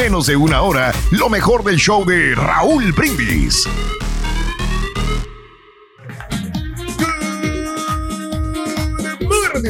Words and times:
menos 0.00 0.26
de 0.26 0.34
una 0.34 0.62
hora 0.62 0.94
lo 1.10 1.28
mejor 1.28 1.62
del 1.62 1.76
show 1.76 2.06
de 2.06 2.34
Raúl 2.34 2.90
Brindis. 2.92 3.68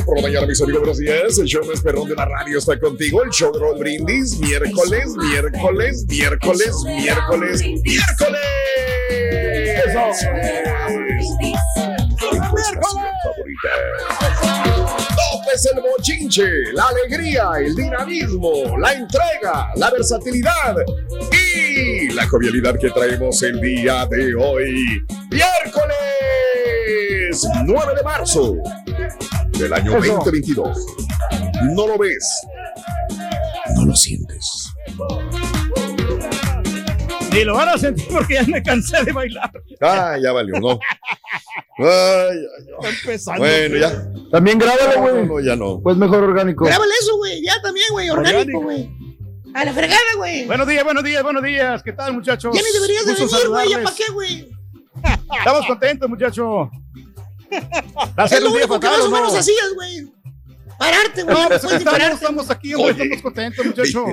por 0.06 0.16
la 0.16 0.22
mañana, 0.22 0.46
mis 0.46 0.62
amigos, 0.62 0.82
buenos 0.82 0.98
días. 0.98 1.36
El 1.36 1.46
show 1.46 1.64
más 1.66 1.80
perrón 1.80 2.08
de 2.08 2.14
la 2.14 2.26
radio 2.26 2.58
está 2.58 2.78
contigo. 2.78 3.24
El 3.24 3.30
show 3.30 3.52
de 3.52 3.58
Raúl 3.58 3.80
Brindis, 3.80 4.38
miércoles, 4.38 5.16
miércoles, 5.16 6.06
miércoles, 6.06 6.84
miércoles, 6.84 7.60
miércoles. 7.82 8.38
favorita. 13.24 14.79
Es 15.54 15.66
el 15.66 15.80
bochinche, 15.80 16.72
la 16.72 16.88
alegría, 16.88 17.50
el 17.58 17.74
dinamismo, 17.74 18.76
la 18.78 18.92
entrega, 18.92 19.70
la 19.76 19.90
versatilidad 19.90 20.76
y 21.32 22.10
la 22.12 22.26
jovialidad 22.28 22.78
que 22.78 22.90
traemos 22.90 23.42
el 23.42 23.60
día 23.60 24.06
de 24.06 24.34
hoy. 24.34 25.04
Miércoles 25.30 25.96
9 27.64 27.94
de 27.96 28.02
marzo 28.02 28.56
del 29.58 29.72
año 29.72 29.92
2022. 29.92 30.86
No 31.74 31.86
lo 31.86 31.98
ves, 31.98 32.26
no 33.76 33.86
lo 33.86 33.96
sientes. 33.96 34.72
Ni 37.32 37.44
lo 37.44 37.54
van 37.54 37.68
a 37.68 37.78
sentir 37.78 38.08
porque 38.10 38.34
ya 38.34 38.42
me 38.44 38.62
cansé 38.62 39.04
de 39.04 39.12
bailar. 39.12 39.50
Ah, 39.80 40.16
ya 40.20 40.32
valió, 40.32 40.58
no. 40.60 40.78
Ay, 41.78 41.86
ay, 41.86 43.06
ay. 43.08 43.38
Bueno, 43.38 43.76
ya. 43.76 44.04
También 44.30 44.58
grábalo, 44.58 45.00
güey. 45.00 45.26
No, 45.26 45.40
ya 45.40 45.56
no. 45.56 45.80
Pues 45.80 45.96
mejor 45.96 46.22
orgánico. 46.24 46.64
Grábale 46.64 46.92
eso, 47.00 47.16
güey. 47.16 47.42
Ya 47.42 47.60
también, 47.62 47.86
güey. 47.90 48.10
Orgánico, 48.10 48.60
güey. 48.60 48.90
A 49.54 49.64
la 49.64 49.72
fregada, 49.72 50.00
güey. 50.16 50.46
Buenos 50.46 50.66
días, 50.66 50.84
buenos 50.84 51.04
días, 51.04 51.22
buenos 51.22 51.42
días. 51.42 51.82
¿Qué 51.82 51.92
tal, 51.92 52.12
muchachos? 52.14 52.54
Ya 52.54 52.62
ni 52.62 52.72
deberías 52.72 53.06
de 53.06 53.14
venir, 53.14 53.48
güey. 53.48 53.70
¿Ya 53.70 53.82
para 53.82 53.96
qué, 53.96 54.12
güey? 54.12 54.50
Estamos 55.38 55.66
contentos, 55.66 56.08
muchachos. 56.08 56.68
Es 58.30 58.40
lo 58.40 58.52
único 58.52 58.78
que 58.78 58.86
más 58.86 59.00
o 59.00 59.06
¿o 59.06 59.08
no? 59.08 59.16
menos 59.16 59.34
hacías, 59.34 59.74
güey. 59.74 60.08
Pararte, 60.80 61.22
güey. 61.24 61.36
Pues 61.48 61.64
estamos, 62.14 62.50
aquí, 62.50 62.74
Oye. 62.74 62.90
estamos 62.92 63.20
contentos, 63.22 63.66
muchachos. 63.66 64.04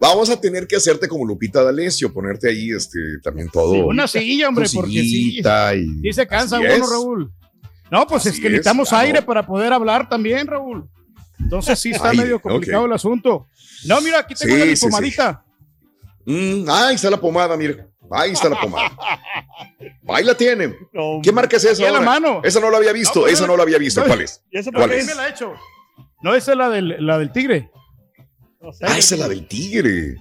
Vamos 0.00 0.28
a 0.28 0.40
tener 0.40 0.66
que 0.66 0.74
hacerte 0.74 1.06
como 1.06 1.24
Lupita 1.24 1.62
D'Alessio, 1.62 2.12
ponerte 2.12 2.48
ahí 2.50 2.70
este, 2.70 2.98
también 3.22 3.48
todo. 3.48 3.72
Sí, 3.74 3.80
una 3.80 4.08
silla, 4.08 4.48
hombre, 4.48 4.66
porque 4.74 4.90
sí. 4.90 5.38
y- 5.38 5.42
Sí 6.02 6.12
se 6.12 6.26
cansa 6.26 6.58
uno, 6.58 6.68
es. 6.68 6.80
Raúl. 6.80 7.32
No, 7.92 8.04
pues 8.08 8.22
Así 8.22 8.30
es 8.30 8.34
que 8.40 8.46
es, 8.48 8.52
necesitamos 8.54 8.88
claro. 8.88 9.06
aire 9.06 9.22
para 9.22 9.46
poder 9.46 9.72
hablar 9.72 10.08
también, 10.08 10.48
Raúl. 10.48 10.88
Entonces 11.38 11.78
sí 11.78 11.92
está 11.92 12.08
Aire, 12.10 12.24
medio 12.24 12.40
complicado 12.40 12.86
el 12.86 12.92
asunto. 12.92 13.46
No, 13.84 14.00
mira, 14.00 14.18
aquí 14.18 14.34
tengo 14.34 14.52
Sí, 14.52 14.56
una 14.56 14.64
mi 14.64 14.70
sí, 14.74 14.76
sí. 14.78 14.86
pomadita. 14.86 15.44
Mm, 16.24 16.68
ahí 16.68 16.94
está 16.96 17.08
la 17.08 17.20
pomada, 17.20 17.56
mira. 17.56 17.86
Ahí 18.10 18.32
está 18.32 18.48
la 18.48 18.60
pomada. 18.60 18.90
Ahí 20.08 20.24
la 20.24 20.34
tiene. 20.36 20.74
No, 20.92 21.20
¿Qué 21.22 21.30
marca 21.30 21.56
es 21.56 21.64
esa? 21.64 21.74
Aquí 21.74 21.84
a 21.84 21.90
la 21.92 21.98
ahora? 21.98 22.10
mano. 22.10 22.40
Esa 22.42 22.58
no 22.58 22.68
la 22.70 22.78
había 22.78 22.92
visto, 22.92 23.20
No, 23.20 23.22
pues, 23.22 23.34
esa 23.34 23.46
no 23.46 23.56
la 23.56 23.62
había 23.62 23.78
visto. 23.78 24.00
no, 24.00 24.06
¿Cuál 24.08 24.22
es? 24.22 24.42
¿Y 24.50 24.58
eso 24.58 24.72
¿Cuál 24.72 24.90
es? 24.92 25.06
me 25.06 25.14
la 25.14 25.28
he 25.28 25.30
hecho? 25.30 25.52
No, 26.22 26.34
esa 26.34 26.52
es 26.52 26.58
la 26.58 26.68
del, 26.70 26.96
la 27.06 27.18
del 27.18 27.30
tigre. 27.32 27.70
Ah, 28.82 28.98
esa 28.98 29.14
es 29.14 29.20
la 29.20 29.28
del 29.28 29.46
tigre. 29.46 30.16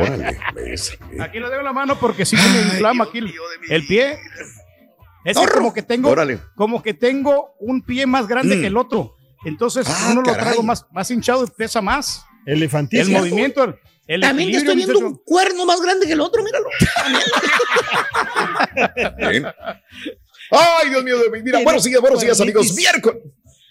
Órale, 0.00 0.38
esa. 0.72 0.94
Aquí 1.20 1.38
lo 1.38 1.46
tengo 1.48 1.60
en 1.60 1.64
la 1.64 1.72
mano 1.72 1.98
porque 1.98 2.24
sí 2.24 2.36
se 2.36 2.48
me 2.50 2.62
inflama 2.62 3.04
aquí 3.04 3.18
el, 3.18 3.32
el 3.68 3.86
pie. 3.86 4.18
Es 5.24 5.36
que 5.38 5.46
como 5.48 5.74
que 5.74 5.82
tengo, 5.82 6.08
Órale. 6.10 6.38
como 6.54 6.82
que 6.82 6.94
tengo 6.94 7.54
un 7.60 7.82
pie 7.82 8.06
más 8.06 8.26
grande 8.28 8.56
Mm. 8.56 8.60
que 8.60 8.66
el 8.68 8.76
otro. 8.76 9.16
Entonces 9.44 9.86
Ah, 9.88 10.08
uno 10.12 10.22
lo 10.22 10.32
traigo 10.32 10.62
más, 10.62 10.86
más 10.92 11.10
hinchado 11.10 11.44
y 11.44 11.50
pesa 11.50 11.80
más. 11.82 12.24
El 12.46 12.54
Elefantismo. 12.58 13.18
movimiento, 13.18 13.64
el, 13.64 13.74
el 14.06 14.20
También 14.20 14.52
te 14.52 14.58
estoy 14.58 14.76
viendo 14.76 14.94
muchacho. 14.94 15.08
un 15.08 15.20
cuerno 15.24 15.66
más 15.66 15.80
grande 15.80 16.06
que 16.06 16.12
el 16.12 16.20
otro, 16.20 16.42
míralo. 16.44 16.68
Bien. 19.30 19.46
Ay, 20.50 20.90
Dios 20.90 21.02
mío, 21.04 21.16
mira, 21.42 21.60
buenos 21.64 21.82
días, 21.84 22.00
buenos 22.00 22.20
días, 22.20 22.40
amigos. 22.40 22.72
Miércoles. 22.74 23.20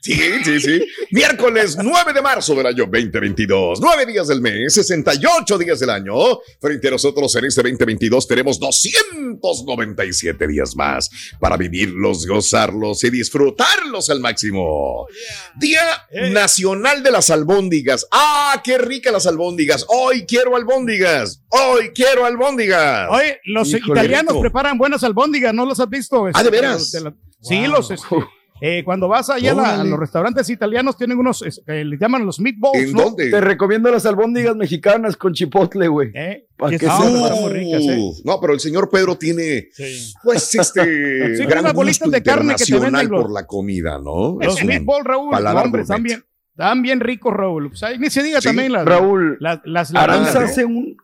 Sí, 0.06 0.20
sí, 0.44 0.60
sí. 0.60 0.86
Miércoles 1.10 1.78
9 1.82 2.14
de 2.14 2.22
marzo 2.22 2.54
del 2.54 2.68
año 2.68 2.86
2022. 2.86 3.80
9 3.82 4.06
días 4.06 4.28
del 4.28 4.40
mes, 4.40 4.72
68 4.76 5.58
días 5.58 5.80
del 5.80 5.90
año. 5.90 6.14
Frente 6.62 6.90
a 6.90 6.92
nosotros 6.92 7.36
en 7.36 7.46
este 7.46 7.64
2022 7.64 8.28
tenemos 8.28 8.60
297 8.60 10.48
días 10.48 10.76
más 10.76 11.10
para 11.40 11.58
vivirlos, 11.58 12.28
gozarlos 12.28 13.04
y 13.04 13.10
disfrutarlos 13.10 14.10
al 14.12 14.20
máximo. 14.20 15.08
Día 15.56 15.82
Eh. 16.12 16.30
Nacional 16.30 17.02
de 17.02 17.10
las 17.12 17.32
Albóndigas. 17.32 18.06
¡Ah, 18.12 18.62
qué 18.64 18.78
rica 18.78 19.12
las 19.12 19.26
albóndigas! 19.26 19.86
Hoy 19.88 20.26
quiero 20.28 20.56
albóndigas. 20.56 21.42
Hoy 21.50 21.90
quiero 21.96 22.26
albóndigas. 22.26 23.08
Oye, 23.10 23.40
los 23.46 23.70
Híjole, 23.70 24.02
italianos 24.02 24.34
rico. 24.34 24.42
preparan 24.42 24.78
buenas 24.78 25.04
albóndigas, 25.04 25.52
¿no 25.54 25.66
los 25.66 25.80
has 25.80 25.90
visto? 25.90 26.26
Ah, 26.28 26.44
¿de 26.44 26.50
Este, 26.50 26.50
veras? 26.52 26.92
de 26.92 27.02
la- 27.02 27.16
Sí, 27.42 27.66
los, 27.68 27.90
este, 27.92 28.08
eh, 28.62 28.84
cuando 28.86 29.08
vas 29.10 29.30
allá 29.30 29.52
a, 29.52 29.84
los 29.84 30.00
restaurantes 30.00 30.50
italianos 30.50 30.98
tienen 30.98 31.18
unos, 31.18 31.42
es- 31.42 31.62
que 31.66 31.84
le 31.84 31.98
llaman 31.98 32.26
los 32.26 32.40
meatballs, 32.40 32.78
¿En 32.90 32.92
¿no? 32.94 33.04
dónde? 33.04 33.30
Te 33.30 33.42
recomiendo 33.42 33.92
las 33.92 34.06
albóndigas 34.06 34.56
mexicanas 34.56 35.18
con 35.18 35.34
chipotle, 35.34 35.88
güey. 35.90 36.12
Eh, 36.14 36.48
Pa' 36.56 36.70
que 36.70 36.78
muy 36.88 37.50
ricas, 37.52 37.84
¿eh? 37.84 37.98
Uh, 38.00 38.14
No, 38.24 38.40
pero 38.40 38.54
el 38.54 38.60
señor 38.62 38.90
Pedro 38.90 39.18
tiene, 39.18 39.68
pues, 40.24 40.56
este, 40.56 41.36
Sí, 41.38 41.44
gran 41.46 41.66
unas 41.66 41.74
bolitas 41.74 42.00
gusto 42.00 42.12
de 42.12 42.24
carne 42.24 42.56
que 42.56 42.64
te 42.66 42.80
venden 42.80 43.10
los- 43.10 43.22
por 43.24 43.32
la 43.34 43.46
comida, 43.46 44.00
¿no? 44.00 44.38
Los 44.42 44.64
meatballs, 44.64 45.04
Raúl, 45.06 45.32
no, 45.44 45.62
hombre, 45.62 45.82
están 45.82 46.02
bien, 46.04 46.24
están 46.52 46.82
bien 46.82 47.00
ricos, 47.02 47.34
Raúl. 47.34 47.68
Pues 47.70 47.84
ahí 47.84 48.00
ni 48.00 48.10
se 48.10 48.24
diga 48.24 48.40
Sí, 48.40 48.48
también 48.48 48.72
las, 48.72 48.86
Raúl, 48.86 49.38
las, 49.42 49.60
las, 49.66 49.92
las- 49.92 50.04
Aranza 50.04 50.40
¿no? 50.40 50.46
hace 50.46 50.64
un, 50.64 50.96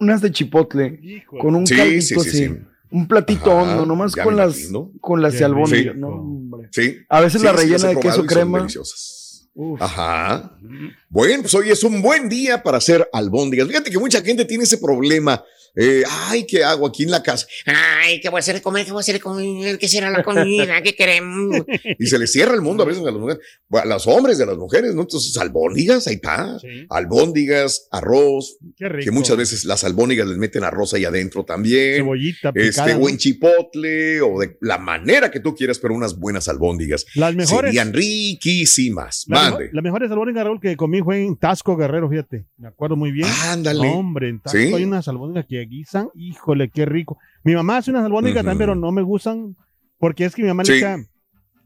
unas 0.00 0.20
de 0.20 0.32
chipotle 0.32 1.00
con 1.26 1.54
un 1.54 1.64
Sí, 1.66 1.76
caldito 1.76 2.20
sí, 2.22 2.30
sí, 2.30 2.44
así. 2.44 2.58
Sí. 2.90 2.96
Un 2.96 3.08
platito 3.08 3.50
Ajá, 3.52 3.62
hondo, 3.72 3.86
nomás 3.86 4.14
con 4.16 4.36
las, 4.36 4.56
con 5.00 5.22
las 5.22 5.34
Qué 5.36 5.44
albóndigas. 5.44 5.94
rico. 5.94 6.06
No, 6.06 6.08
hombre. 6.08 6.68
Sí. 6.72 6.96
A 7.08 7.20
veces 7.20 7.40
Sí, 7.40 7.46
la 7.46 7.52
sí, 7.52 7.56
rellena 7.58 7.84
las 7.86 7.94
de 7.94 8.00
queso 8.00 8.26
crema. 8.26 8.66
Uf. 9.54 9.82
Ajá. 9.82 10.56
Bueno, 11.08 11.42
pues 11.42 11.54
hoy 11.54 11.70
es 11.70 11.82
un 11.82 12.00
buen 12.00 12.28
día 12.28 12.62
para 12.62 12.78
hacer 12.78 13.08
albóndigas. 13.12 13.66
Fíjate 13.66 13.90
que 13.90 13.98
mucha 13.98 14.20
gente 14.22 14.44
tiene 14.44 14.64
ese 14.64 14.78
problema. 14.78 15.42
Eh, 15.76 16.02
ay, 16.08 16.44
¿qué 16.46 16.64
hago 16.64 16.86
aquí 16.86 17.04
en 17.04 17.10
la 17.10 17.22
casa? 17.22 17.46
Ay, 17.66 18.20
¿qué 18.20 18.28
voy 18.28 18.38
a 18.38 18.40
hacer 18.40 18.54
de 18.56 18.62
comer? 18.62 18.84
¿Qué 18.84 18.90
voy 18.92 19.00
a 19.00 19.02
hacer 19.02 19.14
de 19.14 19.20
comer? 19.20 19.78
¿Qué 19.78 19.88
será 19.88 20.10
la 20.10 20.22
comida? 20.22 20.82
¿Qué 20.82 20.94
queremos? 20.94 21.62
Y 21.98 22.06
se 22.06 22.18
les 22.18 22.32
cierra 22.32 22.54
el 22.54 22.62
mundo 22.62 22.82
a 22.82 22.86
veces 22.86 23.02
a 23.02 23.06
las 23.06 23.14
mujeres, 23.14 23.42
a 23.72 23.84
los 23.84 24.06
hombres, 24.06 24.38
de 24.38 24.46
las 24.46 24.56
mujeres, 24.56 24.94
¿no? 24.94 25.02
Entonces, 25.02 25.36
albóndigas, 25.36 26.06
ahí 26.06 26.14
está. 26.14 26.58
Sí, 26.60 26.86
Albóndigas, 26.90 27.88
arroz, 27.90 28.58
qué 28.76 28.88
rico. 28.88 29.04
que 29.04 29.10
muchas 29.10 29.36
veces 29.36 29.64
las 29.64 29.84
albóndigas 29.84 30.26
les 30.26 30.36
meten 30.38 30.64
arroz 30.64 30.94
ahí 30.94 31.04
adentro 31.04 31.44
también. 31.44 31.96
Cebollita 31.96 32.48
Este, 32.54 32.82
picada. 32.82 32.98
o 32.98 33.08
en 33.08 33.18
chipotle, 33.18 34.20
o 34.20 34.40
de 34.40 34.56
la 34.60 34.78
manera 34.78 35.30
que 35.30 35.40
tú 35.40 35.54
quieras, 35.54 35.78
pero 35.78 35.94
unas 35.94 36.18
buenas 36.18 36.48
albóndigas. 36.48 37.06
Las 37.14 37.34
mejores. 37.34 37.70
Serían 37.70 37.92
riquísimas. 37.92 39.24
la 39.28 39.36
Mande. 39.42 39.58
mejor- 39.58 39.74
Las 39.74 39.84
mejores 39.84 40.10
albóndigas, 40.10 40.44
Raúl, 40.44 40.60
que 40.60 40.76
comí 40.76 41.00
fue 41.02 41.24
en 41.24 41.36
Tasco 41.36 41.76
Guerrero, 41.76 42.08
fíjate. 42.08 42.46
Me 42.56 42.68
acuerdo 42.68 42.96
muy 42.96 43.10
bien. 43.12 43.28
Ándale. 43.46 43.88
Hombre, 43.88 44.28
en 44.28 44.40
Tasco 44.40 44.58
Sí. 44.58 44.72
hay 44.74 44.84
unas 44.84 45.08
albóndigas 45.08 45.46
que 45.48 45.57
guisan. 45.64 46.08
Híjole, 46.14 46.70
qué 46.70 46.84
rico. 46.86 47.18
Mi 47.44 47.54
mamá 47.54 47.78
hace 47.78 47.90
unas 47.90 48.04
albóndigas 48.04 48.42
Ujú. 48.42 48.50
también, 48.50 48.58
pero 48.68 48.74
no 48.74 48.92
me 48.92 49.02
gustan 49.02 49.56
porque 49.98 50.24
es 50.24 50.34
que 50.34 50.42
mi 50.42 50.48
mamá 50.48 50.64
Sí. 50.64 50.72
le 50.72 50.78
echa- 50.78 50.98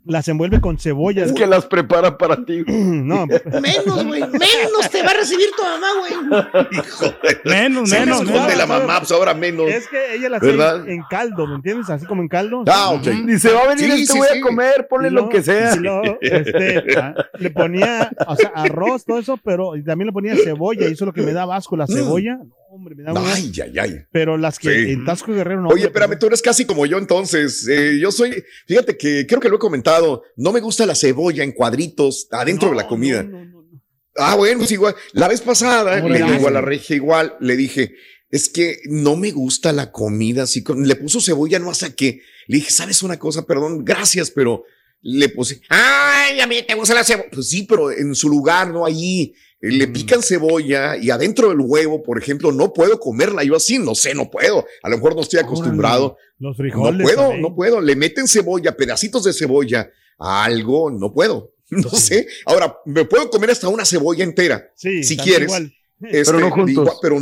las 0.05 0.27
envuelve 0.27 0.61
con 0.61 0.79
cebolla. 0.79 1.25
Es 1.25 1.33
que 1.33 1.47
las 1.47 1.65
prepara 1.67 2.19
para 2.19 2.45
ti. 2.45 2.65
no, 2.67 3.25
Menos, 3.27 4.05
güey. 4.05 4.21
Menos 4.21 4.91
te 4.91 5.01
va 5.01 5.11
a 5.11 5.15
recibir 5.15 5.47
tu 5.57 5.63
mamá, 5.63 5.87
güey. 6.01 6.67
Hijo 6.73 7.05
la- 7.23 7.39
Menos, 7.45 7.89
Se 7.89 8.01
menos, 8.01 8.25
no, 8.25 8.31
esconde 8.33 8.57
la 8.57 8.67
no, 8.67 8.79
mamá, 8.81 8.99
pues 8.99 9.13
ahora 9.13 9.33
menos. 9.33 9.69
es 9.71 9.87
que 9.87 10.17
ella 10.17 10.29
las 10.29 10.43
hace 10.43 10.51
¿Verdad? 10.51 10.85
en, 10.89 10.91
en 10.95 11.03
caldo, 11.09 11.47
¿me 11.47 11.55
entiendes? 11.55 11.89
Así 11.89 12.05
como 12.07 12.21
en 12.21 12.27
caldo. 12.29 12.65
Ah, 12.67 12.91
ok. 12.91 13.07
Dice, 13.27 13.53
va 13.53 13.61
a 13.63 13.69
venir 13.69 13.93
Sí, 13.93 14.01
este 14.03 14.13
sí, 14.15 14.19
güey 14.19 14.31
sí. 14.33 14.39
a 14.39 14.43
comer, 14.43 14.87
ponle 14.91 15.07
Y 15.09 15.13
lo 15.13 15.29
que 15.29 15.41
sea. 15.41 15.77
luego, 15.77 16.19
este, 16.21 16.83
le 17.39 17.51
ponía, 17.51 18.11
o 18.27 18.35
sea, 18.35 18.51
arroz, 18.57 19.05
todo 19.05 19.19
eso, 19.21 19.37
pero 19.45 19.71
también 19.87 20.07
le 20.07 20.13
ponía 20.13 20.35
cebolla, 20.35 20.89
y 20.89 20.93
eso 20.95 21.05
es 21.05 21.07
lo 21.07 21.13
que 21.13 21.23
me 21.23 21.33
da 21.33 21.45
asco, 21.55 21.77
la 21.77 21.87
cebolla. 21.87 22.41
Hombre, 22.75 22.95
me 22.95 23.03
da 23.03 23.13
Ay, 23.35 23.53
ay, 23.63 23.79
ay. 23.79 23.97
Pero 24.13 24.39
las 24.39 24.59
que 24.59 24.71
Sí. 24.87 24.93
en 24.93 25.05
Tasco 25.05 25.31
Guerrero 25.31 25.61
no. 25.61 25.69
Oye, 25.69 25.85
espérame, 25.85 26.19
tú 26.19 26.27
eres 26.27 26.41
casi 26.41 26.65
como 26.65 26.87
yo 26.87 26.97
entonces. 26.97 27.69
Eh, 27.69 27.99
yo 28.01 28.11
soy, 28.11 28.43
fíjate 28.67 28.97
que 28.97 29.27
creo 29.27 29.41
que 29.41 29.51
lo 29.51 29.57
he 29.57 29.59
comentado, 29.59 30.23
no 30.37 30.53
me 30.53 30.61
gusta 30.61 30.87
la 30.87 30.95
cebolla 30.95 31.45
en 31.45 31.53
cuadritos 31.53 32.29
adentro 32.31 32.69
no, 32.71 32.75
de 32.77 32.83
la 32.83 32.89
comida. 32.89 33.23
no, 33.25 33.45
no, 33.45 33.63
no. 33.63 33.83
Ah, 34.17 34.37
bueno, 34.37 34.61
pues 34.61 34.73
igual. 34.73 34.95
La 35.13 35.29
vez 35.29 35.43
pasada 35.43 36.01
¿Cómo 36.01 36.09
le 36.15 36.23
digo 36.23 36.49
a 36.49 36.51
la 36.51 36.63
regia 36.63 36.97
igual, 36.97 37.37
le 37.41 37.57
dije, 37.57 37.95
es 38.31 38.49
que 38.49 38.79
no 38.87 39.17
me 39.17 39.33
gusta 39.33 39.73
la 39.73 39.93
comida 39.93 40.45
así. 40.45 40.63
con- 40.63 40.89
Le 40.89 40.97
puso 40.97 41.21
cebolla, 41.21 41.59
no 41.59 41.75
sé 41.75 41.95
qué. 41.95 42.23
Le 42.47 42.57
dije, 42.57 42.71
¿sabes 42.71 43.03
una 43.03 43.19
cosa? 43.19 43.45
Perdón, 43.47 43.85
gracias, 43.85 44.31
pero 44.31 44.65
le 45.03 45.29
puse, 45.29 45.61
Ay, 45.69 46.41
a 46.41 46.47
mí 46.47 46.63
te 46.67 46.75
gusta 46.75 46.95
la 46.95 47.05
cebolla. 47.05 47.29
pues 47.33 47.49
sí, 47.51 47.65
pero 47.69 47.91
en 47.91 48.15
su 48.15 48.31
lugar, 48.31 48.71
no 48.71 48.87
allí. 48.87 49.35
Eh, 49.63 49.71
Le 49.71 49.87
pican 49.89 50.23
cebolla 50.23 50.97
y 50.97 51.11
adentro 51.11 51.49
del 51.51 51.61
huevo, 51.61 52.03
por 52.03 52.19
ejemplo, 52.21 52.53
no 52.53 52.73
puedo 52.73 52.99
comerla. 53.01 53.43
Yo 53.45 53.57
así, 53.57 53.79
no 53.79 53.95
sé, 53.95 54.15
no 54.15 54.29
puedo. 54.31 54.67
A 54.83 54.89
lo 54.91 54.97
mejor 54.97 55.15
no 55.15 55.23
estoy 55.23 55.39
acostumbrado. 55.41 56.17
Los 56.39 56.51
No 56.51 56.55
frijoles. 56.55 57.03
puedo, 57.03 57.21
también. 57.23 57.43
no 57.43 57.55
puedo. 57.55 57.81
Le 57.81 57.97
meten 57.97 58.27
cebolla, 58.29 58.77
pedacitos 58.77 59.25
de 59.25 59.33
cebolla 59.33 59.89
a 60.19 60.45
algo, 60.45 60.91
no 60.91 61.13
puedo. 61.13 61.53
No 61.73 61.89
sé. 61.89 62.27
Ahora, 62.45 62.77
me 62.85 63.07
puedo 63.07 63.31
comer 63.31 63.51
hasta 63.53 63.67
una 63.69 63.87
cebolla 63.87 64.25
entera. 64.25 64.71
Sí, 64.75 65.03
si 65.05 65.17
quieres. 65.17 65.49
igual. 65.49 65.73
Este, 66.03 66.25
Pero 66.33 66.41
no 66.41 66.51
juntos. 66.51 66.99
pero, 67.01 67.17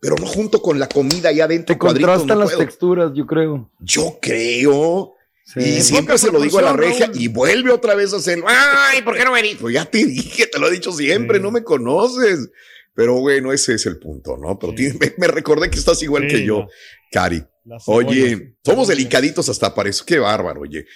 pero 0.00 0.16
no 0.16 0.26
junto 0.26 0.60
con 0.62 0.80
la 0.80 0.88
comida 0.88 1.28
ahí 1.28 1.40
adentro. 1.40 1.74
Te 1.74 1.78
contrastan 1.78 2.26
no 2.26 2.34
las 2.36 2.48
puedo. 2.48 2.58
texturas, 2.58 3.12
yo 3.14 3.24
creo. 3.26 3.70
Yo 3.78 4.18
creo. 4.20 5.12
Sí. 5.44 5.60
Y 5.60 5.82
siempre 5.82 6.16
se 6.18 6.32
lo 6.32 6.40
digo 6.40 6.58
a 6.58 6.62
la 6.62 6.72
regia 6.72 7.06
Raúl. 7.06 7.20
y 7.20 7.28
vuelve 7.28 7.70
otra 7.70 7.94
vez 7.94 8.12
a 8.12 8.16
hacerlo. 8.16 8.46
Ay, 8.48 9.02
¿por 9.02 9.16
qué 9.16 9.24
no 9.24 9.32
venís? 9.32 9.56
Pues 9.60 9.74
ya 9.74 9.84
te 9.84 10.04
dije, 10.04 10.46
te 10.46 10.58
lo 10.58 10.68
he 10.68 10.70
dicho 10.72 10.90
siempre, 10.92 11.36
Sí. 11.38 11.42
no 11.42 11.50
me 11.50 11.62
conoces. 11.62 12.48
Pero 12.94 13.20
bueno, 13.20 13.52
ese 13.52 13.74
es 13.74 13.86
el 13.86 13.98
punto, 13.98 14.36
¿no? 14.36 14.58
Pero 14.58 14.70
Sí. 14.72 14.76
tiene- 14.76 14.98
me, 15.00 15.14
me 15.18 15.26
recordé 15.26 15.68
que 15.68 15.78
estás 15.78 16.02
igual 16.02 16.26
que 16.28 16.44
yo. 16.44 16.66
Cari. 17.12 17.44
Oye, 17.86 18.56
somos 18.64 18.88
delicaditos 18.88 19.48
hasta 19.48 19.74
para 19.74 19.88
eso. 19.90 20.04
Qué 20.06 20.18
bárbaro, 20.18 20.60
oye. 20.62 20.86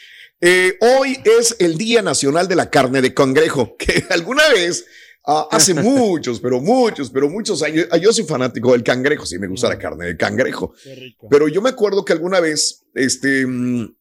Eh, 0.41 0.77
hoy 0.81 1.19
es 1.25 1.57
el 1.59 1.77
Día 1.77 2.01
Nacional 2.03 2.47
de 2.47 2.57
la 2.57 2.71
Carne 2.71 3.03
de 3.03 3.13
Cangrejo, 3.13 3.77
que 3.79 4.05
alguna 4.11 4.49
vez, 4.51 4.87
ah, 5.27 5.49
hace 5.51 5.75
muchos, 5.75 6.41
pero 6.41 6.61
muchos, 6.61 7.11
pero 7.11 7.29
muchos 7.29 7.63
años, 7.63 7.87
ah, 7.91 7.97
yo 7.97 8.13
soy 8.13 8.25
fanático 8.25 8.73
del 8.73 8.83
cangrejo, 8.85 9.27
sí 9.27 9.39
me 9.39 9.49
gusta 9.49 9.69
la 9.69 9.79
carne 9.79 10.07
de 10.07 10.17
cangrejo, 10.17 10.73
Qué 10.85 10.95
rico. 10.95 11.27
pero 11.29 11.49
yo 11.49 11.61
me 11.61 11.71
acuerdo 11.71 12.05
que 12.05 12.13
alguna 12.13 12.39
vez, 12.41 12.85
este, 12.95 13.45
mm, 13.47 13.97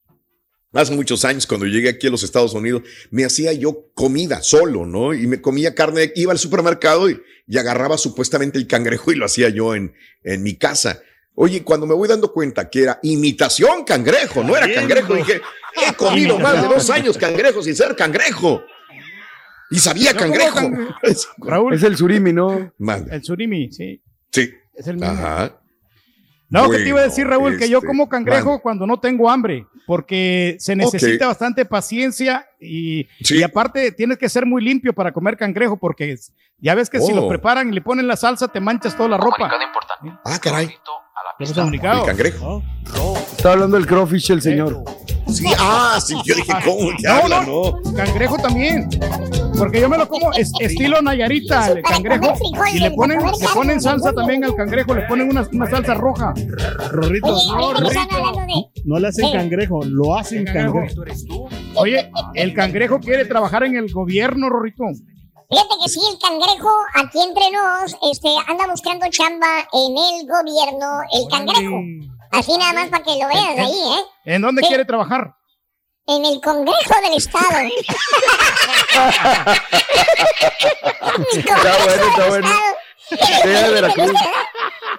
hace 0.74 0.94
muchos 0.96 1.26
años, 1.26 1.48
cuando 1.48 1.66
llegué 1.66 1.90
aquí 1.90 2.08
a 2.08 2.10
los 2.10 2.24
Estados 2.24 2.54
Unidos, 2.54 2.84
me 3.10 3.26
hacía 3.26 3.54
yo 3.54 3.88
comida 3.94 4.42
solo, 4.42 4.86
¿no? 4.86 5.14
Y 5.14 5.26
me 5.28 5.42
comía 5.42 5.74
carne, 5.74 6.12
iba 6.16 6.32
al 6.32 6.40
supermercado 6.40 7.10
y, 7.10 7.20
y 7.48 7.58
agarraba 7.58 7.98
supuestamente 7.98 8.58
el 8.58 8.68
cangrejo 8.68 9.12
y 9.12 9.16
lo 9.16 9.26
hacía 9.26 9.50
yo 9.50 9.74
en, 9.76 9.94
en 10.24 10.44
mi 10.44 10.56
casa. 10.56 11.02
Oye, 11.36 11.64
cuando 11.64 11.86
me 11.88 11.94
voy 11.94 12.08
dando 12.08 12.34
cuenta 12.34 12.70
que 12.70 12.84
era 12.84 13.00
imitación 13.04 13.84
cangrejo, 13.86 14.44
no 14.44 14.58
era 14.58 14.72
cangrejo, 14.74 15.14
dije, 15.16 15.42
he 15.88 15.94
comido 15.94 16.38
más 16.40 16.62
de 16.62 16.68
dos 16.68 16.90
años 16.90 17.18
cangrejo 17.18 17.62
sin 17.62 17.76
ser 17.76 17.96
cangrejo. 17.96 18.62
Y 19.70 19.80
sabía 19.80 20.14
No, 20.14 20.20
¿cómo 20.20 20.32
cangrejo. 20.34 20.56
cangre- 20.60 20.88
Raúl, 21.40 21.74
Es 21.74 21.84
el 21.84 21.98
surimi, 21.98 22.34
¿no? 22.34 22.74
El 23.12 23.24
surimi, 23.24 23.72
sí. 23.72 24.02
Sí. 24.32 24.52
Es 24.74 24.88
el 24.88 24.96
mismo. 24.96 25.10
Ajá. 25.12 25.60
No, 26.50 26.70
que 26.70 26.78
te 26.78 26.84
iba 26.84 26.92
a 26.92 26.94
Bueno, 27.02 27.10
decir, 27.10 27.28
Raúl, 27.28 27.58
que 27.58 27.70
yo 27.70 27.80
este, 27.80 27.88
como 27.88 28.08
cangrejo 28.08 28.62
cuando 28.62 28.88
no 28.88 29.00
tengo 29.00 29.30
hambre, 29.30 29.66
porque 29.86 30.56
se 30.60 30.76
necesita 30.76 31.28
bastante 31.28 31.66
paciencia 31.66 32.48
y, 32.60 33.08
Sí. 33.22 33.38
y 33.40 33.44
aparte 33.44 33.92
tienes 33.92 34.18
que 34.18 34.30
ser 34.30 34.46
muy 34.46 34.64
limpio 34.64 34.94
para 34.94 35.12
comer 35.12 35.36
cangrejo, 35.36 35.76
porque 35.78 36.14
es- 36.14 36.32
ya 36.60 36.74
ves 36.74 36.90
que 36.90 37.00
si 37.02 37.12
Oh. 37.12 37.16
lo 37.16 37.28
preparan 37.28 37.70
y 37.70 37.74
le 37.74 37.82
ponen 37.82 38.08
la 38.08 38.16
salsa, 38.16 38.48
te 38.48 38.60
manchas 38.62 38.96
toda 38.96 39.10
la 39.10 39.18
ropa. 39.18 39.52
Ah, 40.24 40.40
caray. 40.42 40.70
¿Qué 41.38 41.44
El 41.44 41.50
pasó? 41.50 41.62
comunicado. 41.62 42.00
El 42.02 42.06
cangrejo. 42.08 42.64
¿No? 42.96 43.14
Está 43.18 43.52
hablando 43.54 43.78
del 43.78 43.86
crawfish 43.86 44.32
el 44.32 44.42
señor. 44.42 44.84
Sí, 45.28 45.46
ah, 45.60 46.00
sí, 46.04 46.16
yo 46.26 46.36
dije, 46.36 46.54
¿cómo 46.64 46.90
que 46.98 47.04
No, 47.08 47.14
habla? 47.14 47.44
no. 47.44 47.82
No. 47.84 47.94
Cangrejo 47.94 48.38
también. 48.38 48.90
Porque 49.58 49.82
yo 49.82 49.90
me 49.90 49.98
lo 49.98 50.08
como 50.08 50.32
es- 50.34 50.52
estilo 50.60 51.02
Nayarita, 51.02 51.68
el 51.72 51.82
cangrejo. 51.82 52.34
Y 52.74 52.80
le 52.80 52.92
ponen, 52.92 53.20
le 53.20 53.48
ponen 53.54 53.82
salsa 53.82 54.14
también 54.14 54.44
al 54.46 54.56
cangrejo, 54.56 54.94
le 54.94 55.02
ponen 55.02 55.30
una, 55.30 55.48
una 55.52 55.70
salsa 55.70 55.96
roja. 55.96 56.34
Rorrito, 56.92 57.36
de. 57.36 58.70
no 58.86 59.00
le 59.00 59.08
hacen 59.08 59.26
Sí. 59.26 59.32
cangrejo, 59.34 59.82
lo 59.84 60.16
hacen 60.18 60.46
Cangrejo. 60.46 60.74
cangrejo. 60.96 61.50
Oye, 61.76 62.10
el 62.36 62.54
cangrejo 62.54 63.00
quiere 63.00 63.26
trabajar 63.26 63.64
en 63.64 63.76
el 63.76 63.92
gobierno, 63.92 64.50
Rorrito. 64.50 64.84
Fíjate 65.50 65.76
que 65.82 65.90
sí, 65.90 66.02
el 66.12 66.20
cangrejo 66.20 66.70
aquí 66.96 67.22
entre 67.22 67.50
nos 67.52 67.96
este, 68.12 68.28
anda 68.48 68.68
buscando 68.68 69.06
chamba 69.10 69.60
en 69.72 69.98
el 69.98 70.28
gobierno, 70.28 71.00
el 71.14 71.26
cangrejo. 71.30 71.78
Así 72.32 72.58
nada 72.58 72.74
más 72.74 72.90
para 72.90 73.02
que 73.04 73.12
lo 73.18 73.28
veas 73.30 73.58
ahí, 73.58 73.94
¿eh? 73.98 74.04
¿En 74.26 74.42
dónde 74.42 74.62
Sí. 74.62 74.68
quiere 74.68 74.84
trabajar? 74.86 75.34
En 76.10 76.24
el 76.26 76.40
Congreso 76.42 76.96
del 77.02 77.14
Estado. 77.16 77.46
Está 81.34 81.78
bueno, 81.84 82.04
está 82.10 82.28
bueno. 82.28 82.48
Sea 83.44 83.64
de 83.68 83.72
Veracruz. 83.72 84.12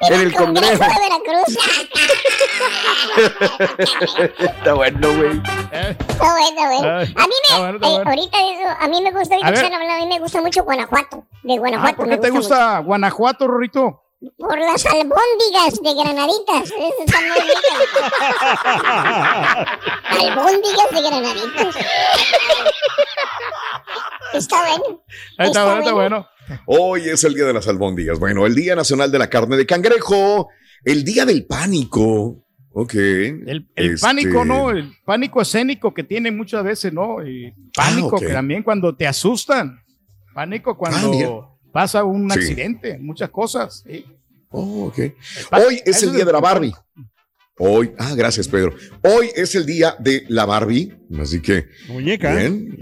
En 0.01 0.21
el 0.21 0.35
Congreso. 0.35 0.73
de 0.73 0.79
Veracruz. 0.79 1.59
Está 4.39 4.75
bueno, 4.75 5.09
güey. 5.17 5.41
Está 5.73 6.33
bueno, 6.33 6.63
güey. 6.67 6.81
Ay, 6.91 7.15
A 7.17 7.27
mí 7.27 7.29
me, 7.29 7.35
está 7.43 7.59
bueno, 7.59 7.75
está 7.77 7.89
eh, 7.89 7.91
bueno. 7.95 8.11
ahorita 8.11 8.39
eso, 8.39 8.69
a 8.81 8.89
mí 8.89 9.03
me 9.03 9.11
gusta, 9.13 9.35
ahorita 9.35 9.49
A 9.49 9.51
ver. 9.79 9.91
a 9.91 9.97
mí 9.99 10.07
me 10.07 10.19
gusta 10.21 10.41
mucho 10.41 10.63
Guanajuato. 10.65 11.25
De 11.43 11.55
Ah, 11.55 11.59
Guanajuato. 11.59 11.97
¿Por 11.97 12.07
me 12.07 12.15
qué 12.17 12.23
te 12.23 12.31
mucho. 12.31 12.49
gusta 12.49 12.79
Guanajuato, 12.81 13.47
Rorrito? 13.49 14.03
Por 14.37 14.59
las 14.59 14.85
albóndigas 14.87 15.81
de 15.81 15.95
granaditas. 15.95 16.65
Esas 16.65 17.01
están 17.07 17.29
muy 17.29 17.39
ricas. 17.39 17.87
albóndigas 20.11 20.91
de 20.91 21.03
granaditas. 21.03 21.77
Está 24.35 24.61
bueno. 24.61 25.03
Ahí 25.39 25.47
está, 25.47 25.65
bueno, 25.65 25.81
está 25.81 25.93
bueno. 25.95 26.27
Hoy 26.67 27.03
es 27.09 27.25
el 27.25 27.35
Día 27.35 27.45
de 27.45 27.53
las 27.53 27.69
Albóndigas. 27.69 28.19
Bueno, 28.19 28.47
el 28.47 28.55
Día 28.55 28.75
Nacional 28.77 29.11
de 29.11 29.19
la 29.19 29.29
Carne 29.31 29.57
de 29.57 29.67
Cangrejo. 29.67 30.49
El 30.85 31.05
Día 31.05 31.25
del 31.25 31.45
Pánico. 31.47 32.45
Ok. 32.71 32.95
El, 32.95 33.69
el 33.75 33.95
Este, 33.95 33.99
pánico, 34.07 34.45
¿no? 34.45 34.71
El 34.71 34.93
pánico 35.05 35.43
escénico 35.43 35.93
que 35.93 36.05
tiene 36.05 36.31
muchas 36.31 36.63
veces, 36.63 36.93
¿no? 36.93 37.27
Y 37.27 37.53
pánico 37.75 38.11
Ah, 38.13 38.19
ok. 38.19 38.21
que 38.21 38.33
también 38.33 38.63
cuando 38.63 38.95
te 38.95 39.07
asustan. 39.07 39.81
Pánico 40.35 40.73
Ah, 40.73 40.77
cuando 40.79 41.59
pasa 41.73 42.05
un 42.05 42.31
Sí. 42.31 42.39
accidente, 42.39 42.99
muchas 42.99 43.31
cosas. 43.31 43.83
¿sí? 43.87 44.05
Oh, 44.51 44.87
ok. 44.87 44.99
Hoy 45.67 45.81
es 45.85 46.03
el 46.03 46.13
Día 46.13 46.25
de 46.25 46.33
la 46.33 46.41
Barbie. 46.41 46.73
Hoy, 47.59 47.93
ah, 47.99 48.15
gracias, 48.17 48.47
Pedro. 48.47 48.73
Hoy 49.03 49.31
es 49.35 49.55
el 49.57 49.67
Día 49.67 49.97
de 49.99 50.25
la 50.29 50.47
Barbie. 50.47 50.95
Así 51.21 51.43
que, 51.43 51.67
Muñeca. 51.89 52.33
bien. 52.37 52.79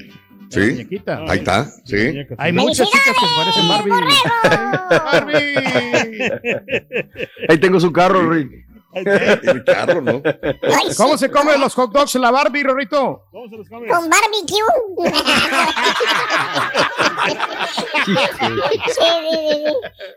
La 0.51 0.63
Sí. 0.63 0.71
muñequita. 0.71 1.19
Ahí 1.29 1.39
está, 1.39 1.65
sí. 1.85 1.97
Muñeca, 1.97 2.35
Hay 2.39 2.53
sí. 2.53 2.59
muchas 2.59 2.89
chicas 2.89 3.15
que 3.21 3.27
se 3.27 3.35
parecen 3.37 3.69
Barbie. 3.69 3.93
Barbie. 5.05 5.57
Ahí 7.49 7.59
tengo 7.59 7.81
su 7.81 7.93
carro, 7.93 8.31
Rick. 8.31 8.65
El 8.95 9.63
carro, 9.65 10.01
¿no? 10.01 10.23
Ay, 10.25 10.91
sí. 10.91 10.97
¿Cómo 10.97 11.19
se 11.19 11.31
comen 11.31 11.61
los 11.61 11.75
hot 11.75 11.93
dogs 11.93 12.15
la 12.15 12.31
Barbie, 12.31 12.63
Rorrito? 12.63 13.25
¿Cómo 13.31 13.47
se 13.51 13.57
los 13.59 13.69
come? 13.69 13.89
Con 13.89 14.09
barbecue. 14.09 14.57
sí, 18.07 18.07
sí, 18.07 18.07
sí, 18.07 18.15
sí. 18.87 19.11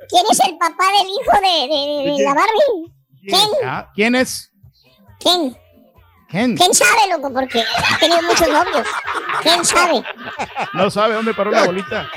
¿Quién 0.09 0.25
es 0.31 0.39
el 0.47 0.57
papá 0.57 0.85
del 0.97 1.07
hijo 1.09 1.35
de, 1.41 1.67
de- 1.67 2.11
de- 2.11 2.17
de 2.17 2.23
la 2.23 2.33
Barbie? 2.33 2.93
¿Quién? 3.21 3.49
Ah, 3.65 3.91
¿Quién 3.93 4.15
es? 4.15 4.49
¿Quién? 5.19 5.57
¿Quién? 6.29 6.55
¿Quién 6.55 6.73
sabe, 6.73 6.91
loco? 7.11 7.33
Porque 7.33 7.59
ha 7.61 7.97
tenido 7.99 8.21
muchos 8.21 8.47
novios. 8.47 8.87
¿Quién 9.41 9.65
sabe? 9.65 10.03
No 10.73 10.89
sabe 10.91 11.15
dónde 11.15 11.33
paró 11.33 11.51
la 11.51 11.65
bolita. 11.65 12.07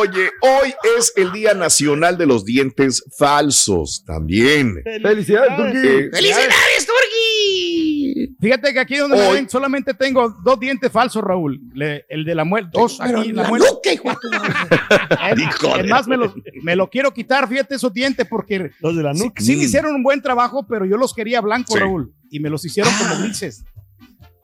Oye, 0.00 0.30
hoy 0.40 0.74
es 0.98 1.12
el 1.16 1.30
Día 1.32 1.54
Nacional 1.54 2.18
de 2.18 2.26
los 2.26 2.44
Dientes 2.44 3.04
Falsos. 3.16 4.02
También. 4.04 4.82
Felicidades. 5.02 5.50
Eh, 5.76 6.10
¡Felicidades, 6.12 6.86
Turki! 6.86 8.36
Fíjate 8.40 8.72
que 8.72 8.80
aquí 8.80 8.96
donde 8.96 9.16
me 9.16 9.26
Hoy- 9.26 9.34
ven 9.36 9.48
solamente 9.48 9.94
tengo 9.94 10.30
dos 10.44 10.58
dientes 10.58 10.90
falsos, 10.90 11.22
Raúl. 11.22 11.60
Le- 11.74 12.04
el 12.08 12.24
de 12.24 12.34
la 12.34 12.44
muela, 12.44 12.68
dos 12.72 12.98
Pero 13.00 13.20
aquí 13.20 13.30
en 13.30 13.36
la 13.36 13.42
la 13.42 13.48
muela. 13.48 13.66
nuca, 13.70 13.92
hijo 13.92 14.08
de 14.10 14.16
tu 14.20 14.30
madre. 14.30 14.52
Es, 15.32 15.38
Híjole. 15.40 15.82
es 15.84 15.90
más, 15.90 16.06
me 16.08 16.16
lo, 16.16 16.34
me 16.62 16.76
lo 16.76 16.88
quiero 16.90 17.12
quitar, 17.12 17.48
fíjate 17.48 17.74
esos 17.76 17.92
dientes, 17.92 18.26
porque 18.28 18.70
Los 18.80 18.96
de 18.96 19.02
la 19.02 19.14
sí, 19.14 19.24
nuca. 19.24 19.42
sí 19.42 19.56
me 19.56 19.64
hicieron 19.64 19.94
un 19.94 20.02
buen 20.02 20.22
trabajo, 20.22 20.66
pero 20.68 20.84
yo 20.86 20.96
los 20.96 21.12
quería 21.14 21.40
blancos, 21.40 21.74
Sí. 21.74 21.80
Raúl, 21.80 22.12
y 22.30 22.40
me 22.40 22.50
los 22.50 22.64
hicieron 22.64 22.92
como 22.98 23.22
grises. 23.22 23.64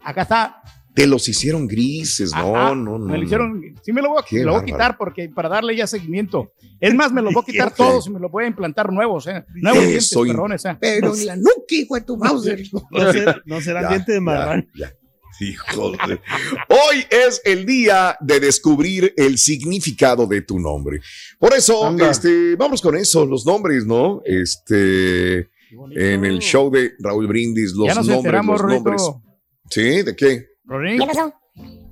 Acá 0.02 0.22
está. 0.22 0.62
Te 0.94 1.08
los 1.08 1.28
hicieron 1.28 1.66
grises. 1.66 2.30
No, 2.32 2.54
Ajá, 2.56 2.74
no, 2.74 2.98
no. 2.98 3.06
Me 3.06 3.12
lo 3.14 3.18
no. 3.18 3.24
hicieron, 3.24 3.62
sí 3.82 3.92
me 3.92 4.00
lo 4.00 4.10
voy, 4.10 4.18
a- 4.20 4.24
Qué 4.24 4.44
lo 4.44 4.52
voy 4.52 4.58
a 4.58 4.60
bárbaro. 4.60 4.66
quitar 4.66 4.96
porque 4.96 5.28
para 5.28 5.48
darle 5.48 5.74
ya 5.76 5.86
seguimiento. 5.88 6.52
Es 6.78 6.94
más, 6.94 7.12
me 7.12 7.20
los 7.20 7.34
voy 7.34 7.42
a 7.42 7.46
quitar 7.52 7.74
todos 7.74 8.06
y 8.06 8.10
me 8.10 8.20
los 8.20 8.30
voy 8.30 8.44
a 8.44 8.46
implantar 8.46 8.92
nuevos, 8.92 9.26
eh. 9.26 9.44
Nuevos 9.54 9.82
dientes, 9.86 10.14
perrones, 10.14 10.64
eh. 10.66 10.76
Pero 10.80 11.14
en 11.16 11.26
la 11.26 11.36
nuca, 11.36 11.50
hijo 11.70 11.94
de 11.96 12.00
tu 12.02 12.16
Mauser. 12.16 12.62
No, 12.90 13.12
ser- 13.12 13.42
no 13.44 13.60
serán 13.60 13.82
Ya, 13.84 13.88
dientes 13.88 14.06
de 14.06 14.14
ya, 14.14 14.20
marrano. 14.20 14.62
ya. 14.74 14.92
Hijo 15.40 15.90
de- 15.90 16.20
Hoy 16.68 17.04
es 17.10 17.42
el 17.44 17.66
día 17.66 18.16
de 18.20 18.38
descubrir 18.38 19.12
el 19.16 19.36
significado 19.38 20.28
de 20.28 20.42
tu 20.42 20.60
nombre. 20.60 21.00
Por 21.40 21.54
eso, 21.54 21.84
Anda. 21.88 22.08
este, 22.08 22.54
vamos 22.54 22.80
con 22.80 22.94
eso, 22.96 23.26
los 23.26 23.44
nombres, 23.44 23.84
¿no? 23.84 24.22
Este. 24.24 25.48
En 25.96 26.24
el 26.24 26.38
show 26.40 26.70
de 26.70 26.92
Raúl 26.98 27.26
Brindis, 27.26 27.72
los 27.74 27.88
ya 27.88 27.94
nos 27.94 28.06
nombres, 28.08 28.44
los 28.44 28.62
nombres. 28.62 29.02
¿Sí? 29.70 30.02
¿De 30.02 30.14
qué? 30.16 30.46
¿Qué 30.68 31.06
pasó? 31.06 31.32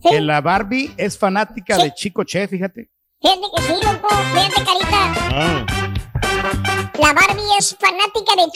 que 0.03 0.21
la 0.21 0.41
Barbie 0.41 0.93
es 0.97 1.17
fanática 1.17 1.77
Sí. 1.77 1.83
de 1.85 1.95
Chico 1.95 2.25
Che, 2.25 2.49
fíjate. 2.49 2.91
Fíjate 3.21 3.41
que 3.55 3.63
sí, 3.63 3.73
loco. 3.85 4.09
Fíjate, 4.09 4.65
carita. 4.65 5.15
Ah, 5.31 5.67
La 6.99 7.13
Barbie 7.13 7.43
es 7.59 7.77
fanática 7.79 8.33
de. 8.37 8.47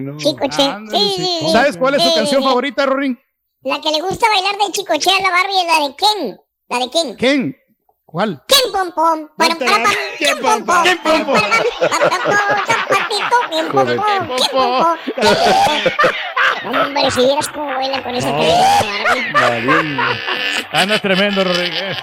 No. 0.00 0.16
Chicoche. 0.18 0.62
Ándale, 0.62 0.98
Sí, 0.98 1.14
sí, 1.16 1.38
sí. 1.40 1.50
¿Sabes 1.52 1.76
cuál 1.76 1.94
es 1.94 2.02
Sí, 2.02 2.10
canción 2.14 2.42
sí. 2.42 2.46
favorita, 2.48 2.86
Rorín? 2.86 3.18
La 3.62 3.80
que 3.80 3.90
le 3.90 4.00
gusta 4.00 4.26
bailar 4.28 4.54
de 4.64 4.72
Chicoche 4.72 5.10
a 5.10 5.22
la 5.22 5.30
Barbie 5.30 5.60
es 5.60 5.66
la 5.66 5.88
de 5.88 5.96
Ken. 5.96 6.36
La 6.68 6.78
de 6.78 6.90
Ken. 6.90 7.16
¿Quién? 7.16 7.56
¿Cuál? 8.12 8.42
Ken 8.46 8.58
pom 8.70 8.92
pom. 8.92 9.28
Ken 9.38 9.58
pom 9.58 9.68
pom. 9.68 9.94
Ken 10.18 10.38
pom 10.42 10.64
pom. 10.66 10.82
Ken 10.84 10.98
pom 11.02 11.24
pom. 11.24 11.44
Ken 13.50 13.68
pom 13.72 13.86
pom. 14.52 14.96
Hombre, 16.64 17.10
si 17.10 17.20
vieras 17.22 17.48
cómo 17.48 17.66
bailan 17.74 18.02
con 18.02 18.14
esa. 18.14 18.30
Mariano. 19.32 20.02
Anda 20.72 20.98
tremendo, 20.98 21.42
Rorín. 21.42 21.72
eh. 21.72 21.96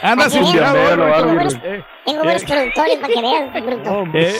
Anda 0.00 0.30
sin. 0.30 0.42
Eh, 0.42 1.84
Tengo 2.06 2.24
buenos 2.24 2.44
productores 2.44 2.98
para 2.98 3.14
que 3.14 3.20
veas, 3.20 3.54
eh, 4.14 4.38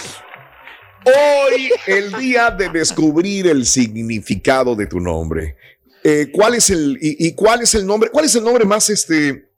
Hoy, 1.04 1.70
el 1.86 2.12
día 2.14 2.50
de 2.50 2.70
descubrir 2.70 3.48
el 3.48 3.66
significado 3.66 4.74
de 4.74 4.86
tu 4.86 4.98
nombre. 4.98 5.56
Eh, 6.02 6.30
¿Cuál 6.32 6.54
es 6.54 6.70
el 6.70 6.96
y, 7.00 7.26
y 7.28 7.34
cuál 7.34 7.60
es 7.60 7.74
el 7.74 7.86
nombre? 7.86 8.08
¿Cuál 8.10 8.24
es 8.24 8.34
el 8.34 8.42
nombre 8.42 8.64
más 8.64 8.88
este? 8.88 9.51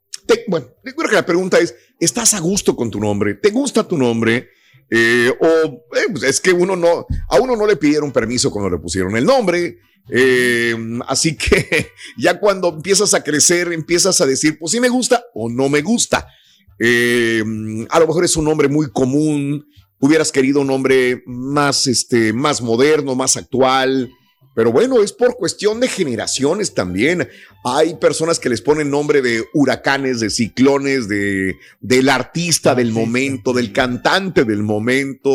Bueno, 0.47 0.67
yo 0.83 0.95
creo 0.95 1.09
que 1.09 1.15
la 1.15 1.25
pregunta 1.25 1.59
es: 1.59 1.75
¿estás 1.99 2.33
a 2.33 2.39
gusto 2.39 2.75
con 2.75 2.91
tu 2.91 2.99
nombre? 2.99 3.35
¿Te 3.35 3.49
gusta 3.49 3.87
tu 3.87 3.97
nombre? 3.97 4.49
Eh, 4.89 5.33
o 5.39 5.45
eh, 5.97 6.07
pues 6.11 6.23
es 6.23 6.39
que 6.39 6.53
uno 6.53 6.75
no, 6.75 7.07
a 7.29 7.39
uno 7.39 7.55
no 7.55 7.65
le 7.65 7.75
pidieron 7.75 8.11
permiso 8.11 8.51
cuando 8.51 8.69
le 8.69 8.81
pusieron 8.81 9.15
el 9.17 9.25
nombre. 9.25 9.79
Eh, 10.09 10.75
así 11.07 11.35
que 11.37 11.87
ya 12.17 12.39
cuando 12.39 12.69
empiezas 12.69 13.13
a 13.13 13.23
crecer, 13.23 13.73
empiezas 13.73 14.21
a 14.21 14.25
decir, 14.25 14.57
pues 14.59 14.71
sí 14.71 14.79
me 14.79 14.89
gusta 14.89 15.23
o 15.33 15.49
no 15.49 15.69
me 15.69 15.81
gusta. 15.81 16.27
A 16.77 17.99
lo 17.99 18.07
mejor 18.07 18.25
es 18.25 18.35
un 18.35 18.45
nombre 18.45 18.67
muy 18.67 18.91
común, 18.91 19.65
hubieras 19.99 20.31
querido 20.31 20.61
un 20.61 20.67
nombre 20.67 21.23
más, 21.25 21.87
este, 21.87 22.33
más 22.33 22.61
moderno, 22.61 23.15
más 23.15 23.37
actual. 23.37 24.11
Pero 24.55 24.71
bueno, 24.71 25.03
es 25.03 25.11
por 25.11 25.35
cuestión 25.35 25.81
de 25.81 25.89
generaciones 25.89 26.73
también. 26.73 27.27
Hay 27.65 27.95
personas 27.95 28.39
que 28.39 28.47
les 28.47 28.61
ponen 28.61 28.89
nombre 28.89 29.21
de 29.21 29.43
huracanes, 29.53 30.21
de 30.21 30.29
ciclones, 30.29 31.09
de, 31.09 31.57
del 31.81 32.07
artista 32.09 32.73
del 32.73 32.91
momento, 32.93 33.51
del 33.51 33.73
cantante 33.73 34.45
del 34.45 34.63
momento. 34.63 35.31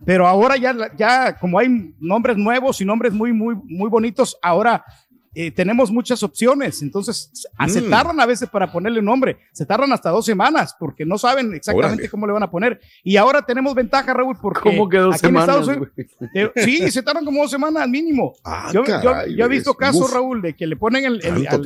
Pero 0.05 0.27
ahora 0.27 0.57
ya, 0.57 0.75
ya 0.97 1.37
como 1.39 1.59
hay 1.59 1.93
nombres 1.99 2.37
nuevos 2.37 2.81
y 2.81 2.85
nombres 2.85 3.13
muy, 3.13 3.33
muy, 3.33 3.57
muy 3.65 3.91
bonitos, 3.91 4.39
ahora 4.41 4.85
eh, 5.41 5.51
tenemos 5.53 5.91
muchas 5.93 6.23
opciones. 6.23 6.83
Entonces, 6.83 7.31
se 7.69 7.81
Mm. 7.81 7.91
tardan 7.91 8.19
a 8.21 8.27
veces 8.27 8.49
para 8.49 8.73
ponerle 8.73 9.01
nombre. 9.03 9.39
Se 9.53 9.65
tardan 9.65 9.93
hasta 9.93 10.11
dos 10.11 10.25
semanas 10.27 10.75
porque 10.79 11.07
no 11.07 11.17
saben 11.19 11.55
exactamente 11.55 11.95
Órale. 12.03 12.09
cómo 12.11 12.27
le 12.27 12.33
van 12.33 12.43
a 12.43 12.51
poner. 12.51 12.81
Y 13.05 13.17
ahora 13.17 13.43
tenemos 13.43 13.75
ventaja, 13.75 14.13
Raúl, 14.13 14.37
porque 14.41 14.61
¿Cómo 14.71 14.89
que 14.89 14.99
dos 14.99 15.15
aquí 15.15 15.27
en 15.27 15.33
semanas, 15.33 15.49
Estados 15.61 15.69
Unidos- 15.69 15.89
eh, 16.35 16.51
sí, 16.65 16.91
se 16.91 17.03
tardan 17.03 17.25
como 17.25 17.43
dos 17.43 17.51
semanas 17.51 17.89
mínimo. 17.89 18.35
Ah, 18.45 18.71
yo, 18.73 18.85
yo- 18.85 19.01
caray, 19.01 19.37
yo 19.37 19.45
he 19.45 19.49
visto 19.49 19.75
casos, 19.75 20.03
Uf, 20.03 20.13
Raúl, 20.15 20.43
de 20.43 20.57
que 20.57 20.67
le 20.67 20.77
ponen 20.77 21.05
el, 21.05 21.21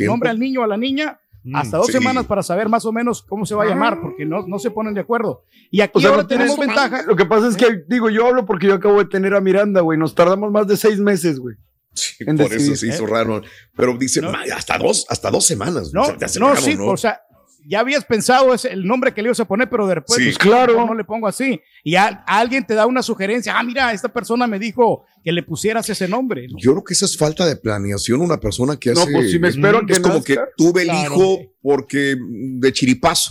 nombre 0.07 0.29
al 0.29 0.38
niño 0.38 0.61
o 0.61 0.64
a 0.64 0.67
la 0.67 0.76
niña 0.76 1.19
Mm. 1.45 1.57
hasta 1.57 1.76
dos 1.79 1.87
sí. 1.87 1.93
semanas 1.93 2.26
para 2.26 2.43
saber 2.43 2.69
más 2.69 2.85
o 2.85 2.93
menos 2.93 3.23
cómo 3.23 3.45
se 3.47 3.55
va 3.55 3.64
a 3.64 3.67
llamar, 3.67 4.00
porque 4.00 4.25
no, 4.25 4.47
no 4.47 4.59
se 4.61 4.71
ponen 4.71 4.95
de 4.95 5.00
acuerdo. 5.00 5.45
Y 5.73 5.81
aquí 5.81 5.93
O 5.97 6.00
sea, 6.00 6.11
ahora 6.11 6.23
no 6.23 6.29
tenemos 6.29 6.57
ventaja. 6.59 7.02
Lo 7.05 7.17
que 7.17 7.25
pasa 7.26 7.49
es 7.49 7.57
que, 7.57 7.83
digo, 7.88 8.11
yo 8.11 8.26
hablo 8.29 8.45
porque 8.47 8.69
yo 8.69 8.75
acabo 8.75 8.99
de 8.99 9.07
tener 9.07 9.35
a 9.35 9.41
Miranda, 9.41 9.81
güey. 9.81 9.99
Nos 9.99 10.14
tardamos 10.14 10.52
más 10.52 10.69
de 10.69 10.76
seis 10.76 11.00
meses, 11.00 11.41
güey. 11.41 11.57
Sí, 11.94 12.14
en 12.20 12.37
por 12.37 12.49
decidir, 12.50 12.72
eso 12.72 12.80
se 12.80 12.88
hizo 12.88 13.06
raro. 13.06 13.42
Pero 13.76 13.96
dice, 13.99 14.20
No. 14.20 14.32
"Ma, 14.32 14.42
hasta 14.54 14.78
dos, 14.78 15.06
hasta 15.08 15.30
dos 15.30 15.44
semanas. 15.46 15.92
No, 15.92 16.06
Se 16.06 16.12
te 16.14 16.25
hace 16.25 16.40
no, 16.40 16.49
raro, 16.49 16.61
sí, 16.61 16.76
o 16.78 16.96
sea, 16.96 17.20
ya 17.64 17.78
habías 17.78 18.04
pensado 18.04 18.52
ese, 18.54 18.72
el 18.72 18.84
nombre 18.84 19.14
que 19.14 19.22
le 19.22 19.28
ibas 19.28 19.38
a 19.38 19.44
poner, 19.44 19.70
pero 19.70 19.87
después, 19.87 20.18
Sí. 20.18 20.25
pues, 20.25 20.38
Claro. 20.38 20.75
no, 20.76 20.87
no 20.87 20.94
le 20.94 21.04
pongo 21.04 21.28
así. 21.28 21.61
Y 21.84 21.94
a- 21.94 22.25
alguien 22.26 22.66
te 22.66 22.75
da 22.75 22.87
una 22.87 23.02
sugerencia. 23.04 23.56
Ah, 23.56 23.62
mira, 23.62 23.92
esta 23.92 24.08
persona 24.12 24.49
me 24.49 24.58
dijo 24.58 25.04
que 25.22 25.30
le 25.30 25.44
pusieras 25.44 25.88
ese 25.88 26.08
nombre. 26.08 26.49
¿no? 26.49 26.58
Yo 26.58 26.72
creo 26.72 26.82
que 26.84 26.94
esa 26.94 27.04
es 27.04 27.16
falta 27.16 27.46
de 27.46 27.54
planeación, 27.54 28.20
una 28.20 28.40
persona 28.40 28.76
que 28.76 28.92
No, 28.92 29.02
hace... 29.02 29.12
pues 29.12 29.30
si 29.30 29.38
me 29.38 29.49
espero 29.49 29.78
a 29.78 29.87
que 29.87 29.92
es 29.92 30.00
como 30.00 30.14
nazca. 30.16 30.34
que 30.34 30.40
tuve 30.56 30.82
el 30.82 30.88
Claro. 30.88 31.14
hijo 31.14 31.38
porque 31.62 32.16
de 32.18 32.72
chiripazo. 32.72 33.30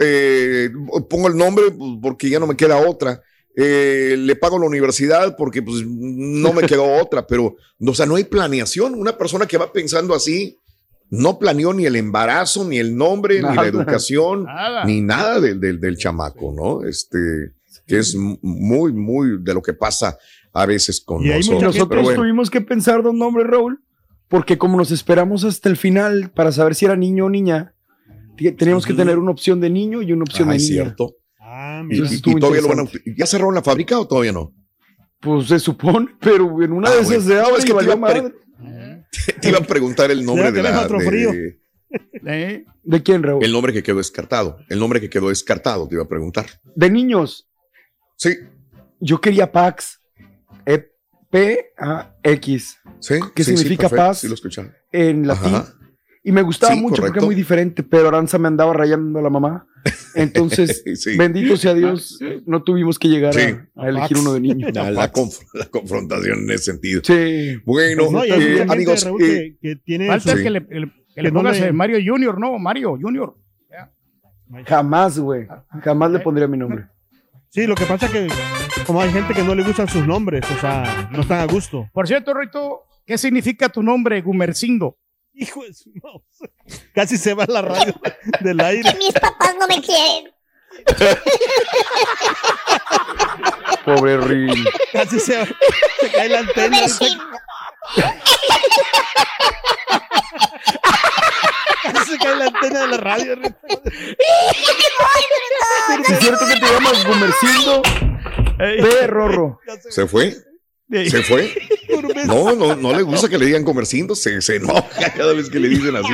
Eh, 0.00 0.70
pongo 1.10 1.28
el 1.28 1.36
nombre 1.36 1.70
pues, 1.70 1.90
porque 2.00 2.30
ya 2.30 2.38
no 2.38 2.46
me 2.46 2.56
queda 2.56 2.76
otra. 2.78 3.20
Eh, 3.56 4.16
le 4.18 4.36
pago 4.36 4.58
la 4.58 4.66
universidad 4.66 5.34
porque 5.36 5.62
pues 5.62 5.84
no 5.86 6.52
me 6.52 6.62
quedó 6.62 6.84
otra, 7.02 7.26
pero 7.26 7.56
o 7.80 7.94
sea, 7.94 8.06
no 8.06 8.16
hay 8.16 8.24
planeación. 8.24 8.94
Una 8.94 9.16
persona 9.18 9.46
que 9.46 9.58
va 9.58 9.72
pensando 9.72 10.14
así 10.14 10.58
no 11.10 11.38
planeó 11.38 11.72
ni 11.72 11.86
el 11.86 11.96
embarazo, 11.96 12.64
ni 12.64 12.78
el 12.78 12.96
nombre, 12.96 13.42
ni 13.42 13.56
la 13.56 13.66
educación, 13.66 14.44
Nada. 14.44 14.84
ni 14.84 15.00
nada 15.00 15.40
del, 15.40 15.58
del, 15.58 15.80
del 15.80 15.96
chamaco, 15.96 16.52
¿no? 16.54 16.86
Este, 16.86 17.18
que 17.86 17.98
es 17.98 18.14
muy, 18.14 18.92
muy 18.92 19.42
de 19.42 19.54
lo 19.54 19.62
que 19.62 19.72
pasa 19.72 20.18
a 20.52 20.66
veces 20.66 21.00
con 21.00 21.24
Y 21.24 21.30
hay 21.30 21.42
mucha 21.44 21.66
nosotros. 21.66 22.02
Bueno. 22.04 22.20
tuvimos 22.20 22.50
que 22.50 22.60
pensar 22.60 23.02
dos 23.02 23.14
nombres, 23.14 23.46
Raúl, 23.46 23.80
porque 24.28 24.58
como 24.58 24.76
nos 24.76 24.90
esperamos 24.90 25.44
hasta 25.44 25.68
el 25.70 25.76
final 25.78 26.30
para 26.34 26.52
saber 26.52 26.74
si 26.74 26.84
era 26.84 26.94
niño 26.96 27.24
o 27.24 27.30
niña, 27.30 27.74
teníamos 28.58 28.84
que 28.86 28.92
tener 28.94 29.18
una 29.18 29.30
opción 29.30 29.60
de 29.60 29.70
niño 29.70 30.02
y 30.02 30.12
una 30.12 30.22
opción 30.24 30.48
Ah, 30.48 30.52
de 30.52 30.56
es 30.58 30.62
niña. 30.68 30.82
cierto. 30.84 31.16
Ah, 31.50 31.80
Y, 31.82 31.86
mira. 31.86 32.06
Y- 32.10 32.14
y 32.14 32.20
todavía 32.40 32.60
lo 32.62 32.68
van 32.68 32.80
a. 32.80 32.84
¿Ya 33.16 33.26
cerraron 33.26 33.54
la 33.54 33.62
fábrica 33.62 33.98
o 33.98 34.06
todavía 34.06 34.32
no? 34.32 34.52
Pues 35.20 35.48
se 35.48 35.58
supone, 35.58 36.08
pero 36.20 36.62
en 36.62 36.72
una 36.72 36.88
Ah, 36.90 36.94
de 36.96 37.00
esas 37.00 37.24
bueno. 37.24 37.28
de 37.28 37.34
No, 37.36 37.46
abre 37.46 37.58
es 37.58 37.64
que 37.64 37.68
te 37.70 37.74
valió 37.74 37.96
madre. 37.96 38.32
Te 39.40 39.48
iba 39.48 39.58
a 39.58 39.62
preguntar 39.62 40.10
el 40.10 40.24
nombre 40.24 40.52
de 40.52 40.62
la, 40.62 40.82
otro 40.82 40.98
de- 40.98 41.06
frío. 41.06 41.32
de- 41.32 41.58
¿Eh? 42.26 42.64
¿De 42.82 43.02
quién, 43.02 43.22
Raúl? 43.22 43.42
el 43.42 43.50
nombre 43.52 43.72
que 43.72 43.82
quedó 43.82 43.96
descartado. 43.96 44.58
El 44.68 44.78
nombre 44.78 45.00
que 45.00 45.08
quedó 45.08 45.30
descartado, 45.30 45.88
te 45.88 45.94
iba 45.94 46.04
a 46.04 46.08
preguntar. 46.08 46.46
De 46.76 46.90
niños. 46.90 47.48
Sí, 48.16 48.36
Yo 49.00 49.20
quería 49.20 49.50
Pax. 49.50 50.00
E 50.66 50.86
P-A-X 51.30 52.76
sí. 53.00 53.14
¿Qué 53.34 53.44
sí, 53.44 53.50
sí, 53.52 53.56
significa 53.56 53.82
perfecto, 53.88 53.96
paz? 54.08 54.18
Sí, 54.20 54.28
lo 54.28 54.34
escucharon. 54.34 54.72
en 54.92 55.26
latín. 55.26 55.54
Ajá. 55.54 55.74
Y 56.24 56.32
me 56.32 56.42
gustaba 56.42 56.74
Sí, 56.74 56.80
mucho 56.80 57.00
porque 57.02 57.20
es 57.20 57.24
muy 57.24 57.34
diferente, 57.34 57.82
pero 57.82 58.08
Aranza 58.08 58.38
me 58.38 58.48
andaba 58.48 58.72
rayando 58.72 59.20
la 59.22 59.30
mamá. 59.30 59.66
Entonces, 60.14 60.82
Sí. 60.96 61.16
bendito 61.16 61.56
sea 61.56 61.74
Dios, 61.74 62.18
no 62.44 62.62
tuvimos 62.62 62.98
que 62.98 63.08
llegar 63.08 63.32
Sí. 63.34 63.54
a, 63.76 63.82
a 63.84 63.88
elegir 63.88 64.16
uno 64.18 64.32
de 64.34 64.40
niño. 64.40 64.66
La, 64.74 64.90
la 64.90 65.12
conf- 65.12 65.46
la 65.54 65.66
confrontación 65.66 66.40
en 66.40 66.50
ese 66.50 66.64
sentido. 66.72 67.00
Sí. 67.04 67.56
Bueno, 67.64 68.04
Pues 68.10 68.12
no, 68.12 68.24
eh, 68.24 68.66
amigos, 68.68 69.04
Raúl, 69.04 69.22
eh, 69.22 69.56
que, 69.62 69.68
que 69.68 69.76
tiene 69.76 70.08
Falta 70.08 70.34
que 70.34 70.50
le, 70.50 70.60
le- 70.60 70.92
que 71.14 71.22
le 71.22 71.30
no 71.30 71.40
pongas 71.40 71.60
le- 71.60 71.68
eh, 71.68 71.72
Mario 71.72 71.98
Junior, 72.04 72.38
no, 72.38 72.58
Mario 72.58 72.98
Junior. 73.00 73.34
Jamás, 74.66 75.18
güey. 75.18 75.46
Jamás 75.82 76.10
le 76.10 76.20
pondría 76.20 76.46
mi 76.48 76.56
nombre. 76.56 76.86
Sí, 77.50 77.66
lo 77.66 77.74
que 77.74 77.84
pasa 77.84 78.06
es 78.06 78.12
que 78.12 78.28
como 78.86 79.00
hay 79.00 79.10
gente 79.10 79.34
que 79.34 79.42
no 79.42 79.54
le 79.54 79.62
gustan 79.62 79.88
sus 79.88 80.06
nombres, 80.06 80.42
o 80.50 80.60
sea, 80.60 81.08
no 81.12 81.20
están 81.20 81.40
a 81.40 81.46
gusto. 81.52 81.88
Por 81.92 82.06
cierto, 82.06 82.32
Rito, 82.34 82.80
¿qué 83.06 83.18
significa 83.18 83.68
tu 83.68 83.82
nombre, 83.82 84.20
Gumercindo? 84.22 84.96
Hijo 85.40 85.62
de 85.62 85.72
su 85.72 85.90
mouse. 86.02 86.50
Casi 86.92 87.16
se 87.16 87.32
va 87.32 87.44
la 87.46 87.62
radio 87.62 87.94
del 88.40 88.60
aire. 88.60 88.90
Que 88.90 88.98
mis 88.98 89.12
papás 89.12 89.54
no 89.58 89.68
me 89.68 89.80
quieren. 89.80 90.34
Pobre 93.84 94.16
Rin. 94.18 94.64
Casi 94.92 95.20
se, 95.20 95.46
se 96.00 96.10
cae 96.10 96.28
la 96.28 96.40
antena. 96.40 96.76
Gumercindo. 96.78 97.24
Casi 101.82 102.10
se 102.10 102.18
cae 102.18 102.36
la 102.36 102.46
antena 102.46 102.80
de 102.80 102.88
la 102.88 102.96
radio. 102.96 103.34
¿Es 106.08 106.18
cierto 106.18 106.46
que 106.46 106.54
te 106.54 106.66
llamas 106.66 107.06
Gumercindo? 107.06 107.82
Ve, 108.58 109.06
Rorro. 109.06 109.60
¿se 109.88 110.06
fue? 110.08 110.34
¿Se 110.90 111.22
fue? 111.22 111.54
No, 112.26 112.54
no, 112.54 112.76
no 112.76 112.94
le 112.94 113.02
gusta 113.02 113.28
que 113.28 113.38
le 113.38 113.46
digan 113.46 113.64
comercindo, 113.64 114.14
se, 114.14 114.40
se 114.40 114.56
enoja 114.56 115.12
cada 115.16 115.32
vez 115.32 115.48
que 115.48 115.58
le 115.58 115.68
dicen 115.68 115.96
así. 115.96 116.12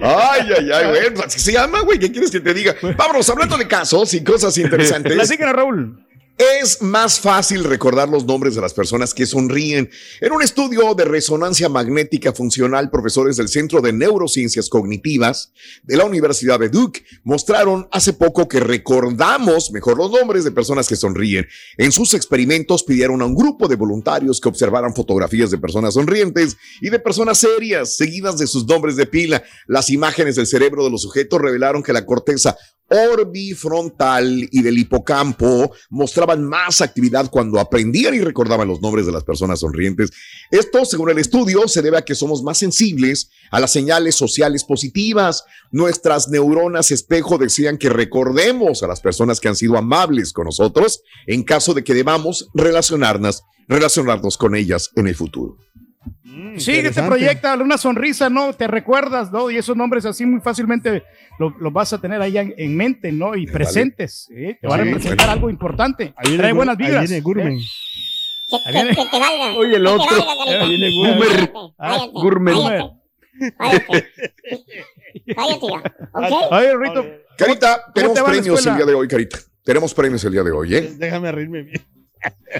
Ay, 0.00 0.48
ay, 0.58 0.70
ay, 0.72 0.86
güey, 0.88 1.24
así 1.24 1.38
se 1.38 1.52
llama, 1.52 1.80
güey, 1.80 1.98
¿qué 1.98 2.10
quieres 2.10 2.30
que 2.30 2.40
te 2.40 2.52
diga? 2.52 2.74
Vámonos, 2.96 3.28
hablando 3.30 3.56
de 3.56 3.66
casos 3.66 4.12
y 4.14 4.22
cosas 4.24 4.56
interesantes. 4.58 5.14
Platícanos, 5.14 5.54
Raúl. 5.54 6.04
Es 6.36 6.82
más 6.82 7.20
fácil 7.20 7.62
recordar 7.62 8.08
los 8.08 8.24
nombres 8.24 8.56
de 8.56 8.60
las 8.60 8.74
personas 8.74 9.14
que 9.14 9.24
sonríen. 9.24 9.88
En 10.20 10.32
un 10.32 10.42
estudio 10.42 10.92
de 10.96 11.04
resonancia 11.04 11.68
magnética 11.68 12.32
funcional, 12.32 12.90
profesores 12.90 13.36
del 13.36 13.46
Centro 13.46 13.80
de 13.80 13.92
Neurociencias 13.92 14.68
Cognitivas 14.68 15.52
de 15.84 15.96
la 15.96 16.04
Universidad 16.04 16.58
de 16.58 16.70
Duke 16.70 17.04
mostraron 17.22 17.86
hace 17.92 18.14
poco 18.14 18.48
que 18.48 18.58
recordamos 18.58 19.70
mejor 19.70 19.96
los 19.96 20.10
nombres 20.10 20.42
de 20.42 20.50
personas 20.50 20.88
que 20.88 20.96
sonríen. 20.96 21.46
En 21.78 21.92
sus 21.92 22.14
experimentos 22.14 22.82
pidieron 22.82 23.22
a 23.22 23.26
un 23.26 23.36
grupo 23.36 23.68
de 23.68 23.76
voluntarios 23.76 24.40
que 24.40 24.48
observaran 24.48 24.92
fotografías 24.92 25.52
de 25.52 25.58
personas 25.58 25.94
sonrientes 25.94 26.56
y 26.80 26.90
de 26.90 26.98
personas 26.98 27.38
serias, 27.38 27.94
seguidas 27.96 28.38
de 28.38 28.48
sus 28.48 28.66
nombres 28.66 28.96
de 28.96 29.06
pila. 29.06 29.44
Las 29.68 29.88
imágenes 29.88 30.34
del 30.34 30.48
cerebro 30.48 30.82
de 30.82 30.90
los 30.90 31.02
sujetos 31.02 31.40
revelaron 31.40 31.84
que 31.84 31.92
la 31.92 32.04
corteza 32.04 32.56
orbifrontal 32.94 34.48
y 34.50 34.62
del 34.62 34.78
hipocampo 34.78 35.72
mostraban 35.90 36.44
más 36.44 36.80
actividad 36.80 37.30
cuando 37.30 37.58
aprendían 37.58 38.14
y 38.14 38.20
recordaban 38.20 38.68
los 38.68 38.80
nombres 38.80 39.06
de 39.06 39.12
las 39.12 39.24
personas 39.24 39.60
sonrientes. 39.60 40.10
Esto, 40.50 40.84
según 40.84 41.10
el 41.10 41.18
estudio, 41.18 41.66
se 41.68 41.82
debe 41.82 41.98
a 41.98 42.02
que 42.02 42.14
somos 42.14 42.42
más 42.42 42.58
sensibles 42.58 43.30
a 43.50 43.60
las 43.60 43.72
señales 43.72 44.14
sociales 44.14 44.64
positivas. 44.64 45.44
Nuestras 45.70 46.28
neuronas 46.28 46.90
espejo 46.90 47.38
desean 47.38 47.78
que 47.78 47.88
recordemos 47.88 48.82
a 48.82 48.86
las 48.86 49.00
personas 49.00 49.40
que 49.40 49.48
han 49.48 49.56
sido 49.56 49.76
amables 49.76 50.32
con 50.32 50.44
nosotros 50.44 51.02
en 51.26 51.42
caso 51.42 51.74
de 51.74 51.84
que 51.84 51.94
debamos 51.94 52.48
relacionarnos, 52.54 53.42
relacionarnos 53.68 54.36
con 54.36 54.54
ellas 54.54 54.90
en 54.94 55.08
el 55.08 55.14
futuro. 55.14 55.58
Mm, 56.24 56.58
Sí, 56.58 56.66
que 56.66 56.72
te 56.72 56.78
interesante. 56.88 57.08
proyecta 57.08 57.54
una 57.54 57.78
sonrisa, 57.78 58.28
¿no? 58.30 58.52
Te 58.52 58.66
recuerdas, 58.66 59.30
¿no? 59.32 59.50
Y 59.50 59.56
esos 59.56 59.76
nombres 59.76 60.04
así 60.06 60.26
muy 60.26 60.40
fácilmente 60.40 61.02
los 61.38 61.52
los 61.60 61.72
vas 61.72 61.92
a 61.92 62.00
tener 62.00 62.20
ahí 62.20 62.36
en, 62.38 62.52
en 62.56 62.76
mente, 62.76 63.12
¿no? 63.12 63.34
Y 63.36 63.46
presentes. 63.46 64.26
¿sí? 64.28 64.56
Te 64.60 64.66
van 64.66 64.80
a 64.80 64.84
Sí, 64.84 64.90
presentar 64.92 65.30
algo 65.30 65.48
importante. 65.50 66.12
Ahí 66.16 66.28
viene 66.28 66.38
Trae 66.38 66.52
buenas 66.52 66.78
ahí 66.78 66.86
vidas. 66.86 67.08
viene. 67.08 67.18
¿eh? 67.18 67.22
Que, 68.48 68.56
Ahí 68.78 68.88
que- 68.88 68.94
que 68.94 69.02
te 69.10 69.18
valga. 69.18 69.54
Oye, 69.56 69.76
el 69.76 69.82
Que 69.84 69.88
te 69.88 69.88
otro. 69.88 70.16
Ahí 70.46 70.68
viene 70.68 70.90
Gourmet. 72.12 72.54
ya, 72.54 72.60
¿ok? 72.68 73.34
Oye, 76.52 76.76
Rito, 76.76 77.04
Carita, 77.36 77.92
tenemos 77.94 78.16
te 78.16 78.22
premios 78.24 78.66
el 78.66 78.76
día 78.76 78.86
de 78.86 78.94
hoy, 78.94 79.08
Carita. 79.08 79.38
Tenemos 79.64 79.94
premios 79.94 80.24
el 80.24 80.32
día 80.32 80.42
de 80.42 80.50
hoy, 80.52 80.74
¿eh? 80.74 80.92
Déjame 80.96 81.32
reírme 81.32 81.62
bien. 81.62 81.84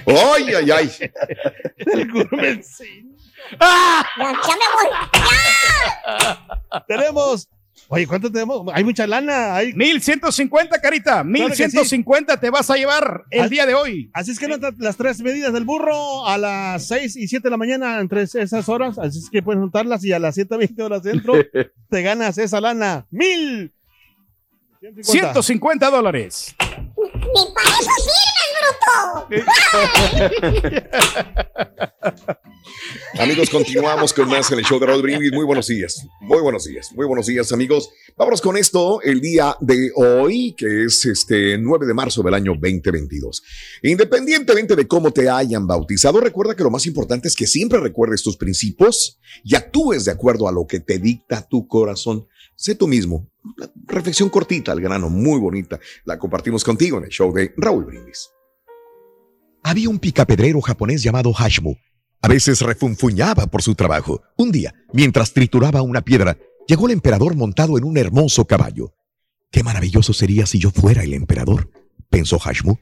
¡Ay, 0.06 0.54
ay, 0.54 0.70
ay! 0.70 0.90
El 1.78 2.10
Gurmencín. 3.50 4.04
Ya, 4.18 4.32
ya 4.32 4.56
me 4.56 4.64
voy. 4.74 4.86
Tenemos. 6.88 7.48
Oye, 7.88 8.06
¿cuánto 8.06 8.32
tenemos? 8.32 8.62
Hay 8.72 8.82
mucha 8.82 9.06
lana. 9.06 9.56
Hay... 9.56 9.74
1150, 9.74 10.80
Carita. 10.80 11.22
que 11.22 11.54
sí. 11.54 11.62
1150 11.64 12.40
te 12.40 12.48
vas 12.48 12.70
a 12.70 12.76
llevar 12.76 13.24
el 13.30 13.42
Al- 13.42 13.50
día 13.50 13.66
de 13.66 13.74
hoy. 13.74 14.10
Así 14.14 14.30
es 14.30 14.38
que 14.38 14.48
nota 14.48 14.70
las 14.78 14.96
tres 14.96 15.20
medidas 15.20 15.52
del 15.52 15.64
burro 15.64 16.26
a 16.26 16.38
las 16.38 16.86
6 16.88 17.16
y 17.16 17.28
7 17.28 17.42
de 17.44 17.50
la 17.50 17.56
mañana 17.58 18.00
entre 18.00 18.22
esas 18.22 18.68
horas. 18.68 18.98
Así 18.98 19.18
es 19.18 19.28
que 19.28 19.42
puedes 19.42 19.60
juntarlas 19.60 20.02
y 20.04 20.12
a 20.12 20.18
las 20.18 20.38
7.20 20.38 20.82
horas 20.82 21.02
dentro 21.02 21.34
te 21.90 22.02
ganas 22.02 22.38
esa 22.38 22.60
lana. 22.60 23.06
¡Mil! 23.10 23.72
150 25.02 25.90
dólares. 25.90 26.54
Ni 26.58 27.54
para 27.54 27.68
eso 27.68 27.90
bruto. 27.90 28.33
Amigos, 33.18 33.50
continuamos 33.50 34.12
con 34.12 34.28
más 34.28 34.50
en 34.50 34.58
el 34.58 34.64
show 34.64 34.80
de 34.80 34.86
Raúl 34.86 35.02
Brindis. 35.02 35.32
Muy 35.32 35.44
buenos 35.44 35.68
días. 35.68 36.04
Muy 36.20 36.40
buenos 36.40 36.64
días. 36.64 36.90
Muy 36.94 37.06
buenos 37.06 37.26
días, 37.26 37.52
amigos. 37.52 37.90
Vámonos 38.16 38.40
con 38.40 38.56
esto 38.56 39.00
el 39.02 39.20
día 39.20 39.56
de 39.60 39.90
hoy, 39.94 40.54
que 40.56 40.84
es 40.84 41.04
este 41.04 41.58
9 41.58 41.86
de 41.86 41.94
marzo 41.94 42.22
del 42.22 42.34
año 42.34 42.52
2022. 42.52 43.42
Independientemente 43.82 44.76
de 44.76 44.86
cómo 44.86 45.12
te 45.12 45.28
hayan 45.28 45.66
bautizado, 45.66 46.20
recuerda 46.20 46.56
que 46.56 46.64
lo 46.64 46.70
más 46.70 46.86
importante 46.86 47.28
es 47.28 47.36
que 47.36 47.46
siempre 47.46 47.80
recuerdes 47.80 48.22
tus 48.22 48.36
principios 48.36 49.18
y 49.42 49.54
actúes 49.54 50.04
de 50.04 50.12
acuerdo 50.12 50.48
a 50.48 50.52
lo 50.52 50.66
que 50.66 50.80
te 50.80 50.98
dicta 50.98 51.46
tu 51.48 51.66
corazón. 51.68 52.26
Sé 52.56 52.74
tú 52.74 52.86
mismo. 52.86 53.30
Una 53.56 53.70
reflexión 53.86 54.28
cortita 54.28 54.72
al 54.72 54.80
grano, 54.80 55.10
muy 55.10 55.38
bonita. 55.38 55.78
La 56.04 56.18
compartimos 56.18 56.64
contigo 56.64 56.98
en 56.98 57.04
el 57.04 57.10
show 57.10 57.32
de 57.32 57.52
Raúl 57.56 57.84
Brindis. 57.84 58.30
Había 59.66 59.88
un 59.88 59.98
picapedrero 59.98 60.60
japonés 60.60 61.02
llamado 61.02 61.32
Hashmu. 61.32 61.74
A 62.20 62.28
veces 62.28 62.60
refunfuñaba 62.60 63.46
por 63.46 63.62
su 63.62 63.74
trabajo. 63.74 64.20
Un 64.36 64.52
día, 64.52 64.74
mientras 64.92 65.32
trituraba 65.32 65.80
una 65.80 66.02
piedra, 66.02 66.36
llegó 66.68 66.86
el 66.86 66.92
emperador 66.92 67.34
montado 67.34 67.78
en 67.78 67.84
un 67.84 67.96
hermoso 67.96 68.44
caballo. 68.44 68.92
Qué 69.50 69.62
maravilloso 69.62 70.12
sería 70.12 70.44
si 70.44 70.58
yo 70.58 70.70
fuera 70.70 71.02
el 71.02 71.14
emperador, 71.14 71.70
pensó 72.10 72.38
Hashmu. 72.38 72.74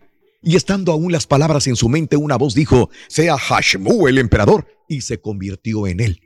Y 0.42 0.56
estando 0.56 0.90
aún 0.90 1.12
las 1.12 1.28
palabras 1.28 1.68
en 1.68 1.76
su 1.76 1.88
mente, 1.88 2.16
una 2.16 2.36
voz 2.36 2.52
dijo, 2.52 2.90
sea 3.06 3.38
Hashmu 3.38 4.08
el 4.08 4.18
emperador, 4.18 4.66
y 4.88 5.02
se 5.02 5.20
convirtió 5.20 5.86
en 5.86 6.00
él. 6.00 6.20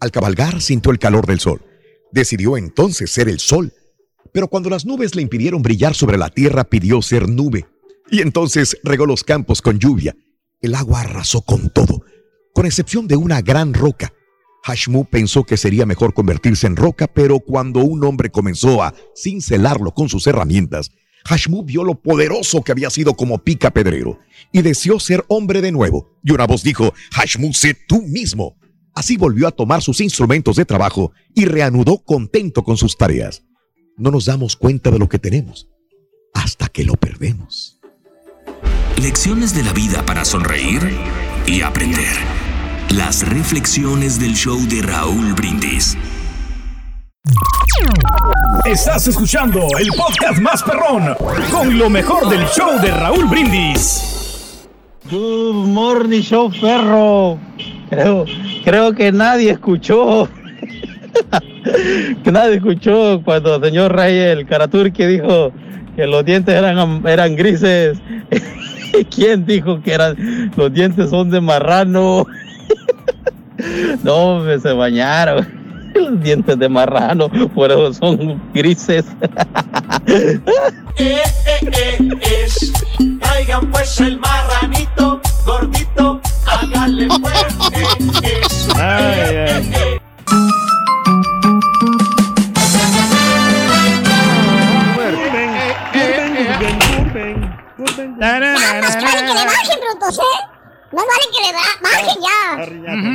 Al 0.00 0.10
cabalgar 0.10 0.62
sintió 0.62 0.90
el 0.90 0.98
calor 0.98 1.26
del 1.26 1.40
sol. 1.40 1.60
Decidió 2.12 2.56
entonces 2.56 3.10
ser 3.10 3.28
el 3.28 3.40
sol. 3.40 3.74
Pero 4.32 4.48
cuando 4.48 4.70
las 4.70 4.86
nubes 4.86 5.14
le 5.14 5.20
impidieron 5.20 5.60
brillar 5.60 5.94
sobre 5.94 6.16
la 6.16 6.30
tierra, 6.30 6.64
pidió 6.64 7.02
ser 7.02 7.28
nube. 7.28 7.66
Y 8.10 8.20
entonces 8.20 8.78
regó 8.82 9.06
los 9.06 9.24
campos 9.24 9.60
con 9.60 9.78
lluvia. 9.78 10.16
El 10.60 10.74
agua 10.74 11.00
arrasó 11.00 11.42
con 11.42 11.70
todo, 11.70 12.02
con 12.54 12.66
excepción 12.66 13.06
de 13.06 13.16
una 13.16 13.42
gran 13.42 13.74
roca. 13.74 14.12
Hashmu 14.64 15.04
pensó 15.04 15.44
que 15.44 15.56
sería 15.56 15.86
mejor 15.86 16.14
convertirse 16.14 16.66
en 16.66 16.76
roca, 16.76 17.06
pero 17.06 17.38
cuando 17.38 17.80
un 17.80 18.04
hombre 18.04 18.30
comenzó 18.30 18.82
a 18.82 18.94
cincelarlo 19.14 19.92
con 19.92 20.08
sus 20.08 20.26
herramientas, 20.26 20.90
Hashmu 21.26 21.64
vio 21.64 21.84
lo 21.84 22.00
poderoso 22.00 22.62
que 22.62 22.72
había 22.72 22.90
sido 22.90 23.14
como 23.14 23.38
pica 23.38 23.70
pedrero 23.70 24.18
y 24.52 24.62
deseó 24.62 24.98
ser 24.98 25.24
hombre 25.28 25.60
de 25.60 25.72
nuevo. 25.72 26.18
Y 26.24 26.32
una 26.32 26.46
voz 26.46 26.62
dijo, 26.62 26.92
Hashmu, 27.12 27.52
sé 27.52 27.76
tú 27.86 28.02
mismo. 28.02 28.56
Así 28.94 29.16
volvió 29.16 29.46
a 29.46 29.52
tomar 29.52 29.82
sus 29.82 30.00
instrumentos 30.00 30.56
de 30.56 30.64
trabajo 30.64 31.12
y 31.34 31.44
reanudó 31.44 31.98
contento 31.98 32.64
con 32.64 32.76
sus 32.76 32.96
tareas. 32.96 33.44
No 33.96 34.10
nos 34.10 34.24
damos 34.24 34.56
cuenta 34.56 34.90
de 34.90 34.98
lo 34.98 35.08
que 35.08 35.18
tenemos 35.18 35.68
hasta 36.34 36.68
que 36.68 36.84
lo 36.84 36.94
perdemos. 36.94 37.77
Lecciones 39.00 39.54
de 39.54 39.62
la 39.62 39.72
vida 39.72 40.04
para 40.04 40.24
sonreír 40.24 40.80
y 41.46 41.62
aprender. 41.62 42.16
Las 42.90 43.28
reflexiones 43.28 44.18
del 44.18 44.34
show 44.34 44.58
de 44.68 44.82
Raúl 44.82 45.34
Brindis. 45.34 45.96
Estás 48.64 49.06
escuchando 49.06 49.68
el 49.78 49.86
podcast 49.96 50.40
más 50.40 50.64
perrón 50.64 51.14
con 51.48 51.78
lo 51.78 51.88
mejor 51.88 52.28
del 52.28 52.44
show 52.48 52.80
de 52.80 52.90
Raúl 52.90 53.26
Brindis. 53.26 54.66
Good 55.08 55.68
morning 55.68 56.20
show, 56.20 56.50
perro. 56.60 57.38
Creo, 57.90 58.24
creo 58.64 58.92
que 58.94 59.12
nadie 59.12 59.52
escuchó. 59.52 60.28
que 62.24 62.32
nadie 62.32 62.56
escuchó 62.56 63.22
cuando 63.24 63.54
el 63.54 63.62
señor 63.62 63.94
Rey, 63.94 64.18
el 64.18 64.44
Karaturki, 64.44 65.06
dijo 65.06 65.52
que 65.94 66.04
los 66.04 66.24
dientes 66.24 66.52
eran, 66.52 67.06
eran 67.06 67.36
grises. 67.36 67.96
¿Quién 69.14 69.44
dijo 69.46 69.80
que 69.82 69.92
eran, 69.92 70.52
los 70.56 70.72
dientes 70.72 71.10
son 71.10 71.30
de 71.30 71.40
marrano? 71.40 72.26
no, 74.02 74.40
me 74.40 74.58
se 74.58 74.72
bañaron. 74.72 75.58
Los 75.94 76.22
dientes 76.22 76.58
de 76.58 76.68
marrano, 76.68 77.28
por 77.54 77.72
eso 77.72 77.92
son 77.94 78.40
grises. 78.54 79.06
es. 80.96 82.72
Traigan 83.20 83.68
pues 83.72 84.00
el 84.00 84.20
marranito 84.20 85.20
gordito, 85.44 86.20
háganle 86.46 87.08
pues. 87.08 88.22
es. 88.22 88.68
Ay, 88.76 89.60
ay. 89.74 89.97
¿Eh? 100.16 100.54
Más 100.90 101.04
vale 101.04 101.20
que 101.30 101.38
le 101.46 101.52
ba- 101.52 101.76
bajen 101.82 102.18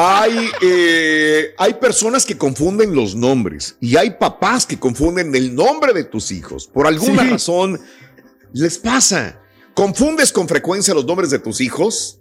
Hay, 0.00 0.48
eh, 0.62 1.54
hay 1.58 1.74
personas 1.74 2.24
que 2.24 2.38
confunden 2.38 2.94
los 2.94 3.16
nombres 3.16 3.74
y 3.80 3.96
hay 3.96 4.10
papás 4.10 4.64
que 4.64 4.78
confunden 4.78 5.34
el 5.34 5.52
nombre 5.52 5.92
de 5.92 6.04
tus 6.04 6.30
hijos. 6.30 6.68
Por 6.68 6.86
alguna 6.86 7.24
Sí. 7.24 7.30
razón 7.30 7.80
les 8.52 8.78
pasa. 8.78 9.40
¿Confundes 9.74 10.32
con 10.32 10.46
frecuencia 10.46 10.94
los 10.94 11.04
nombres 11.04 11.30
de 11.30 11.40
tus 11.40 11.60
hijos? 11.60 12.20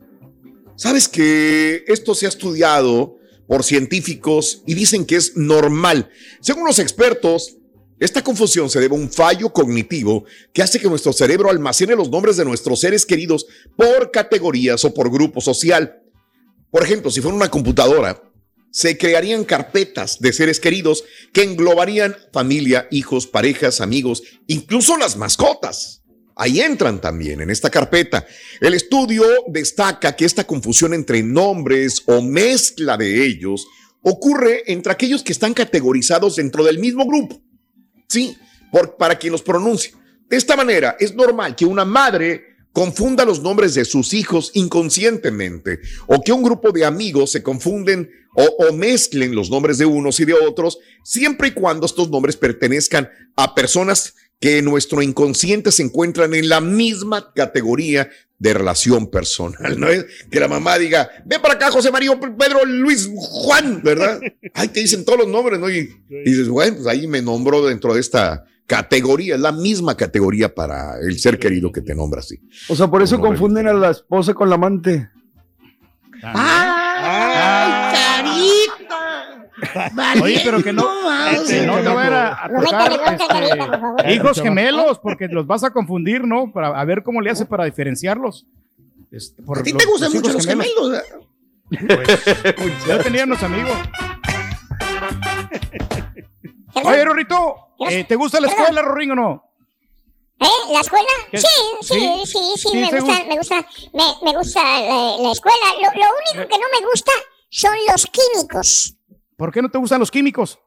Sabes 0.76 1.08
que 1.08 1.84
esto 1.88 2.16
se 2.16 2.26
ha 2.26 2.30
estudiado 2.30 3.18
por 3.48 3.64
científicos 3.64 4.64
y 4.66 4.74
dicen 4.74 5.06
que 5.06 5.16
es 5.16 5.38
normal. 5.38 6.10
Según 6.42 6.66
los 6.66 6.80
expertos, 6.80 7.58
esta 8.00 8.24
confusión 8.24 8.72
se 8.72 8.80
debe 8.80 8.96
a 8.96 9.00
un 9.00 9.12
fallo 9.12 9.54
cognitivo 9.54 10.26
que 10.52 10.64
hace 10.64 10.80
que 10.80 10.90
nuestro 10.90 11.14
cerebro 11.14 11.52
almacene 11.52 11.96
los 11.96 12.10
nombres 12.10 12.38
de 12.38 12.46
nuestros 12.46 12.80
seres 12.80 13.06
queridos 13.06 13.46
por 13.76 14.10
categorías 14.10 14.84
o 14.84 14.96
por 14.96 15.12
grupo 15.12 15.42
social. 15.42 16.02
Por 16.72 16.84
ejemplo, 16.84 17.10
si 17.12 17.22
fuera 17.22 17.36
una 17.36 17.50
computadora, 17.50 18.22
se 18.72 18.98
crearían 18.98 19.46
carpetas 19.46 20.20
de 20.20 20.34
seres 20.34 20.60
queridos 20.60 21.04
que 21.34 21.44
englobarían 21.44 22.16
familia, 22.32 22.88
hijos, 22.92 23.26
parejas, 23.26 23.82
amigos, 23.82 24.24
incluso 24.48 24.98
las 24.98 25.18
mascotas. 25.18 26.04
Ahí 26.36 26.62
entran 26.62 27.02
también 27.02 27.42
en 27.42 27.50
esta 27.50 27.72
carpeta. 27.72 28.28
El 28.62 28.76
estudio 28.76 29.24
destaca 29.48 30.16
que 30.16 30.26
esta 30.26 30.44
confusión 30.44 30.94
entre 30.94 31.24
nombres 31.24 32.04
o 32.06 32.22
mezcla 32.22 32.98
de 32.98 33.26
ellos 33.26 33.66
ocurre 34.04 34.62
entre 34.72 34.92
aquellos 34.92 35.24
que 35.24 35.32
están 35.32 35.56
categorizados 35.56 36.36
dentro 36.36 36.64
del 36.64 36.78
mismo 36.78 37.08
grupo. 37.08 37.42
Sí, 38.08 38.38
por, 38.72 38.98
para 38.98 39.18
quien 39.18 39.32
los 39.32 39.42
pronuncie. 39.42 39.94
De 40.30 40.38
esta 40.38 40.56
manera, 40.56 40.96
es 41.00 41.16
normal 41.16 41.56
que 41.56 41.66
una 41.66 41.86
madre 41.86 42.57
confunda 42.78 43.26
los 43.26 43.42
nombres 43.42 43.74
de 43.74 43.86
sus 43.86 44.14
hijos 44.14 44.52
inconscientemente 44.54 45.80
o 46.06 46.22
que 46.22 46.32
un 46.32 46.44
grupo 46.44 46.72
de 46.72 46.86
amigos 46.86 47.32
se 47.32 47.42
confunden 47.42 48.08
o, 48.36 48.72
mezclen 48.72 49.34
los 49.34 49.50
nombres 49.50 49.80
de 49.80 49.88
unos 49.88 50.20
y 50.20 50.26
de 50.26 50.34
otros, 50.34 50.78
siempre 51.04 51.48
y 51.48 51.52
cuando 51.54 51.88
estos 51.88 52.12
nombres 52.12 52.38
pertenezcan 52.38 53.10
a 53.36 53.56
personas 53.56 54.14
que 54.40 54.60
en 54.60 54.66
nuestro 54.66 55.02
inconsciente 55.02 55.72
se 55.72 55.84
encuentran 55.84 56.34
en 56.34 56.50
la 56.50 56.62
misma 56.62 57.34
categoría 57.34 58.10
de 58.40 58.54
relación 58.54 59.08
personal, 59.08 59.80
¿no 59.80 59.88
es? 59.88 60.06
Que 60.30 60.40
la 60.40 60.48
mamá 60.48 60.78
diga, 60.78 61.10
ven 61.26 61.42
para 61.42 61.56
acá, 61.56 61.72
José 61.72 61.92
María, 61.92 62.12
Pedro, 62.20 62.66
Luis, 62.66 63.10
Juan, 63.16 63.82
¿verdad? 63.84 64.20
Ay, 64.54 64.68
te 64.68 64.82
dicen 64.82 65.04
todos 65.04 65.20
los 65.20 65.28
nombres, 65.28 65.60
¿no? 65.60 65.70
Y, 65.70 65.90
y 66.10 66.24
dices, 66.24 66.48
bueno, 66.48 66.76
pues 66.76 66.88
ahí 66.88 67.08
me 67.08 67.22
nombro 67.22 67.66
dentro 67.66 67.96
de 67.96 68.00
esta 68.00 68.46
categoría, 68.68 69.36
es 69.36 69.42
la 69.42 69.52
misma 69.54 69.96
categoría 69.96 70.54
para 70.54 71.00
el 71.00 71.18
ser 71.20 71.40
querido 71.40 71.72
que 71.72 71.82
te 71.82 71.96
nombra 71.96 72.20
así. 72.20 72.40
O 72.68 72.76
sea, 72.76 72.88
por 72.88 73.02
eso 73.02 73.20
confunden 73.20 73.68
a 73.68 73.74
la 73.74 73.92
esposa 73.92 74.34
con 74.34 74.50
la 74.50 74.56
amante. 74.56 75.10
Oye, 80.22 80.42
pero 80.44 80.62
que 80.64 80.72
no, 80.74 80.84
no 80.84 81.44
te 81.44 81.88
a, 81.90 82.44
a 82.44 82.48
No 82.48 82.62
tocar 82.64 82.90
métale 82.92 82.98
bronca, 82.98 83.12
este, 83.14 83.28
Carita, 83.28 83.66
por 83.72 83.80
favor. 83.80 84.10
hijos 84.12 84.42
gemelos, 84.42 85.00
porque 85.00 85.28
los 85.28 85.48
vas 85.48 85.64
a 85.64 85.72
confundir, 85.72 86.24
¿no? 86.26 86.52
Para 86.52 86.68
a 86.80 86.86
ver 86.86 87.02
cómo 87.04 87.22
le 87.22 87.32
hace 87.32 87.46
para 87.46 87.66
diferenciarlos. 87.66 88.46
Este, 89.12 89.42
por 89.42 89.60
A 89.60 89.64
ti 89.64 89.72
los- 89.74 89.82
te 89.82 89.86
gustan 89.90 90.14
los 90.14 90.16
mucho 90.16 90.30
hijos 90.30 90.46
los 90.46 90.46
gemelos. 90.46 91.04
Pues, 92.56 92.86
yo 92.88 92.98
tenía 93.00 93.24
unos 93.26 93.42
amigos. 93.44 93.78
Oye, 96.84 97.06
Rorrito, 97.06 97.56
eh, 97.90 98.04
¿te 98.04 98.16
gusta 98.16 98.40
la 98.40 98.48
escuela, 98.48 98.82
Rorín, 98.82 99.12
o 99.12 99.16
no? 99.16 99.44
¿Eh? 100.40 100.46
¿La 100.72 100.82
escuela? 100.82 101.08
Sí, 101.34 101.40
sí, 101.82 101.94
¿Sí? 102.00 102.22
sí, 102.26 102.40
sí, 102.58 102.70
Sí, 102.70 102.78
me, 102.78 102.90
te 102.90 103.00
gusta, 103.00 103.14
gusta. 103.16 103.28
me 103.28 103.38
gusta, 103.38 103.56
me, 103.94 104.04
me 104.32 104.38
gusta 104.38 104.64
la, 104.64 105.18
la 105.24 105.32
escuela. 105.32 105.66
Lo, 105.82 106.00
lo 106.00 106.06
único 106.36 106.48
que 106.48 106.60
no 106.60 106.66
me 106.80 106.86
gusta 106.92 107.12
son 107.50 107.74
los 107.92 108.06
químicos. 108.08 108.94
¿Por 109.38 109.52
qué 109.52 109.62
no 109.62 109.70
te 109.70 109.78
gustan 109.78 110.00
los 110.00 110.10
químicos? 110.12 110.60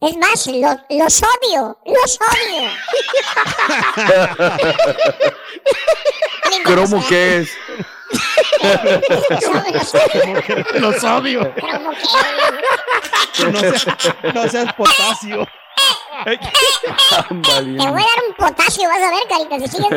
Es 0.00 0.16
más, 0.16 0.46
lo- 0.46 0.78
los 0.96 1.22
odio, 1.22 1.76
los 1.84 2.18
odio. 2.20 2.70
¿Cromo 6.64 7.04
qué 7.08 7.38
es? 7.38 7.50
Los 10.74 11.02
odio. 11.04 11.52
No 13.52 13.60
seas, 13.60 13.86
no 14.34 14.48
seas 14.48 14.72
potasio. 14.74 15.46
Te 16.24 16.38
voy 17.34 17.80
a 17.82 17.92
dar 17.92 18.24
un 18.28 18.34
potasio, 18.36 18.88
vas 18.88 19.02
a 19.02 19.10
ver, 19.10 19.22
carita, 19.28 19.58
si 19.58 19.68
sigues. 19.68 19.88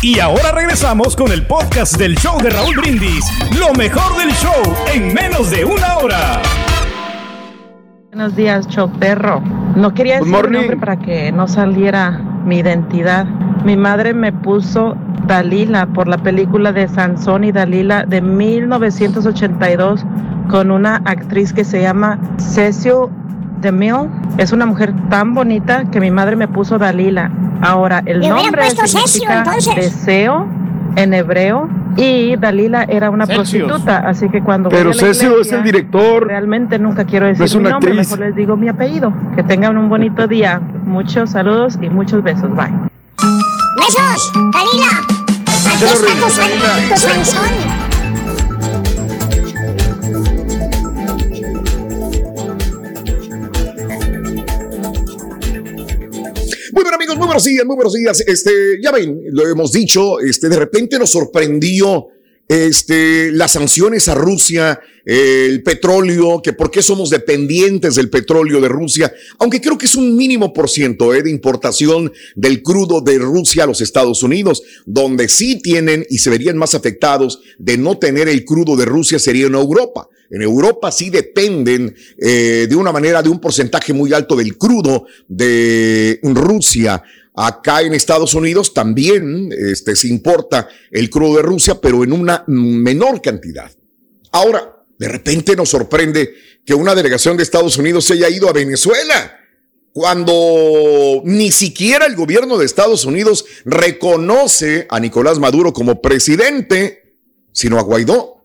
Y 0.00 0.20
ahora 0.20 0.52
regresamos 0.54 1.16
con 1.16 1.32
el 1.32 1.44
podcast 1.44 1.96
del 1.98 2.14
show 2.14 2.40
de 2.40 2.50
Raúl 2.50 2.76
Brindis. 2.76 3.24
Lo 3.58 3.74
mejor 3.74 4.16
del 4.16 4.30
show 4.30 4.52
en 4.94 5.12
menos 5.12 5.50
de 5.50 5.64
una 5.64 5.96
hora. 5.96 6.40
Buenos 8.12 8.36
días, 8.36 8.68
Choperro. 8.68 9.40
No 9.74 9.94
quería 9.94 10.20
decir 10.20 10.32
mi 10.50 10.56
nombre 10.56 10.76
para 10.76 10.96
que 11.00 11.32
no 11.32 11.48
saliera 11.48 12.12
mi 12.44 12.58
identidad. 12.58 13.26
Mi 13.64 13.76
madre 13.76 14.14
me 14.14 14.32
puso 14.32 14.96
Dalila 15.26 15.86
por 15.86 16.06
la 16.06 16.18
película 16.18 16.70
de 16.70 16.86
Sansón 16.86 17.42
y 17.42 17.50
Dalila 17.50 18.04
de 18.04 18.20
1982 18.20 20.06
con 20.48 20.70
una 20.70 21.02
actriz 21.06 21.52
que 21.52 21.64
se 21.64 21.82
llama 21.82 22.20
Cecil 22.36 23.08
DeMille 23.60 24.08
es 24.36 24.52
una 24.52 24.66
mujer 24.66 24.94
tan 25.10 25.34
bonita 25.34 25.90
que 25.90 25.98
mi 25.98 26.12
madre 26.12 26.36
me 26.36 26.46
puso 26.46 26.78
Dalila. 26.78 27.32
Ahora, 27.60 28.02
el 28.06 28.20
Le 28.20 28.28
nombre 28.28 28.70
significa 28.70 29.38
entonces. 29.38 29.74
deseo 29.76 30.46
en 30.96 31.14
hebreo 31.14 31.68
y 31.96 32.36
Dalila 32.36 32.84
era 32.84 33.10
una 33.10 33.26
Celsius. 33.26 33.64
prostituta, 33.64 33.98
así 34.08 34.28
que 34.28 34.42
cuando 34.42 34.68
Pero 34.68 34.92
Cesio 34.94 35.40
es 35.40 35.50
el 35.52 35.62
director. 35.62 36.26
Realmente 36.26 36.78
nunca 36.78 37.04
quiero 37.04 37.26
decir 37.26 37.40
No 37.40 37.44
es 37.46 37.54
mi 37.54 37.60
una 37.60 37.70
nombre, 37.70 37.90
actriz. 37.90 38.10
mejor 38.10 38.26
les 38.26 38.36
digo 38.36 38.56
mi 38.56 38.68
apellido. 38.68 39.12
Que 39.34 39.42
tengan 39.42 39.76
un 39.76 39.88
bonito 39.88 40.26
día. 40.26 40.60
Muchos 40.84 41.30
saludos 41.30 41.78
y 41.82 41.88
muchos 41.90 42.22
besos. 42.22 42.50
Bye. 42.54 42.72
¡Besos! 43.76 44.32
¡Dalila! 44.34 45.18
Aquí 45.74 45.84
está 45.84 46.12
tu, 46.14 46.94
tu 46.94 47.77
Muy 56.78 56.84
bien, 56.84 56.94
amigos, 56.94 57.16
muy 57.16 57.26
buenos 57.26 57.42
días, 57.42 57.66
muy 57.66 57.74
buenos 57.74 57.92
días. 57.92 58.20
Este, 58.24 58.80
ya 58.80 58.92
ven, 58.92 59.20
lo 59.32 59.48
hemos 59.48 59.72
dicho, 59.72 60.20
este, 60.20 60.48
de 60.48 60.60
repente 60.60 60.96
nos 60.96 61.10
sorprendió 61.10 62.06
este, 62.46 63.32
las 63.32 63.50
sanciones 63.50 64.06
a 64.06 64.14
Rusia, 64.14 64.78
el 65.04 65.64
petróleo, 65.64 66.40
que 66.40 66.52
por 66.52 66.70
qué 66.70 66.80
somos 66.80 67.10
dependientes 67.10 67.96
del 67.96 68.10
petróleo 68.10 68.60
de 68.60 68.68
Rusia, 68.68 69.12
aunque 69.40 69.60
creo 69.60 69.76
que 69.76 69.86
es 69.86 69.96
un 69.96 70.14
mínimo 70.14 70.52
por 70.52 70.70
ciento 70.70 71.12
eh, 71.12 71.24
de 71.24 71.30
importación 71.30 72.12
del 72.36 72.62
crudo 72.62 73.00
de 73.00 73.18
Rusia 73.18 73.64
a 73.64 73.66
los 73.66 73.80
Estados 73.80 74.22
Unidos, 74.22 74.62
donde 74.86 75.28
sí 75.28 75.60
tienen 75.60 76.06
y 76.08 76.18
se 76.18 76.30
verían 76.30 76.56
más 76.56 76.76
afectados 76.76 77.40
de 77.58 77.76
no 77.76 77.98
tener 77.98 78.28
el 78.28 78.44
crudo 78.44 78.76
de 78.76 78.84
Rusia 78.84 79.18
sería 79.18 79.48
en 79.48 79.56
Europa. 79.56 80.08
En 80.30 80.42
Europa 80.42 80.92
sí 80.92 81.10
dependen 81.10 81.94
eh, 82.18 82.66
de 82.68 82.76
una 82.76 82.92
manera, 82.92 83.22
de 83.22 83.28
un 83.28 83.40
porcentaje 83.40 83.92
muy 83.92 84.12
alto 84.12 84.36
del 84.36 84.58
crudo 84.58 85.06
de 85.26 86.20
Rusia. 86.22 87.02
Acá 87.34 87.82
en 87.82 87.94
Estados 87.94 88.34
Unidos 88.34 88.74
también 88.74 89.50
este, 89.56 89.94
se 89.94 90.08
importa 90.08 90.68
el 90.90 91.08
crudo 91.08 91.36
de 91.36 91.42
Rusia, 91.42 91.80
pero 91.80 92.02
en 92.02 92.12
una 92.12 92.44
menor 92.48 93.22
cantidad. 93.22 93.70
Ahora, 94.32 94.84
de 94.98 95.08
repente 95.08 95.54
nos 95.54 95.68
sorprende 95.68 96.34
que 96.66 96.74
una 96.74 96.94
delegación 96.94 97.36
de 97.36 97.44
Estados 97.44 97.78
Unidos 97.78 98.10
haya 98.10 98.28
ido 98.28 98.48
a 98.48 98.52
Venezuela, 98.52 99.38
cuando 99.92 101.22
ni 101.24 101.50
siquiera 101.50 102.06
el 102.06 102.14
gobierno 102.14 102.58
de 102.58 102.66
Estados 102.66 103.04
Unidos 103.04 103.44
reconoce 103.64 104.86
a 104.90 105.00
Nicolás 105.00 105.38
Maduro 105.38 105.72
como 105.72 106.02
presidente, 106.02 107.16
sino 107.52 107.78
a 107.78 107.82
Guaidó. 107.82 108.37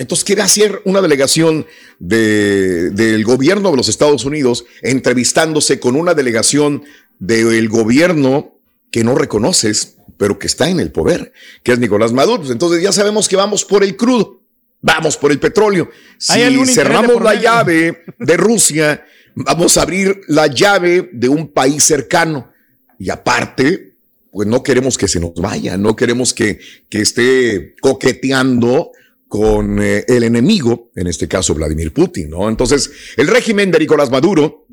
Entonces 0.00 0.24
quiere 0.24 0.40
hacer 0.40 0.80
una 0.86 1.02
delegación 1.02 1.66
de- 1.98 2.88
del 2.90 3.22
gobierno 3.22 3.70
de 3.70 3.76
los 3.76 3.88
Estados 3.88 4.24
Unidos 4.24 4.64
entrevistándose 4.80 5.78
con 5.78 5.94
una 5.94 6.14
delegación 6.14 6.84
del 7.18 7.68
gobierno 7.68 8.58
que 8.90 9.04
no 9.04 9.14
reconoces, 9.14 9.96
pero 10.16 10.38
que 10.38 10.46
está 10.46 10.70
en 10.70 10.80
el 10.80 10.90
poder, 10.90 11.32
que 11.62 11.72
es 11.72 11.78
Nicolás 11.78 12.12
Maduro. 12.14 12.38
Pues 12.38 12.50
entonces 12.50 12.82
ya 12.82 12.92
sabemos 12.92 13.28
que 13.28 13.36
vamos 13.36 13.64
por 13.66 13.84
el 13.84 13.94
crudo, 13.94 14.40
vamos 14.80 15.18
por 15.18 15.32
el 15.32 15.38
petróleo. 15.38 15.90
¿Hay 16.30 16.42
algún 16.44 16.66
Si 16.66 16.72
cerramos 16.74 17.22
la 17.22 17.34
llave 17.34 18.02
de 18.18 18.36
Rusia, 18.38 19.04
vamos 19.34 19.76
a 19.76 19.82
abrir 19.82 20.22
la 20.28 20.46
llave 20.46 21.10
de 21.12 21.28
un 21.28 21.48
país 21.48 21.84
cercano. 21.84 22.50
Y 22.98 23.10
aparte, 23.10 23.92
pues 24.32 24.48
no 24.48 24.62
queremos 24.62 24.96
que 24.96 25.08
se 25.08 25.20
nos 25.20 25.34
vaya, 25.34 25.76
no 25.76 25.94
queremos 25.94 26.32
que, 26.32 26.58
que 26.88 27.02
esté 27.02 27.74
coqueteando 27.82 28.92
con 29.30 29.80
eh, 29.80 30.04
el 30.08 30.24
enemigo, 30.24 30.90
en 30.96 31.06
este 31.06 31.28
caso 31.28 31.54
Vladimir 31.54 31.92
Putin, 31.94 32.30
¿no? 32.30 32.48
Entonces, 32.48 32.90
el 33.16 33.28
régimen 33.28 33.70
de 33.70 33.78
Nicolás 33.78 34.10
Maduro 34.10 34.66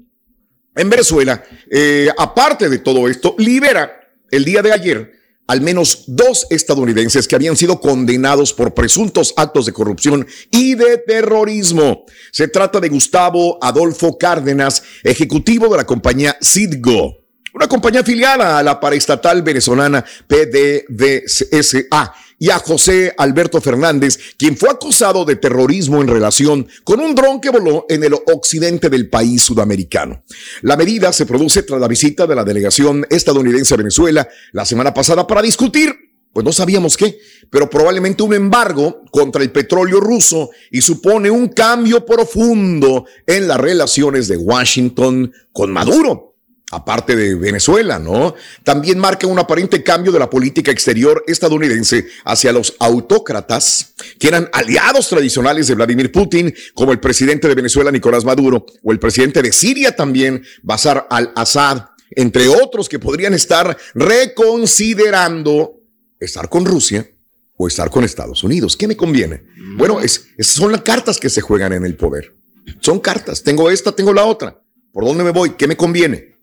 en 0.75 0.89
Venezuela, 0.89 1.43
eh, 1.69 2.09
aparte 2.17 2.67
de 2.67 2.79
todo 2.79 3.07
esto, 3.07 3.35
libera 3.37 4.01
el 4.31 4.43
día 4.43 4.63
de 4.63 4.71
ayer 4.71 5.11
al 5.45 5.61
menos 5.61 6.05
dos 6.07 6.47
estadounidenses 6.49 7.27
que 7.27 7.35
habían 7.35 7.55
sido 7.55 7.79
condenados 7.79 8.51
por 8.51 8.73
presuntos 8.73 9.31
actos 9.37 9.67
de 9.67 9.73
corrupción 9.73 10.25
y 10.49 10.73
de 10.73 10.97
terrorismo. 10.97 12.05
Se 12.31 12.47
trata 12.47 12.79
de 12.79 12.89
Gustavo 12.89 13.59
Adolfo 13.61 14.17
Cárdenas, 14.17 14.81
ejecutivo 15.03 15.69
de 15.69 15.77
la 15.77 15.85
compañía 15.85 16.35
Citgo, 16.41 17.27
una 17.53 17.67
compañía 17.67 18.01
afiliada 18.01 18.57
a 18.57 18.63
la 18.63 18.79
paraestatal 18.79 19.43
venezolana 19.43 20.03
PDVSA, 20.27 22.13
y 22.39 22.49
a 22.49 22.59
José 22.59 23.13
Alberto 23.17 23.61
Fernández, 23.61 24.19
quien 24.37 24.57
fue 24.57 24.69
acusado 24.69 25.25
de 25.25 25.35
terrorismo 25.35 26.01
en 26.01 26.07
relación 26.07 26.67
con 26.83 26.99
un 26.99 27.15
dron 27.15 27.41
que 27.41 27.49
voló 27.49 27.85
en 27.89 28.03
el 28.03 28.13
occidente 28.13 28.89
del 28.89 29.09
país 29.09 29.41
sudamericano. 29.41 30.23
La 30.61 30.77
medida 30.77 31.11
se 31.11 31.25
produce 31.25 31.63
tras 31.63 31.81
la 31.81 31.87
visita 31.87 32.27
de 32.27 32.35
la 32.35 32.43
delegación 32.43 33.05
estadounidense 33.09 33.73
a 33.73 33.77
Venezuela 33.77 34.27
la 34.51 34.65
semana 34.65 34.93
pasada 34.93 35.25
para 35.25 35.41
discutir 35.41 36.07
pues 36.37 36.45
no 36.45 36.51
sabíamos 36.51 36.97
qué, 36.97 37.17
pero 37.49 37.67
probablemente 37.67 38.21
un 38.21 38.31
embargo 38.31 39.01
contra 39.09 39.41
el 39.41 39.51
petróleo 39.51 39.99
ruso 39.99 40.51
y 40.69 40.81
supone 40.81 41.31
un 41.31 41.47
cambio 41.47 42.05
profundo 42.05 43.05
en 43.25 43.47
las 43.47 43.59
relaciones 43.59 44.27
de 44.27 44.37
Washington 44.37 45.33
con 45.51 45.71
Maduro. 45.71 46.36
Aparte 46.69 47.15
de 47.15 47.35
Venezuela, 47.35 47.97
¿no? 47.97 48.35
También 48.63 48.99
marca 48.99 49.25
un 49.25 49.39
aparente 49.39 49.83
cambio 49.83 50.11
de 50.11 50.19
la 50.19 50.29
política 50.29 50.69
exterior 50.69 51.23
estadounidense 51.25 52.07
hacia 52.25 52.51
los 52.51 52.75
autócratas, 52.79 53.93
que 54.19 54.27
eran 54.27 54.49
aliados 54.51 55.07
tradicionales 55.07 55.67
de 55.67 55.75
Vladimir 55.75 56.11
Putin, 56.11 56.53
como 56.73 56.91
el 56.91 56.99
presidente 56.99 57.47
de 57.47 57.55
Venezuela, 57.55 57.89
Nicolás 57.89 58.25
Maduro, 58.25 58.65
o 58.83 58.91
el 58.91 58.99
presidente 58.99 59.41
de 59.41 59.53
Siria 59.53 59.95
también, 59.95 60.43
Bashar 60.61 61.07
al-Assad, 61.09 61.83
entre 62.11 62.49
otros 62.49 62.89
que 62.89 62.99
podrían 62.99 63.33
estar 63.33 63.77
reconsiderando 63.93 65.81
estar 66.19 66.49
con 66.49 66.65
Rusia 66.65 67.09
o 67.55 67.67
estar 67.67 67.89
con 67.89 68.03
Estados 68.03 68.43
Unidos. 68.43 68.75
¿Qué 68.77 68.87
me 68.87 68.97
conviene? 68.97 69.43
Bueno, 69.77 69.99
es, 70.01 70.27
es- 70.37 70.47
son 70.47 70.71
las 70.71 70.81
cartas 70.81 71.17
que 71.19 71.29
se 71.29 71.41
juegan 71.41 71.73
en 71.73 71.85
el 71.85 71.95
poder. 71.95 72.33
Son 72.81 72.99
cartas. 72.99 73.41
Tengo 73.43 73.69
esta, 73.71 73.93
tengo 73.93 74.13
la 74.13 74.25
otra. 74.25 74.61
¿Por 74.91 75.05
dónde 75.05 75.23
me 75.23 75.31
voy? 75.31 75.51
¿Qué 75.51 75.67
me 75.67 75.77
conviene? 75.77 76.36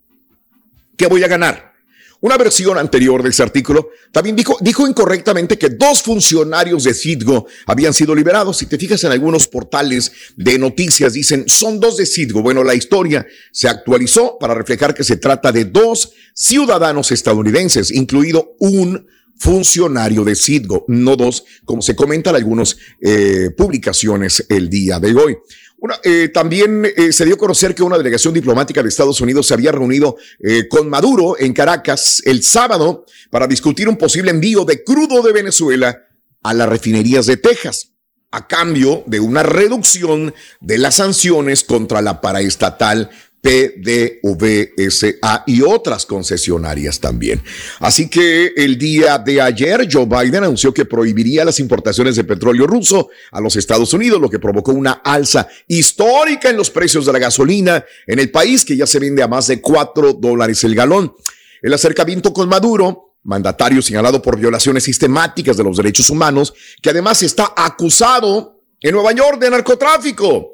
¿Qué 0.96 1.06
voy 1.06 1.24
a 1.24 1.28
ganar? 1.28 1.74
Una 2.20 2.38
versión 2.38 2.78
anterior 2.78 3.22
de 3.22 3.28
ese 3.28 3.42
artículo 3.42 3.90
también 4.10 4.34
dijo, 4.34 4.56
dijo 4.62 4.88
incorrectamente 4.88 5.58
que 5.58 5.68
dos 5.68 6.02
funcionarios 6.02 6.84
de 6.84 6.94
Citgo 6.94 7.46
habían 7.66 7.92
sido 7.92 8.14
liberados. 8.14 8.56
Si 8.56 8.66
te 8.66 8.78
fijas 8.78 9.04
en 9.04 9.12
algunos 9.12 9.46
portales 9.46 10.10
de 10.34 10.58
noticias, 10.58 11.12
dicen 11.12 11.44
son 11.46 11.80
dos 11.80 11.98
de 11.98 12.06
Citgo. 12.06 12.40
Bueno, 12.40 12.64
la 12.64 12.74
historia 12.74 13.26
se 13.52 13.68
actualizó 13.68 14.38
para 14.38 14.54
reflejar 14.54 14.94
que 14.94 15.04
se 15.04 15.18
trata 15.18 15.52
de 15.52 15.66
dos 15.66 16.12
ciudadanos 16.32 17.12
estadounidenses, 17.12 17.90
incluido 17.90 18.56
un 18.58 19.06
funcionario 19.36 20.24
de 20.24 20.34
Citgo, 20.34 20.86
no 20.88 21.16
dos, 21.16 21.44
como 21.66 21.82
se 21.82 21.94
comenta 21.94 22.30
en 22.30 22.36
algunas 22.36 22.76
eh, 23.02 23.50
publicaciones 23.56 24.46
el 24.48 24.70
día 24.70 24.98
de 24.98 25.14
hoy. 25.14 25.36
Eh, 26.02 26.28
también 26.28 26.86
eh, 26.96 27.12
se 27.12 27.24
dio 27.26 27.34
a 27.34 27.38
conocer 27.38 27.74
que 27.74 27.82
una 27.82 27.98
delegación 27.98 28.32
diplomática 28.32 28.82
de 28.82 28.88
Estados 28.88 29.20
Unidos 29.20 29.46
se 29.46 29.54
había 29.54 29.70
reunido 29.70 30.16
eh, 30.40 30.66
con 30.66 30.88
Maduro 30.88 31.36
en 31.38 31.52
Caracas 31.52 32.22
el 32.24 32.42
sábado 32.42 33.04
para 33.30 33.46
discutir 33.46 33.88
un 33.88 33.98
posible 33.98 34.30
envío 34.30 34.64
de 34.64 34.82
crudo 34.82 35.22
de 35.22 35.32
Venezuela 35.32 36.06
a 36.42 36.54
las 36.54 36.68
refinerías 36.68 37.26
de 37.26 37.36
Texas, 37.36 37.92
a 38.30 38.46
cambio 38.46 39.02
de 39.06 39.20
una 39.20 39.42
reducción 39.42 40.34
de 40.60 40.78
las 40.78 40.96
sanciones 40.96 41.64
contra 41.64 42.00
la 42.00 42.20
paraestatal 42.20 43.10
PDVSA 43.44 45.44
y 45.46 45.60
otras 45.60 46.06
concesionarias 46.06 46.98
también. 46.98 47.42
Así 47.78 48.08
que 48.08 48.54
el 48.56 48.78
día 48.78 49.18
de 49.18 49.42
ayer 49.42 49.86
Joe 49.90 50.06
Biden 50.06 50.44
anunció 50.44 50.72
que 50.72 50.86
prohibiría 50.86 51.44
las 51.44 51.60
importaciones 51.60 52.16
de 52.16 52.24
petróleo 52.24 52.66
ruso 52.66 53.10
a 53.30 53.42
los 53.42 53.56
Estados 53.56 53.92
Unidos, 53.92 54.18
lo 54.18 54.30
que 54.30 54.38
provocó 54.38 54.72
una 54.72 54.92
alza 54.92 55.46
histórica 55.68 56.48
en 56.48 56.56
los 56.56 56.70
precios 56.70 57.04
de 57.04 57.12
la 57.12 57.18
gasolina 57.18 57.84
en 58.06 58.18
el 58.18 58.30
país, 58.30 58.64
que 58.64 58.78
ya 58.78 58.86
se 58.86 58.98
vende 58.98 59.22
a 59.22 59.28
más 59.28 59.48
de 59.48 59.60
4 59.60 60.14
dólares 60.14 60.64
el 60.64 60.74
galón. 60.74 61.12
El 61.60 61.74
acercamiento 61.74 62.32
con 62.32 62.48
Maduro, 62.48 63.16
mandatario 63.24 63.82
señalado 63.82 64.22
por 64.22 64.38
violaciones 64.38 64.84
sistemáticas 64.84 65.58
de 65.58 65.64
los 65.64 65.76
derechos 65.76 66.08
humanos, 66.08 66.54
que 66.80 66.88
además 66.88 67.22
está 67.22 67.52
acusado 67.54 68.62
en 68.80 68.94
Nueva 68.94 69.12
York 69.12 69.38
de 69.38 69.50
narcotráfico 69.50 70.53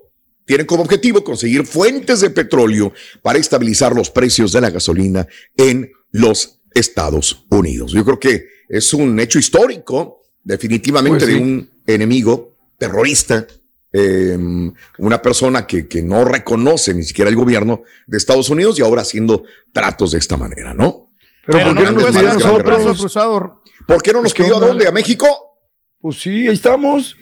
tienen 0.51 0.67
como 0.67 0.83
objetivo 0.83 1.23
conseguir 1.23 1.65
fuentes 1.65 2.23
de 2.23 2.31
petróleo 2.31 2.93
para 3.23 3.39
estabilizar 3.39 3.95
los 3.95 4.11
precios 4.11 4.51
de 4.51 4.61
la 4.61 4.71
gasolina 4.71 5.29
en 5.57 5.93
los 6.11 6.61
Estados 6.75 7.47
Unidos. 7.51 7.93
Yo 7.93 8.05
creo 8.05 8.19
que 8.19 8.47
es 8.69 8.93
un 8.93 9.21
hecho 9.21 9.39
histórico, 9.39 10.23
definitivamente, 10.43 11.21
Pues 11.21 11.31
sí. 11.31 11.39
de 11.39 11.41
un 11.41 11.71
enemigo 11.87 12.57
terrorista, 12.77 13.47
eh, 13.93 14.37
una 14.99 15.23
persona 15.23 15.69
que, 15.69 15.87
que 15.87 16.03
no 16.03 16.25
reconoce 16.25 16.95
ni 16.95 17.05
siquiera 17.05 17.29
el 17.29 17.37
gobierno 17.37 17.85
de 18.09 18.19
Estados 18.19 18.51
Unidos 18.51 18.77
y 18.77 18.83
ahora 18.83 19.03
haciendo 19.03 19.45
tratos 19.73 20.11
de 20.11 20.19
esta 20.19 20.37
manera, 20.37 20.75
¿no? 20.75 21.11
Pero 21.47 21.65
¿por 21.65 21.77
qué 21.77 21.85
no 21.85 21.91
nos 21.93 22.03
Grandes 22.03 22.17
pidió 22.17 22.29
a 22.29 22.35
nosotros? 22.35 23.61
¿Por 23.87 24.03
qué 24.03 24.13
no 24.13 24.23
nos 24.23 24.35
¿Qué 24.35 24.43
pidió 24.43 24.57
a 24.57 24.67
dónde? 24.67 24.89
¿A 24.89 24.91
México? 24.91 25.29
Pues 26.01 26.21
sí, 26.21 26.49
ahí 26.49 26.55
estamos. 26.55 27.17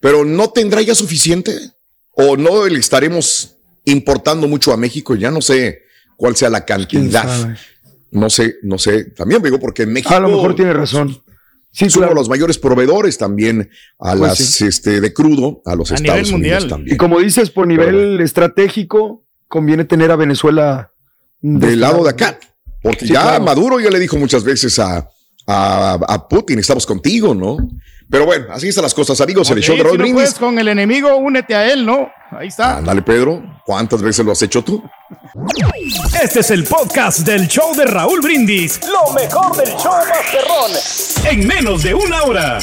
Pero 0.00 0.24
no 0.24 0.48
tendrá 0.48 0.80
ya 0.80 0.94
suficiente. 0.94 1.52
¿O 2.20 2.36
no 2.36 2.66
le 2.66 2.78
estaremos 2.78 3.54
importando 3.84 4.48
mucho 4.48 4.72
a 4.72 4.76
México. 4.76 5.14
Ya 5.14 5.30
no 5.30 5.40
sé 5.40 5.82
cuál 6.16 6.36
sea 6.36 6.50
la 6.50 6.64
cantidad. 6.64 7.54
No 8.10 8.28
sé, 8.30 8.56
no 8.62 8.78
sé. 8.78 9.04
También 9.04 9.42
digo 9.42 9.58
porque 9.60 9.82
en 9.84 9.92
México 9.92 10.14
A 10.14 10.20
lo 10.20 10.28
mejor 10.28 10.54
tiene 10.54 10.72
razón. 10.72 11.22
Sí, 11.70 11.84
somos 11.90 12.06
claro. 12.08 12.14
los 12.14 12.28
mayores 12.28 12.58
proveedores 12.58 13.18
también 13.18 13.70
a 13.98 14.10
Pues 14.16 14.20
las 14.20 14.38
sí. 14.38 14.66
este 14.66 15.00
de 15.00 15.12
crudo 15.12 15.62
a 15.64 15.74
los 15.76 15.92
A 15.92 15.96
nivel 15.96 16.06
Estados 16.06 16.28
Unidos 16.32 16.32
mundial. 16.32 16.68
también. 16.68 16.94
Y 16.94 16.96
como 16.98 17.20
dices, 17.20 17.50
por 17.50 17.66
nivel 17.66 18.20
estratégico, 18.20 19.24
conviene 19.46 19.84
tener 19.84 20.10
a 20.10 20.16
Venezuela 20.16 20.92
del 21.40 21.80
lado 21.80 22.02
de 22.04 22.10
acá. 22.10 22.38
Porque 22.82 23.06
Sí, 23.06 23.12
ya 23.12 23.22
claro. 23.22 23.44
Maduro 23.44 23.80
ya 23.80 23.90
le 23.90 23.98
dijo 24.00 24.16
muchas 24.16 24.42
veces 24.44 24.78
a, 24.78 25.08
a, 25.46 25.92
a 26.08 26.28
Putin, 26.28 26.58
estamos 26.58 26.84
contigo, 26.86 27.34
¿no? 27.34 27.58
Pero 28.10 28.24
bueno, 28.24 28.46
así 28.50 28.68
están 28.68 28.82
las 28.84 28.94
cosas, 28.94 29.20
amigos. 29.20 29.50
en 29.50 29.58
el 29.58 29.62
show 29.62 29.76
de 29.76 29.82
si 29.82 29.86
Raúl 29.86 29.98
no 29.98 30.14
puedes 30.14 30.34
con 30.34 30.58
el 30.58 30.68
enemigo, 30.68 31.14
únete 31.16 31.54
a 31.54 31.70
él, 31.70 31.84
¿no? 31.84 32.08
Ahí 32.30 32.48
está. 32.48 32.78
Ándale, 32.78 33.02
Pedro. 33.02 33.42
¿Cuántas 33.66 34.00
veces 34.00 34.24
lo 34.24 34.32
has 34.32 34.40
hecho 34.40 34.64
tú? 34.64 34.82
Este 36.22 36.40
es 36.40 36.50
el 36.50 36.64
podcast 36.64 37.20
del 37.20 37.46
show 37.48 37.74
de 37.74 37.84
Raúl 37.84 38.20
Brindis. 38.22 38.80
Lo 38.86 39.12
mejor 39.12 39.54
del 39.56 39.68
show 39.76 39.92
Masterrón. 40.08 41.30
En 41.30 41.46
menos 41.46 41.82
de 41.82 41.94
una 41.94 42.22
hora. 42.22 42.58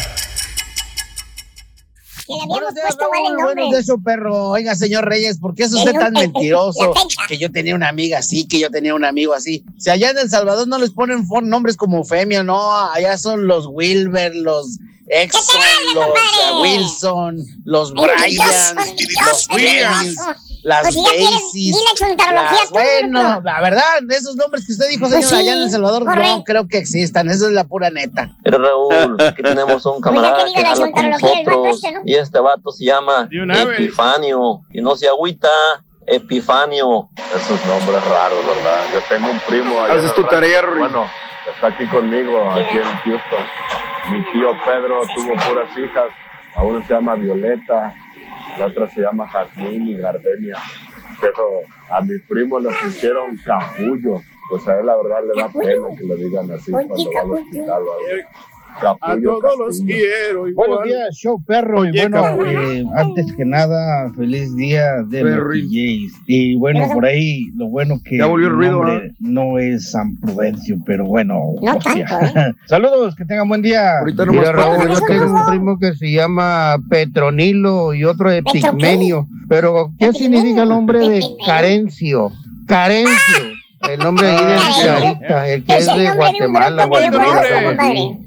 Que 2.26 2.34
le 2.34 2.42
habíamos 2.42 2.48
Buenos 2.58 2.74
días, 2.74 2.86
puesto 2.88 3.10
mal 3.12 3.20
el 3.20 3.26
Raúl. 3.26 3.38
nombre. 3.38 3.54
Buenos 3.54 3.72
días, 3.72 3.86
su 3.86 4.04
perro. 4.04 4.50
Oiga, 4.50 4.74
señor 4.74 5.06
Reyes, 5.08 5.38
¿por 5.38 5.54
qué 5.54 5.64
es 5.66 5.74
usted 5.74 5.94
tan 5.94 6.14
mentiroso? 6.14 6.92
Que 7.28 7.38
yo 7.38 7.52
tenía 7.52 7.76
una 7.76 7.90
amiga 7.90 8.18
así, 8.18 8.48
que 8.48 8.60
yo 8.60 8.72
tenía 8.72 8.96
un 8.96 9.06
amigo 9.06 9.34
así. 9.36 9.64
Si 9.78 9.92
allá 9.92 10.10
en 10.10 10.18
El 10.18 10.30
Salvador 10.30 10.68
no 10.68 10.80
les 10.80 10.90
ponen 10.90 11.28
nombres 11.44 11.76
como 11.78 12.04
Femia, 12.04 12.42
no, 12.44 12.76
allá 12.92 13.18
son 13.20 13.46
los 13.48 13.68
Wilber, 13.68 14.36
los 14.36 14.80
Exxon, 15.08 15.62
los 15.94 16.08
eh, 16.08 16.62
Wilson, 16.62 17.38
los 17.64 17.92
envidioso, 17.92 18.76
los 19.26 19.48
Williams, 19.54 20.16
las 20.64 20.82
Pues 20.82 20.96
Daisies. 20.96 21.76
bueno, 22.72 23.42
la 23.44 23.62
verdad, 23.62 23.84
esos 24.10 24.36
nombres 24.36 24.66
que 24.66 24.74
usted 24.74 24.90
dijo, 24.90 25.08
Pues 25.08 25.28
señor, 25.28 25.42
allá 25.42 25.54
en 25.54 25.62
El 25.62 25.70
Salvador, 25.70 26.06
no 26.06 26.44
creo 26.44 26.68
que 26.68 26.80
existan. 26.80 27.30
Eso 27.30 27.48
es 27.48 27.54
la 27.54 27.66
pura 27.66 27.92
neta. 27.92 28.36
Pero 28.44 28.58
Raúl, 28.58 29.22
aquí 29.22 29.44
tenemos 29.44 29.86
un 29.86 30.02
camarada 30.02 30.44
Oiga, 30.44 30.62
que 30.62 30.68
habla 30.68 30.92
con 30.92 31.10
nosotros 31.12 31.84
este, 31.84 32.02
y 32.06 32.16
este 32.16 32.40
vato 32.40 32.72
se 32.72 32.86
llama. 32.86 33.30
Epifanio 33.32 34.62
y 34.72 34.82
no 34.82 34.96
se 34.96 35.08
agüita, 35.08 35.50
Epifanio. 36.08 37.10
Esos 37.36 37.64
nombres 37.68 38.04
raros, 38.06 38.40
¿verdad? 38.48 38.86
Yo 38.92 39.00
tengo 39.08 39.30
un 39.30 39.40
primo 39.42 39.82
allá 39.84 39.94
Haces 39.94 40.16
tu 40.16 40.24
tarea. 40.24 40.64
Bueno, 40.78 41.06
está 41.54 41.68
aquí 41.68 41.86
conmigo, 41.88 42.52
aquí 42.52 42.78
en 42.78 42.84
Houston. 43.04 43.46
Mi 44.12 44.24
tío 44.32 44.52
Pedro 44.64 45.02
tuvo 45.16 45.34
puras 45.34 45.78
hijas. 45.78 46.12
A 46.56 46.64
una 46.64 46.86
se 46.86 46.94
llama 46.94 47.16
Violeta, 47.16 47.94
la 48.58 48.68
otra 48.68 48.90
se 48.90 49.02
llama 49.02 49.28
Jazmín 49.28 49.88
y 49.88 49.98
Gardenia. 49.98 50.58
Pero 51.20 51.62
a 51.90 52.02
mi 52.02 52.18
primo 52.20 52.60
le 52.60 52.70
pusieron 52.70 53.38
capullo. 53.38 54.22
Pues 54.50 54.68
a 54.68 54.80
él 54.80 54.86
la 54.86 54.96
verdad 54.96 55.24
le 55.24 55.42
da 55.42 55.50
pena 55.50 55.88
que 55.98 56.04
le 56.04 56.16
digan 56.16 56.52
así 56.52 56.72
cuando 56.72 56.96
va 56.96 57.22
al 57.22 57.32
hospital. 57.32 57.70
o 57.70 57.94
algo. 57.94 58.30
A 58.82 59.18
todos 59.24 59.58
los 59.58 59.82
quiero 59.82 60.46
Buenos 60.54 60.84
días, 60.84 61.16
show 61.16 61.42
perro. 61.46 61.82
Oye, 61.82 61.92
y 61.94 62.10
bueno, 62.10 62.46
eh, 62.46 62.84
antes 62.96 63.32
que 63.34 63.46
nada, 63.46 64.12
feliz 64.16 64.54
día 64.56 65.02
de 65.08 65.24
los. 65.24 65.48
DJs. 65.48 66.14
Y 66.28 66.56
bueno, 66.56 66.88
por 66.94 67.06
ahí, 67.06 67.52
lo 67.56 67.68
bueno 67.68 68.00
que 68.04 68.18
Ya 68.18 68.26
volvió 68.26 68.48
el 68.48 68.54
mi 68.54 68.60
ruido, 68.60 68.84
nombre 68.84 69.14
no 69.20 69.60
es 69.60 69.92
San 69.92 70.18
Prudencio, 70.18 70.78
pero 70.86 71.06
bueno. 71.06 71.54
No 71.62 71.78
tanto, 71.80 72.00
¿eh? 72.00 72.54
Saludos, 72.66 73.16
que 73.16 73.24
tengan 73.24 73.48
buen 73.48 73.62
día. 73.62 74.00
Ahorita 74.00 74.26
nomás 74.26 74.42
Mira, 74.42 74.52
Raúl, 74.52 74.90
yo 74.90 75.02
tengo 75.08 75.26
un 75.26 75.46
primo 75.46 75.80
que 75.80 75.94
se 75.94 76.12
llama 76.12 76.76
Petronilo 76.90 77.94
y 77.94 78.04
otro 78.04 78.30
de. 78.30 78.44
Pigmenio. 78.44 79.28
Pero, 79.48 79.94
¿qué 79.98 80.12
significa 80.12 80.64
el 80.64 80.70
nombre 80.70 81.08
de 81.08 81.24
Carencio? 81.46 82.32
Carencio. 82.68 83.55
El 83.90 84.00
nombre 84.00 84.36
Ah, 84.38 84.72
Charita, 84.82 85.48
el 85.48 85.64
que 85.66 85.78
es 85.78 85.86
de 85.86 86.12
Guatemala, 86.12 86.86
Guatemala. 86.86 87.78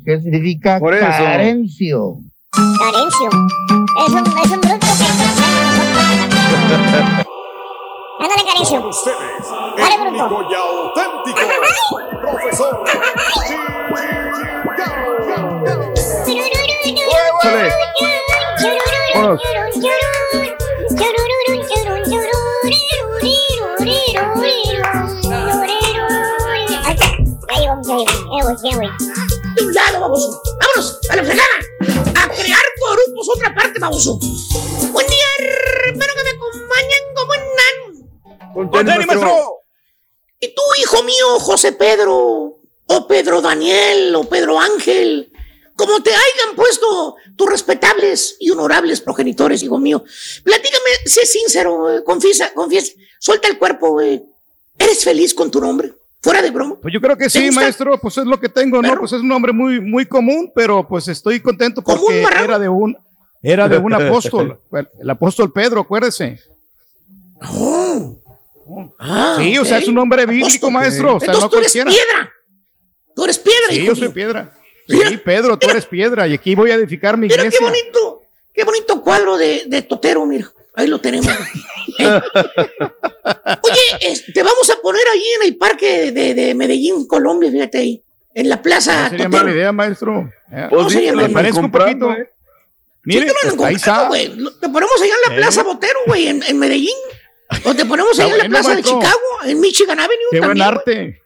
¿Qué 0.05 0.21
significa 0.21 0.79
Por 0.79 0.95
eso. 0.95 1.07
Carencio? 1.07 2.17
Carencio. 2.53 3.29
Es 4.07 4.13
un, 4.13 4.27
es 4.27 4.51
un 4.51 4.61
bruto 4.61 4.87
que 4.99 5.05
Ándale, 8.21 8.43
Carencio. 8.47 8.91
Dale, 9.77 9.97
bruto. 10.11 10.49
y 10.51 10.55
auténtico 10.55 11.41
profesor 12.23 12.85
Ya 27.89 27.95
voy. 27.95 28.89
Chingado, 29.57 30.01
baboso. 30.01 30.43
Vámonos, 30.61 30.99
a 31.09 31.17
la 31.17 31.25
fregada. 31.25 31.49
A 32.17 32.29
crear 32.29 32.63
grupos, 33.07 33.29
otra 33.35 33.55
parte, 33.55 33.81
baboso. 33.81 34.19
Buen 34.93 35.07
día, 35.07 35.25
espero 35.87 36.13
que 36.15 36.23
me 36.23 36.31
acompañen 36.31 37.15
como 37.15 37.35
en 37.35 38.53
Con 38.53 38.69
¡Con 38.69 38.85
tenis, 38.85 39.07
maestro! 39.07 39.63
Y 40.39 40.55
tú, 40.55 40.63
hijo 40.83 41.03
mío, 41.03 41.41
José 41.41 41.73
Pedro, 41.73 42.59
o 42.87 43.07
Pedro 43.09 43.41
Daniel, 43.41 44.15
o 44.17 44.25
Pedro 44.25 44.61
Ángel, 44.61 45.33
como 45.75 46.03
te 46.03 46.11
hayan 46.11 46.57
puesto 46.57 47.17
tus 47.37 47.49
respetables 47.49 48.37
y 48.39 48.51
honorables 48.51 49.01
progenitores, 49.01 49.63
hijo 49.63 49.79
mío, 49.79 50.05
platícame, 50.45 50.91
sé 51.07 51.25
sincero, 51.25 51.91
eh, 51.91 52.05
confiesa, 52.05 52.53
confiesa, 52.53 52.93
suelta 53.19 53.49
el 53.49 53.59
cuerpo, 53.59 53.93
güey. 53.93 54.23
¿Eres 54.79 55.03
feliz 55.05 55.33
con 55.33 55.51
tu 55.51 55.61
nombre? 55.61 55.95
Fuera 56.21 56.43
de 56.43 56.51
broma. 56.51 56.77
Pues 56.83 56.93
yo 56.93 57.01
creo 57.01 57.17
que 57.17 57.25
¿Te 57.25 57.31
sí, 57.31 57.47
gusta? 57.47 57.61
maestro, 57.61 57.99
pues 57.99 58.19
es 58.19 58.25
lo 58.27 58.41
que 58.41 58.49
tengo, 58.49 58.83
¿no? 58.83 58.99
Pues 58.99 59.13
es 59.13 59.21
un 59.21 59.29
nombre 59.29 59.53
muy, 59.53 59.81
muy 59.81 60.05
común, 60.07 60.51
pero 60.55 60.87
pues 60.87 61.07
estoy 61.09 61.41
contento 61.41 61.83
¿Común, 61.83 62.01
porque 62.23 62.43
era 62.45 62.59
de 62.59 62.69
un, 62.69 62.97
era 63.43 63.69
de 63.69 63.79
un 63.79 63.93
apóstol, 63.95 64.61
el 65.01 65.11
apóstol 65.11 65.53
Pedro, 65.53 65.81
acuérdese. 65.83 66.41
Ah, 68.99 69.37
Sí, 69.39 69.57
o 69.59 69.65
sea, 69.65 69.79
es 69.79 69.89
un 69.89 69.95
nombre 69.95 70.27
bíblico, 70.27 70.47
Apóstol. 70.67 70.73
maestro, 70.73 71.17
o 71.17 71.21
sea, 71.21 71.27
Entonces 71.33 71.43
no 71.45 71.51
tú 71.51 71.57
eres 71.59 71.73
cualquiera. 71.73 71.91
piedra. 71.91 72.33
Tú 73.15 73.25
eres 73.25 73.39
piedra, 73.39 73.67
Sí, 73.71 73.77
hijo 73.77 73.87
yo 73.87 73.95
soy 73.95 74.09
mío. 74.09 74.15
piedra. 74.15 74.53
Mira, 74.89 75.09
Sí, 75.11 75.17
Pedro, 75.19 75.59
tú 75.59 75.69
eres 75.71 75.87
piedra 75.87 76.27
y 76.29 76.35
aquí 76.35 76.55
voy 76.55 76.71
a 76.71 76.75
edificar 76.75 77.17
mi 77.17 77.27
Mira 77.29 77.37
qué 77.43 77.49
iglesia. 77.49 77.67
bonito, 77.67 78.23
qué 78.55 78.65
bonito 78.65 79.03
cuadro 79.03 79.37
de, 79.37 79.65
de 79.67 79.83
Totero, 79.83 80.25
mira. 80.27 80.51
Ahí 80.79 80.87
lo 80.87 81.01
tenemos. 81.01 81.29
Eh. 82.01 82.21
Oye, 83.63 83.81
es- 84.13 84.25
te 84.33 84.41
vamos 84.45 84.71
a 84.71 84.81
poner 84.81 85.03
ahí 85.13 85.25
en 85.41 85.49
el 85.49 85.57
parque 85.57 86.13
de, 86.13 86.33
de 86.35 86.55
Medellín, 86.55 87.09
Colombia, 87.09 87.51
fíjate 87.51 87.79
ahí. 87.79 88.05
En 88.35 88.49
la 88.49 88.63
plaza 88.63 89.05
No 89.05 89.09
sería 89.11 89.25
Totero. 89.27 89.43
mala 89.45 89.57
idea, 89.57 89.73
maestro. 89.73 90.31
Pues 90.49 90.71
No 90.71 90.91
sería 90.91 91.11
te 91.11 91.17
mal. 91.17 91.23
lo 91.25 91.29
me 91.29 91.35
parezco 91.35 91.59
un 91.61 91.71
poquito. 91.73 92.13
¿eh? 92.13 92.31
Mire, 93.03 93.29
Sí, 93.29 93.35
te 93.43 93.49
lo 93.49 93.57
pues, 93.57 93.69
ahí 93.69 93.75
está. 93.75 94.09
Te 94.61 94.69
ponemos 94.69 95.03
allá 95.03 95.13
en 95.15 95.31
la 95.31 95.35
Eh. 95.35 95.39
Plaza 95.39 95.63
Botero, 95.65 95.99
güey, 96.07 96.29
en, 96.29 96.43
en 96.45 96.59
Medellín. 96.59 96.95
O 97.65 97.75
te 97.75 97.85
ponemos 97.85 98.17
allá 98.21 98.29
en 98.33 98.39
la 98.39 98.45
bueno, 98.45 98.51
Plaza 98.51 98.69
maestro. 98.75 98.95
de 98.95 99.01
Chicago, 99.05 99.21
en 99.47 99.61
Michigan 99.61 99.99
Avenue. 99.99 100.25
Qué 100.31 100.39
buen 100.41 100.57
también, 100.59 100.69
güey. 100.85 100.97
arte. 100.97 101.23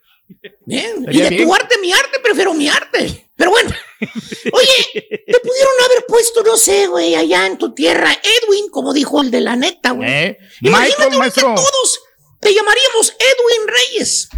Bien. 0.64 1.04
Y 1.10 1.18
de 1.20 1.28
bien. 1.28 1.44
tu 1.44 1.54
arte, 1.54 1.74
mi 1.82 1.92
arte, 1.92 2.18
prefiero 2.22 2.54
mi 2.54 2.68
arte. 2.70 3.30
Pero 3.42 3.50
bueno. 3.50 3.70
Oye, 4.52 5.08
te 5.26 5.40
pudieron 5.40 5.74
haber 5.84 6.06
puesto, 6.06 6.44
no 6.44 6.56
sé, 6.56 6.86
güey, 6.86 7.16
allá 7.16 7.44
en 7.46 7.58
tu 7.58 7.74
tierra, 7.74 8.12
Edwin, 8.12 8.68
como 8.70 8.92
dijo 8.92 9.20
el 9.20 9.32
de 9.32 9.40
la 9.40 9.56
neta, 9.56 9.90
güey. 9.90 10.08
Eh, 10.08 10.38
Imagínate 10.60 11.02
Michael, 11.02 11.18
maestro. 11.18 11.54
todos 11.56 12.00
te 12.38 12.54
llamaríamos 12.54 13.16
Edwin 13.18 13.68
Reyes. 13.68 14.28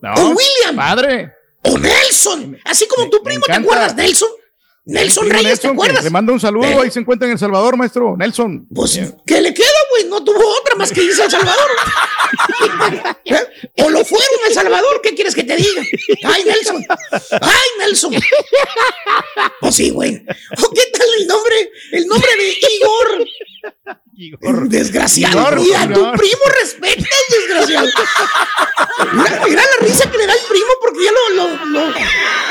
No, 0.00 0.14
o 0.14 0.28
William. 0.28 0.76
Padre. 0.76 1.32
O 1.64 1.76
Nelson. 1.76 2.56
Así 2.64 2.86
como 2.86 3.10
tu 3.10 3.20
primo, 3.24 3.44
¿te 3.46 3.52
acuerdas? 3.52 3.96
Nelson. 3.96 4.30
Nelson 4.84 5.30
Reyes, 5.30 5.42
¿te 5.42 5.48
Nelson, 5.48 5.70
acuerdas? 5.72 6.04
Le 6.04 6.10
mando 6.10 6.32
un 6.32 6.40
saludo, 6.40 6.64
Eh. 6.66 6.76
ahí 6.82 6.90
se 6.90 6.98
encuentra 6.98 7.26
en 7.28 7.32
El 7.32 7.38
Salvador, 7.38 7.76
maestro. 7.76 8.16
Nelson. 8.16 8.66
Pues, 8.74 8.98
¿qué 9.24 9.40
le 9.40 9.54
queda, 9.54 9.68
güey? 9.90 10.04
No 10.06 10.24
tuvo 10.24 10.42
otra 10.60 10.74
más 10.76 10.90
que 10.90 11.04
irse 11.04 11.22
a 11.22 11.26
El 11.26 11.30
Salvador. 11.30 11.70
¿Eh? 13.24 13.36
O 13.84 13.90
lo 13.90 14.04
fueron 14.04 14.28
a 14.44 14.48
El 14.48 14.54
Salvador, 14.54 15.00
¿qué 15.02 15.14
quieres 15.14 15.34
que 15.36 15.44
te 15.44 15.54
diga? 15.56 15.82
Ay, 16.24 16.44
Nelson. 16.44 16.84
Ay, 17.40 17.68
Nelson. 17.78 18.12
Pues 19.60 19.74
sí, 19.76 19.90
güey. 19.90 20.16
¿O 20.16 20.70
qué 20.70 20.82
tal 20.92 21.06
el 21.20 21.26
nombre? 21.28 21.70
El 21.92 22.06
nombre 22.08 22.30
de 22.36 22.48
Igor. 22.48 23.26
Igor. 24.16 24.68
Desgraciado. 24.68 25.40
Igor, 25.40 25.58
y 25.60 25.72
a 25.74 25.86
tu 25.92 26.12
primo 26.12 26.42
respetas, 26.60 27.08
desgraciado. 27.30 27.88
Mira, 29.12 29.42
mira 29.46 29.62
la 29.62 29.86
risa 29.86 30.10
que 30.10 30.18
le 30.18 30.26
da 30.26 30.34
el 30.34 30.40
primo 30.48 30.70
porque 30.80 31.04
ya 31.04 31.12
lo, 31.12 31.28
lo, 31.30 31.64
lo, 31.66 31.86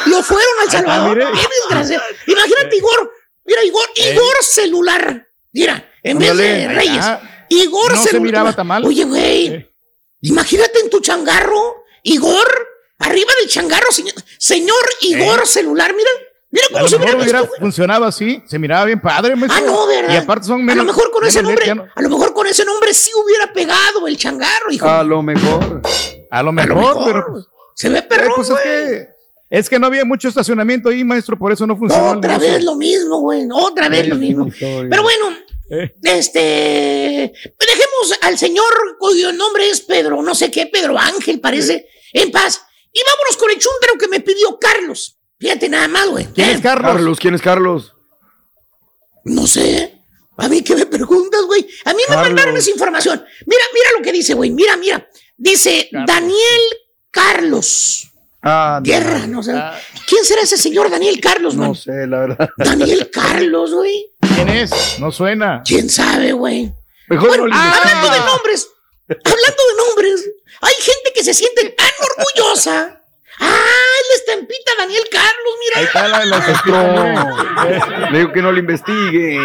lo 0.07 0.23
fueron 0.23 0.53
al 0.59 0.65
está, 0.67 0.77
Salvador. 0.79 1.17
Qué 1.19 1.47
desgraciado. 1.69 2.03
Imagínate, 2.27 2.75
Igor. 2.77 3.13
Mira, 3.45 3.63
Igor, 3.63 3.89
Igor 3.95 4.35
celular. 4.41 5.27
Mira, 5.53 5.91
en 6.03 6.17
vez 6.19 6.35
de 6.37 6.67
Reyes. 6.69 7.03
ah, 7.05 7.21
Igor 7.49 7.91
no 7.91 7.97
se 8.01 8.09
celular. 8.09 8.21
miraba 8.25 8.53
tan 8.55 8.67
mal. 8.67 8.85
Oye, 8.85 9.03
güey. 9.05 9.47
Eh. 9.47 9.71
Imagínate 10.21 10.79
en 10.79 10.89
tu 10.89 10.99
changarro, 11.01 11.83
Igor, 12.03 12.69
arriba 12.99 13.31
del 13.39 13.49
changarro, 13.49 13.91
señor, 13.91 14.13
señor 14.37 14.83
Igor 15.01 15.41
Eh. 15.43 15.47
celular, 15.47 15.93
mira. 15.95 16.09
Mira 16.51 16.65
A 16.75 16.81
lo 16.83 16.99
mejor 16.99 17.21
hubiera 17.21 17.45
funcionado 17.59 18.03
así, 18.05 18.43
se 18.45 18.59
miraba 18.59 18.83
bien 18.85 18.99
padre, 18.99 19.35
maestro. 19.37 19.61
Ah, 19.63 19.65
no, 19.65 19.87
¿verdad? 19.87 20.13
Y 20.13 20.17
aparte 20.17 20.45
son 20.47 20.61
a 20.61 20.63
menos. 20.63 20.85
lo 20.85 20.91
mejor 20.91 21.09
con 21.11 21.25
ese 21.25 21.41
nombre, 21.41 21.73
no- 21.75 21.85
a 21.95 22.01
lo 22.01 22.09
mejor 22.09 22.33
con 22.33 22.45
ese 22.47 22.65
nombre 22.65 22.93
sí 22.93 23.09
hubiera 23.23 23.53
pegado 23.53 24.05
el 24.07 24.17
changarro, 24.17 24.69
hijo. 24.71 24.85
A 24.87 25.01
lo 25.03 25.21
mejor. 25.21 25.81
A 26.29 26.43
lo 26.43 26.49
A 26.49 26.51
lo 26.51 26.51
mejor, 26.51 26.97
pero. 27.05 27.25
pues, 27.31 27.45
Se 27.75 27.87
ve 27.89 27.99
eh, 27.99 28.01
perrón, 28.03 28.33
pues 28.35 28.49
es 28.49 28.59
que, 28.59 29.07
es 29.49 29.69
que 29.69 29.79
no 29.79 29.87
había 29.87 30.03
mucho 30.03 30.27
estacionamiento 30.27 30.89
ahí, 30.89 31.03
maestro, 31.05 31.37
por 31.37 31.51
eso 31.53 31.65
no 31.65 31.77
funcionó. 31.77 32.11
Otra 32.17 32.37
vez 32.37 32.61
lo 32.63 32.75
mismo, 32.75 33.19
güey. 33.21 33.47
Otra 33.53 33.87
vez 33.87 34.07
lo 34.09 34.15
mismo. 34.15 34.47
Pero 34.59 35.03
bueno, 35.03 35.29
Eh. 35.69 35.93
este. 36.03 37.31
Dejemos 37.59 38.19
al 38.23 38.37
señor 38.37 38.97
cuyo 38.99 39.31
nombre 39.31 39.69
es 39.69 39.79
Pedro, 39.81 40.21
no 40.21 40.35
sé 40.35 40.51
qué, 40.51 40.65
Pedro 40.67 40.97
Ángel, 40.97 41.39
parece, 41.39 41.87
en 42.13 42.29
paz. 42.31 42.61
Y 42.91 42.99
vámonos 43.05 43.37
con 43.37 43.49
el 43.51 43.57
chúntaro 43.57 43.93
que 43.97 44.09
me 44.09 44.19
pidió 44.19 44.59
Carlos. 44.59 45.17
Fíjate 45.41 45.67
nada 45.67 45.87
más, 45.87 46.07
güey. 46.07 46.27
¿Quién 46.33 46.49
¿Eh? 46.49 46.53
es 46.53 46.61
Carlos? 46.61 47.19
¿Quién 47.19 47.33
es 47.33 47.41
Carlos? 47.41 47.93
No 49.25 49.47
sé. 49.47 49.97
A 50.37 50.47
mí 50.47 50.63
que 50.63 50.75
me 50.75 50.85
preguntas, 50.85 51.41
güey. 51.47 51.67
A 51.85 51.89
mí 51.93 52.01
me 52.07 52.13
Carlos. 52.15 52.27
mandaron 52.29 52.57
esa 52.57 52.69
información. 52.69 53.25
Mira, 53.47 53.63
mira 53.73 53.89
lo 53.97 54.03
que 54.03 54.11
dice, 54.11 54.35
güey. 54.35 54.51
Mira, 54.51 54.77
mira. 54.77 55.07
Dice 55.35 55.89
Daniel 56.05 56.61
Carlos. 57.09 58.07
Ah, 58.43 58.79
Guerra, 58.83 59.25
no 59.27 59.41
sé. 59.43 59.53
¿Quién 60.07 60.23
será 60.25 60.41
ese 60.41 60.57
señor 60.57 60.89
Daniel 60.91 61.19
Carlos, 61.19 61.55
man? 61.55 61.69
No 61.69 61.75
sé, 61.75 62.07
la 62.07 62.19
verdad. 62.19 62.49
Daniel 62.57 63.09
Carlos, 63.11 63.73
güey. 63.73 64.11
¿Quién 64.35 64.49
es? 64.49 64.71
No 64.99 65.11
suena. 65.11 65.63
¿Quién 65.65 65.89
sabe, 65.89 66.33
güey? 66.33 66.71
Mejor 67.07 67.27
Bueno, 67.29 67.47
no 67.47 67.49
le 67.49 67.55
hablando 67.55 68.09
de 68.09 68.19
nombres, 68.19 68.69
hablando 69.09 69.63
de 69.67 69.75
nombres, 69.85 70.29
hay 70.61 70.73
gente 70.75 71.11
que 71.13 71.23
se 71.23 71.33
siente 71.33 71.69
tan 71.69 71.89
orgullosa. 72.17 73.00
Ah, 73.39 73.97
la 74.09 74.15
estampita 74.15 74.71
Daniel 74.77 75.03
Carlos, 75.11 75.53
mira. 75.59 75.79
Ahí 75.79 75.85
está 75.85 76.07
la, 76.07 76.25
la 76.25 76.39
Maestro, 76.39 78.11
le 78.11 78.17
digo 78.19 78.31
que 78.31 78.41
no 78.41 78.51
le 78.51 78.59
investigue. 78.59 79.39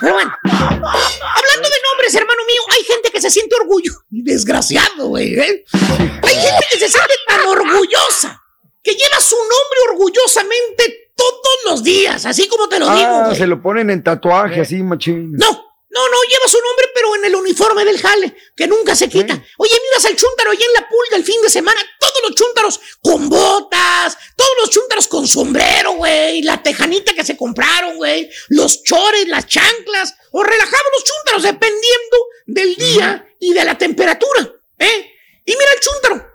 Pero 0.00 0.14
bueno, 0.14 0.32
hablando 0.42 1.68
de 1.68 1.76
nombres, 1.90 2.14
hermano 2.14 2.42
mío, 2.46 2.60
hay 2.70 2.84
gente 2.84 3.10
que 3.10 3.20
se 3.20 3.30
siente 3.30 3.54
orgullo. 3.56 3.92
Desgraciado, 4.10 5.08
güey. 5.08 5.38
¿eh? 5.38 5.64
Hay 5.72 6.34
gente 6.34 6.66
que 6.70 6.78
se 6.78 6.88
siente 6.88 7.14
tan 7.26 7.40
orgullosa 7.46 8.42
que 8.82 8.92
lleva 8.92 9.20
su 9.20 9.36
nombre 9.36 9.78
orgullosamente 9.92 11.10
todos 11.14 11.70
los 11.70 11.82
días, 11.84 12.26
así 12.26 12.48
como 12.48 12.68
te 12.68 12.80
lo 12.80 12.86
digo. 12.86 13.08
Ah, 13.08 13.22
güey. 13.26 13.36
se 13.36 13.46
lo 13.46 13.62
ponen 13.62 13.90
en 13.90 14.02
tatuaje 14.02 14.60
así, 14.60 14.82
machín. 14.82 15.32
No, 15.32 15.71
no, 15.92 16.08
no, 16.08 16.22
lleva 16.22 16.48
su 16.48 16.58
nombre, 16.58 16.86
pero 16.94 17.14
en 17.16 17.24
el 17.26 17.36
uniforme 17.36 17.84
del 17.84 18.00
jale, 18.00 18.34
que 18.56 18.66
nunca 18.66 18.96
se 18.96 19.10
quita. 19.10 19.34
Oye, 19.58 19.80
miras 19.84 20.04
al 20.06 20.16
chúntaro 20.16 20.50
allá 20.50 20.64
en 20.64 20.72
la 20.72 20.88
pulga 20.88 21.16
el 21.16 21.24
fin 21.24 21.40
de 21.42 21.50
semana, 21.50 21.80
todos 22.00 22.22
los 22.26 22.34
chúntaros 22.34 22.80
con 23.02 23.28
botas, 23.28 24.16
todos 24.34 24.50
los 24.60 24.70
chúntaros 24.70 25.06
con 25.06 25.28
sombrero, 25.28 25.92
güey, 25.92 26.40
la 26.42 26.62
tejanita 26.62 27.12
que 27.12 27.24
se 27.24 27.36
compraron, 27.36 27.98
güey, 27.98 28.30
los 28.48 28.82
chores, 28.82 29.28
las 29.28 29.46
chanclas, 29.46 30.14
o 30.30 30.42
relajados 30.42 30.92
los 30.94 31.04
chúntaros 31.04 31.42
dependiendo 31.42 32.16
del 32.46 32.74
día 32.74 33.28
y 33.38 33.52
de 33.52 33.64
la 33.64 33.76
temperatura, 33.76 34.50
¿eh? 34.78 35.12
Y 35.44 35.52
mira 35.52 35.72
el 35.74 35.80
chúntaro, 35.80 36.26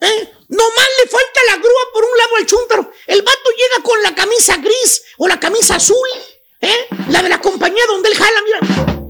¿eh? 0.00 0.32
Nomás 0.48 0.88
le 1.02 1.08
falta 1.08 1.40
la 1.50 1.56
grúa 1.56 1.92
por 1.92 2.04
un 2.04 2.18
lado 2.18 2.36
al 2.36 2.46
chúntaro. 2.46 2.92
El 3.06 3.22
vato 3.22 3.50
llega 3.50 3.84
con 3.84 4.02
la 4.02 4.14
camisa 4.14 4.56
gris 4.56 5.04
o 5.18 5.28
la 5.28 5.38
camisa 5.38 5.76
azul, 5.76 6.08
¿eh? 6.60 6.86
La 7.10 7.22
de 7.22 7.28
la 7.28 7.40
compañía 7.40 7.84
donde 7.86 8.08
él 8.08 8.16
jala, 8.16 8.42
mira. 8.42 9.03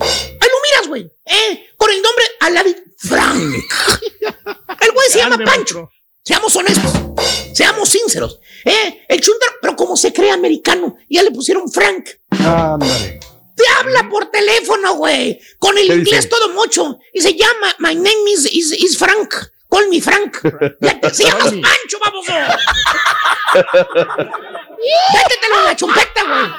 Ahí 0.45 0.51
lo 0.51 0.57
miras, 0.69 0.89
güey, 0.89 1.11
¿eh? 1.25 1.67
Con 1.79 1.91
el 1.91 2.03
nombre 2.03 2.25
Aladdin 2.41 2.95
Frank. 2.99 3.55
El 4.81 4.93
güey 4.93 5.09
se 5.09 5.19
llama 5.19 5.39
Pancho. 5.43 5.91
Seamos 6.23 6.55
honestos, 6.57 6.93
seamos 7.55 7.89
sinceros, 7.89 8.41
¿eh? 8.65 9.05
El 9.09 9.21
chúntaro, 9.21 9.53
pero 9.61 9.77
como 9.77 9.97
se 9.97 10.13
cree 10.13 10.31
americano, 10.31 10.97
ya 11.09 11.23
le 11.23 11.31
pusieron 11.31 11.71
Frank. 11.71 12.09
Ándale. 12.31 13.21
Te 13.57 13.63
habla 13.79 14.09
por 14.11 14.31
teléfono, 14.31 14.95
güey. 14.97 15.41
Con 15.59 15.79
el 15.79 15.87
¿Qué 15.87 15.95
inglés 15.95 16.25
dice? 16.25 16.29
todo 16.29 16.49
mocho. 16.55 16.99
Y 17.13 17.21
se 17.21 17.35
llama, 17.35 17.75
my 17.79 17.95
name 17.95 18.31
is, 18.33 18.47
is, 18.53 18.73
is 18.73 18.99
Frank. 18.99 19.35
Call 19.75 19.89
me 19.89 20.01
Frank. 20.01 20.37
Ya 20.81 21.01
te- 21.01 21.11
Se 21.15 21.25
llama 21.25 21.45
Pancho, 21.47 21.99
vamos. 22.01 22.25
Métetelo 25.15 25.59
en 25.59 25.65
la 25.65 25.77
chumpeta, 25.77 26.23
güey. 26.23 26.51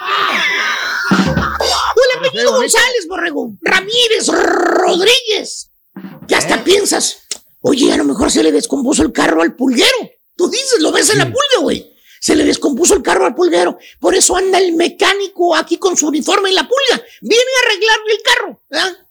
O 1.96 2.02
el 2.12 2.20
apellido 2.20 2.52
González, 2.52 3.08
borrego. 3.08 3.52
Ramírez, 3.62 4.28
Rodríguez. 4.28 5.72
Que 6.28 6.36
hasta 6.36 6.64
piensas, 6.64 7.20
oye, 7.62 7.94
a 7.94 7.98
lo 7.98 8.04
mejor 8.04 8.30
se 8.32 8.44
le 8.44 8.52
descompuso 8.52 9.04
el 9.04 9.12
carro 9.14 9.42
al 9.42 9.56
pulguero. 9.56 10.10
Tú 10.36 10.50
dices, 10.50 10.80
lo 10.82 10.92
ves 10.92 11.10
en 11.12 11.20
la 11.20 11.26
pulga, 11.26 11.62
güey. 11.62 11.94
Se 12.20 12.36
le 12.36 12.44
descompuso 12.44 12.96
el 12.96 13.04
carro 13.04 13.26
al 13.26 13.36
pulguero. 13.36 13.78
Por 14.00 14.16
eso 14.16 14.36
anda 14.36 14.58
el 14.58 14.74
mecánico 14.74 15.56
aquí 15.56 15.78
con 15.78 15.96
su 15.96 16.08
uniforme 16.08 16.50
en 16.50 16.56
la 16.56 16.68
pulga. 16.68 17.02
Viene 17.22 17.44
a 17.44 17.66
arreglarle 17.66 18.14
el 18.14 18.22
carro. 18.24 18.62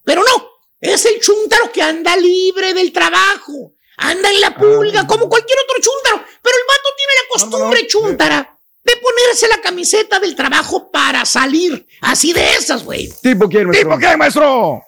Pero 0.05 0.23
no, 0.23 0.49
es 0.81 1.05
el 1.07 1.21
chúntaro 1.21 1.71
que 1.73 1.81
anda 1.81 2.17
libre 2.17 2.75
del 2.75 2.93
trabajo. 2.93 3.74
Anda 3.97 4.31
en 4.31 4.41
la 4.41 4.55
pulga, 4.55 5.07
como 5.07 5.29
cualquier 5.29 5.59
otro 5.65 5.77
chúntaro. 5.81 6.25
Pero 6.43 6.57
el 6.57 6.65
vato 6.67 6.89
tiene 6.97 7.13
la 7.15 7.29
costumbre 7.29 7.87
chúntara 7.87 8.59
de 8.85 8.97
ponerse 8.97 9.49
la 9.49 9.61
camiseta 9.61 10.21
del 10.21 10.35
trabajo 10.35 10.91
para 10.91 11.25
salir. 11.25 11.87
Así 12.01 12.33
de 12.33 12.55
esas, 12.55 12.85
güey. 12.85 13.13
¿Tipo 13.23 13.49
quién, 13.49 13.69
maestro? 13.69 13.91
¿Tipo 13.91 13.99
qué, 13.99 14.17
maestro? 14.17 14.83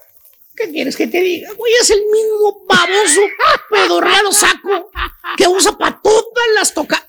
¿Qué 0.57 0.71
quieres 0.71 0.97
que 0.97 1.07
te 1.07 1.21
diga? 1.21 1.51
Güey, 1.53 1.73
es 1.81 1.91
el 1.91 2.01
mismo 2.11 2.65
baboso, 2.67 3.21
pedorreado 3.71 4.33
saco 4.33 4.91
que 5.37 5.47
usa 5.47 5.77
para 5.77 6.01
todas 6.01 6.47
las 6.55 6.73
tocadas. 6.73 7.05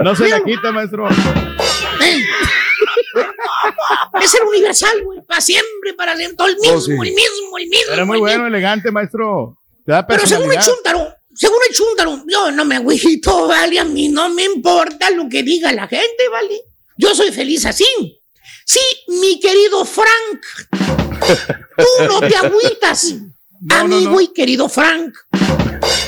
No 0.00 0.16
se 0.16 0.28
la 0.28 0.42
quita, 0.42 0.72
maestro. 0.72 1.08
Es 4.20 4.34
el 4.34 4.42
universal, 4.44 5.02
güey. 5.04 5.11
Para 5.32 5.40
siempre, 5.40 5.94
para 5.96 6.14
siempre. 6.14 6.44
El 6.46 6.56
mismo, 6.58 6.76
Oh, 6.76 6.80
sí. 6.82 6.90
el 6.92 6.98
mismo, 6.98 7.58
el 7.58 7.66
mismo. 7.68 7.86
Pero 7.88 8.04
muy 8.06 8.18
bueno, 8.18 8.46
elegante, 8.46 8.90
maestro. 8.90 9.56
Pero 9.86 10.26
según 10.26 10.52
el 10.52 10.60
chúntaro, 10.60 11.08
según 11.34 11.56
el 11.66 11.74
chúntaro, 11.74 12.22
yo 12.28 12.50
no 12.50 12.66
me 12.66 12.76
agüito, 12.76 13.48
vale, 13.48 13.78
a 13.78 13.84
mí 13.86 14.10
no 14.10 14.28
me 14.28 14.44
importa 14.44 15.08
lo 15.08 15.30
que 15.30 15.42
diga 15.42 15.72
la 15.72 15.88
gente, 15.88 16.28
vale. 16.30 16.60
Yo 16.98 17.14
soy 17.14 17.32
feliz 17.32 17.64
así. 17.64 17.86
Sí, 18.66 18.80
mi 19.08 19.40
querido 19.40 19.86
Frank, 19.86 20.44
tú 21.78 22.04
no 22.06 22.20
te 22.20 22.36
agüitas, 22.36 23.14
amigo 23.70 24.20
y 24.20 24.34
querido 24.34 24.68
Frank. 24.68 25.14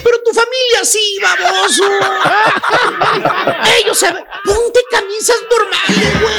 Pero 0.04 0.22
tu 0.22 0.32
familia 0.32 0.84
sí, 0.84 1.18
baboso. 1.22 1.82
Ellos 3.80 3.98
saben. 3.98 4.22
Ponte 4.44 4.80
camisas 4.90 5.36
normales, 5.50 6.20
güey. 6.20 6.34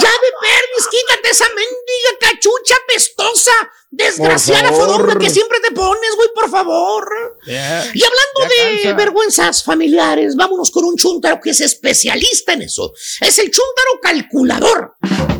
Ya 0.00 0.10
de 0.10 0.32
permis, 0.40 0.88
quítate 0.90 1.30
esa 1.30 1.46
mendiga 1.48 2.18
cachucha 2.20 2.74
pestosa, 2.86 3.52
desgraciada 3.90 4.70
fodonga 4.72 5.18
que 5.18 5.30
siempre 5.30 5.60
te 5.60 5.70
pones, 5.72 6.14
güey, 6.16 6.28
por 6.34 6.50
favor. 6.50 7.08
Y 7.94 8.02
hablando 8.02 8.54
de 8.56 8.82
cansa. 8.82 8.96
vergüenzas 8.96 9.62
familiares, 9.64 10.36
vámonos 10.36 10.70
con 10.70 10.84
un 10.84 10.96
chúntaro 10.96 11.40
que 11.40 11.50
es 11.50 11.60
especialista 11.60 12.52
en 12.52 12.62
eso. 12.62 12.92
Es 13.20 13.38
el 13.38 13.50
chúntaro 13.50 14.00
calculador. 14.02 14.94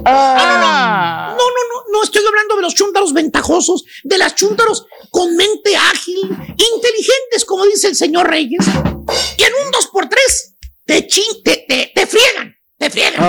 Ah. 0.04 1.34
No, 1.36 1.44
no, 1.44 1.44
no, 1.72 1.84
no 1.92 2.02
estoy 2.02 2.24
hablando 2.26 2.56
de 2.56 2.62
los 2.62 2.74
chúntaros 2.74 3.12
ventajosos, 3.12 3.84
de 4.04 4.18
las 4.18 4.34
chúntaros 4.34 4.86
con 5.10 5.36
mente 5.36 5.76
ágil, 5.76 6.18
inteligentes, 6.56 7.44
como 7.44 7.64
dice 7.66 7.88
el 7.88 7.96
señor 7.96 8.28
Reyes. 8.28 8.64
Y 9.36 9.42
en 9.42 9.52
un 9.54 9.72
2x3 9.72 10.16
te, 10.86 11.06
chin, 11.06 11.42
te, 11.44 11.64
te, 11.68 11.92
te 11.94 12.06
friegan, 12.06 12.56
te 12.78 12.90
friegan. 12.90 13.22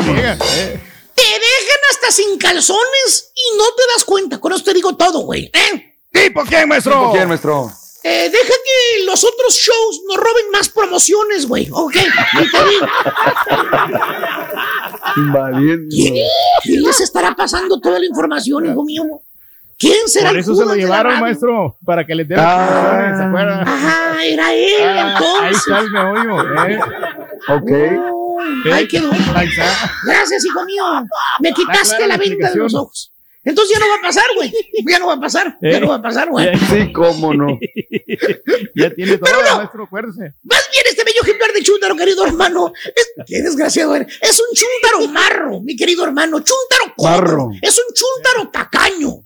eh. 0.53 0.79
Te 1.19 1.25
dejan 1.25 1.79
hasta 1.91 2.11
sin 2.11 2.37
calzones 2.37 3.31
y 3.35 3.57
no 3.57 3.65
te 3.75 3.83
das 3.93 4.05
cuenta. 4.05 4.39
Con 4.39 4.53
eso 4.53 4.63
te 4.63 4.73
digo 4.73 4.95
todo, 4.95 5.19
güey. 5.19 5.51
¿eh? 5.53 5.95
¿Tipo 6.11 6.43
quién, 6.45 6.69
maestro? 6.69 6.93
¿Tipo 6.93 7.11
quién, 7.11 7.27
maestro? 7.27 7.71
Eh, 8.03 8.29
deja 8.31 8.53
que 8.53 9.03
los 9.03 9.23
otros 9.25 9.53
shows 9.53 10.01
nos 10.07 10.15
roben 10.15 10.49
más 10.51 10.69
promociones, 10.69 11.45
güey. 11.45 11.67
Ok, 11.71 11.95
y 11.95 12.51
te 12.51 12.69
digo. 12.69 12.87
Invadiendo. 15.17 15.95
¿Quién 16.63 16.83
les 16.83 17.01
estará 17.01 17.35
pasando 17.35 17.81
toda 17.81 17.99
la 17.99 18.05
información, 18.05 18.65
hijo 18.65 18.85
mío? 18.85 19.03
¿Quién 19.79 20.07
será 20.09 20.27
Por 20.29 20.35
el 20.35 20.41
eso 20.41 20.55
se 20.55 20.65
lo 20.65 20.75
llevaron, 20.75 21.19
maestro, 21.21 21.77
para 21.85 22.05
que 22.05 22.13
les 22.13 22.27
dé 22.27 22.35
Ah. 22.37 23.13
¿se 23.17 23.23
acuerdan? 23.23 23.63
Ah, 23.65 24.17
era 24.23 24.53
él, 24.53 24.83
Ah, 24.83 25.15
Ahí 25.17 25.51
entonces. 25.53 25.57
está 25.57 25.79
el 25.79 25.89
meollo, 25.91 26.65
¿eh? 26.67 26.79
Ok. 27.47 28.73
Ahí 28.73 28.87
quedó. 28.87 29.09
Ahí 29.35 29.47
está. 29.47 29.91
Gracias, 30.05 30.45
hijo 30.45 30.65
mío. 30.65 30.83
Me 31.39 31.53
quitaste 31.53 31.95
clara 31.95 32.07
la 32.07 32.17
la 32.17 32.17
venta 32.17 32.49
de 32.51 32.55
los 32.57 32.73
ojos. 32.75 33.13
Entonces 33.41 33.73
ya 33.73 33.85
no 33.85 33.89
va 33.89 33.95
a 33.95 34.01
pasar, 34.01 34.25
güey. 34.35 34.53
Ya 34.85 34.99
no 34.99 35.07
va 35.07 35.13
a 35.13 35.19
pasar. 35.19 35.57
Ya 35.61 35.69
¿Eh? 35.69 35.79
no 35.79 35.87
va 35.87 35.95
a 35.95 36.01
pasar, 36.01 36.29
güey. 36.29 36.49
Sí, 36.69 36.91
cómo 36.91 37.33
no. 37.33 37.57
Ya 38.75 38.89
tiene 38.93 39.17
todo, 39.17 39.31
Pero 39.31 39.49
no. 39.49 39.57
maestro, 39.59 39.83
acuérdese. 39.85 40.33
Más 40.43 40.67
bien 40.71 40.83
este 40.89 41.03
bello 41.05 41.21
ejemplar 41.23 41.51
de 41.53 41.63
chúntaro, 41.63 41.95
querido 41.95 42.25
hermano. 42.25 42.73
Es, 42.95 43.13
qué 43.25 43.41
desgraciado 43.41 43.95
eres. 43.95 44.13
Es 44.21 44.39
un 44.41 44.47
chúntaro 44.53 45.07
marro, 45.13 45.61
mi 45.61 45.75
querido 45.77 46.03
hermano. 46.03 46.39
Chúntaro 46.41 46.93
codo. 46.97 47.09
Marro. 47.09 47.49
Es 47.61 47.77
un 47.77 47.93
chúntaro 47.93 48.49
tacaño. 48.51 49.23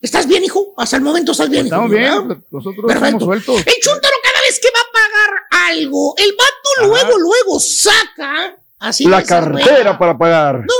¿Estás 0.00 0.26
bien, 0.28 0.44
hijo? 0.44 0.74
Hasta 0.76 0.96
el 0.96 1.02
momento 1.02 1.32
estás 1.32 1.48
bien, 1.50 1.66
hijo 1.66 1.74
Estamos 1.74 1.90
bien, 1.90 2.28
¿verdad? 2.28 2.42
nosotros 2.50 2.84
Perfecto. 2.86 3.06
estamos 3.16 3.24
sueltos. 3.44 3.56
El 3.66 3.74
chúntaro 3.82 4.14
cada 4.22 4.40
vez 4.42 4.60
que 4.60 4.68
va 4.68 4.80
a 4.80 4.92
pagar 4.92 5.70
algo, 5.70 6.14
el 6.18 6.36
vato 6.36 6.86
luego, 6.88 7.18
luego 7.18 7.60
saca 7.60 8.56
así 8.78 9.04
la 9.06 9.22
cartera 9.24 9.98
para 9.98 10.16
pagar. 10.16 10.60
No, 10.60 10.74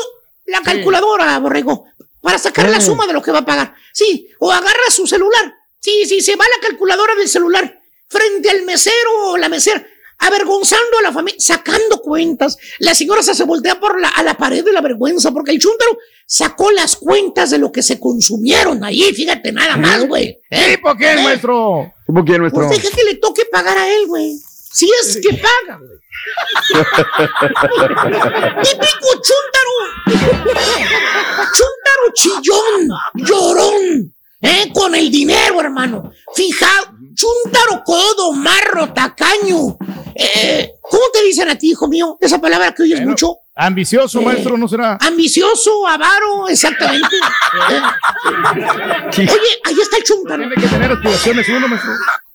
la 0.47 0.63
calculadora, 0.63 1.37
borrego, 1.41 1.87
para 2.21 2.39
sacar 2.39 2.69
la 2.71 2.77
Eh. 2.77 2.81
suma 2.81 3.07
de 3.07 3.13
lo 3.13 3.21
que 3.23 3.33
va 3.33 3.39
a 3.41 3.45
pagar. 3.45 3.75
Sí, 3.93 4.29
o 4.39 4.53
agarra 4.53 4.91
su 4.91 5.07
celular. 5.07 5.53
Sí, 5.81 6.05
sí, 6.07 6.21
se 6.21 6.37
va 6.37 6.45
a 6.45 6.49
la 6.49 6.69
calculadora 6.69 7.15
del 7.17 7.29
celular 7.29 7.81
frente 8.09 8.51
al 8.51 8.63
mesero 8.63 9.31
o 9.31 9.37
la 9.37 9.49
mesera, 9.49 9.85
avergonzando 10.19 10.99
a 10.99 11.03
la 11.03 11.13
familia, 11.13 11.39
sacando 11.41 12.01
cuentas. 12.01 12.59
La 12.79 12.95
señora 12.95 13.23
se, 13.23 13.35
se 13.35 13.45
voltea 13.45 13.79
por 13.79 14.01
la, 14.01 14.09
a 14.09 14.23
la 14.23 14.35
pared 14.35 14.65
de 14.65 14.73
la 14.73 14.81
vergüenza 14.81 15.31
porque 15.33 15.53
el 15.53 15.59
chúntaro 15.59 15.99
sacó 16.27 16.71
las 16.73 16.97
cuentas 16.97 17.51
de 17.51 17.59
lo 17.59 17.73
que 17.73 17.83
se 17.83 17.99
consumieron 17.99 18.85
ahí, 18.85 19.01
fíjate, 19.15 19.53
nada 19.53 19.77
más, 19.77 20.07
güey. 20.07 20.39
¿Eh? 20.51 20.77
¿Tipo 20.77 20.95
qué, 20.97 21.15
maestro? 21.17 21.93
¿Cómo 22.07 22.25
quiere 22.25 22.41
nuestro? 22.41 22.67
Pues 22.67 22.83
deja 22.83 22.95
que 22.95 23.05
le 23.05 23.15
toque 23.17 23.45
pagar 23.51 23.79
a 23.79 23.89
él, 23.89 24.07
güey. 24.07 24.37
Si 24.73 24.89
es 25.01 25.19
que 25.23 25.31
paga, 25.35 25.79
güey. 25.79 25.99
Típico 28.63 29.09
chúntaro. 29.23 29.75
Chúntaro 31.55 32.13
chillón, 32.15 32.89
llorón. 33.15 34.15
¿Eh? 34.41 34.71
Con 34.73 34.95
el 34.95 35.11
dinero, 35.11 35.61
hermano. 35.61 36.13
Fijado. 36.35 36.93
Chúntaro 37.15 37.83
codo, 37.85 38.33
marro, 38.33 38.93
tacaño. 38.93 39.77
Eh, 40.21 40.73
¿Cómo 40.81 41.05
te 41.13 41.23
dicen 41.23 41.49
a 41.49 41.57
ti, 41.57 41.71
hijo 41.71 41.87
mío? 41.87 42.19
Esa 42.21 42.41
palabra 42.41 42.73
que 42.75 42.83
oyes 42.83 43.01
mucho. 43.03 43.37
Ambicioso, 43.55 44.21
Eh, 44.21 44.25
maestro, 44.25 44.59
¿no 44.59 44.67
será? 44.67 44.99
Ambicioso, 45.01 45.87
avaro, 45.87 46.49
exactamente. 46.49 47.17
Eh. 47.71 47.81
Oye, 49.17 49.61
ahí 49.65 49.77
está 49.81 49.97
el 49.99 50.03
chúntaro. 50.03 50.43
Tiene 50.43 50.57
que 50.57 50.67
tener 50.69 50.91
aspiraciones 50.93 51.49
uno, 51.49 51.69
maestro. 51.69 51.91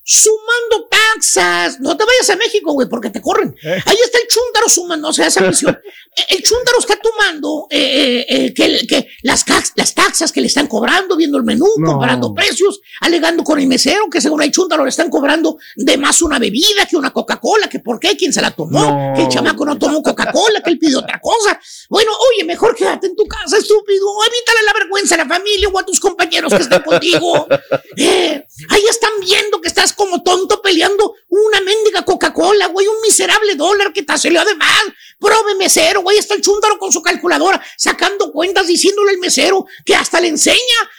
Sumando 0.05 0.87
taxas. 0.89 1.79
No 1.79 1.95
te 1.95 2.03
vayas 2.03 2.29
a 2.29 2.35
México, 2.35 2.73
güey, 2.73 2.89
porque 2.89 3.09
te 3.09 3.21
corren. 3.21 3.55
Ahí 3.63 3.97
está 4.03 4.17
el 4.17 4.27
chúntaro 4.27 4.67
sumando, 4.69 5.07
o 5.09 5.13
sea, 5.13 5.27
esa 5.27 5.41
misión. 5.41 5.79
El 6.29 6.43
chúntaro 6.43 6.77
está 6.77 6.95
tomando 6.97 7.65
eh, 7.71 8.19
eh, 8.19 8.25
eh, 8.29 8.53
que, 8.53 8.85
que 8.85 9.07
las, 9.23 9.43
las 9.75 9.95
taxas 9.95 10.31
que 10.31 10.41
le 10.41 10.47
están 10.47 10.67
cobrando, 10.67 11.15
viendo 11.17 11.39
el 11.39 11.43
menú, 11.43 11.65
No. 11.77 11.93
comparando 11.93 12.35
precios, 12.35 12.81
alegando 13.01 13.43
con 13.43 13.59
el 13.59 13.65
mesero 13.65 14.07
que 14.11 14.21
según 14.21 14.43
el 14.43 14.51
chúntaro 14.51 14.83
le 14.83 14.89
están 14.89 15.09
cobrando 15.09 15.57
de 15.75 15.97
más 15.97 16.21
una 16.21 16.37
bebida 16.37 16.85
que 16.87 16.97
una 16.97 17.11
Coca-Cola, 17.11 17.67
que 17.67 17.79
por 17.79 17.99
qué, 17.99 18.15
quién 18.15 18.31
se 18.31 18.43
la 18.43 18.51
tomó, 18.51 18.79
No. 18.79 19.13
que 19.15 19.23
el 19.23 19.27
chamaco 19.29 19.65
no 19.65 19.75
tomó 19.79 20.03
Coca-Cola, 20.03 20.61
que 20.61 20.69
él 20.69 20.77
pidió 20.77 20.99
otra 20.99 21.19
cosa. 21.19 21.59
Bueno, 21.89 22.11
oye, 22.31 22.43
mejor 22.43 22.75
quédate 22.75 23.07
en 23.07 23.15
tu 23.15 23.25
casa, 23.25 23.57
estúpido. 23.57 24.05
Evítale 24.27 24.59
la 24.67 24.73
vergüenza 24.73 25.15
a 25.15 25.17
la 25.17 25.25
familia 25.27 25.67
o 25.69 25.79
a 25.79 25.83
tus 25.83 25.99
compañeros 25.99 26.53
que 26.53 26.61
están 26.61 26.83
contigo. 26.83 27.47
Eh, 27.95 28.45
ahí 28.69 28.83
están 28.89 29.11
viendo 29.21 29.61
que 29.61 29.67
estás 29.67 29.92
como 29.93 30.23
tonto 30.23 30.61
peleando 30.61 31.15
una 31.29 31.61
mendiga 31.61 32.03
Coca-Cola, 32.03 32.67
güey, 32.67 32.87
un 32.87 33.01
miserable 33.01 33.55
dólar 33.55 33.93
que 33.93 34.03
te 34.03 34.17
salió 34.17 34.43
de 34.45 34.55
más. 34.55 34.83
Prove 35.19 35.55
mesero, 35.55 36.01
güey, 36.01 36.17
está 36.17 36.35
el 36.35 36.41
chúndaro 36.41 36.77
con 36.77 36.91
su 36.91 37.01
calculadora, 37.01 37.61
sacando 37.77 38.31
cuentas, 38.31 38.67
diciéndole 38.67 39.11
al 39.11 39.19
mesero 39.19 39.65
que 39.85 39.95
hasta 39.95 40.19
le 40.19 40.27
enseña 40.27 40.57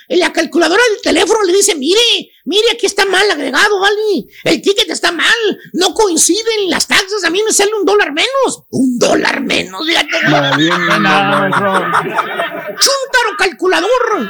en 0.08 0.18
la 0.18 0.32
calculadora 0.32 0.82
del 0.90 1.02
teléfono, 1.02 1.42
le 1.42 1.52
dice, 1.52 1.74
mire, 1.74 2.00
mire, 2.44 2.64
aquí 2.72 2.86
está 2.86 3.04
mal 3.04 3.30
agregado, 3.30 3.78
¿vale? 3.80 4.26
El 4.44 4.62
ticket 4.62 4.88
está 4.90 5.12
mal, 5.12 5.60
no 5.74 5.92
coinciden 5.92 6.70
las 6.70 6.86
taxas, 6.86 7.22
a 7.24 7.30
mí 7.30 7.42
me 7.42 7.52
sale 7.52 7.74
un 7.74 7.84
dólar 7.84 8.12
menos. 8.12 8.64
Un 8.70 8.98
dólar 8.98 9.42
menos, 9.42 9.86
fíjate. 9.86 10.08
Maestro. 12.64 12.92
Chúntaro 12.92 13.36
calculador. 13.38 14.28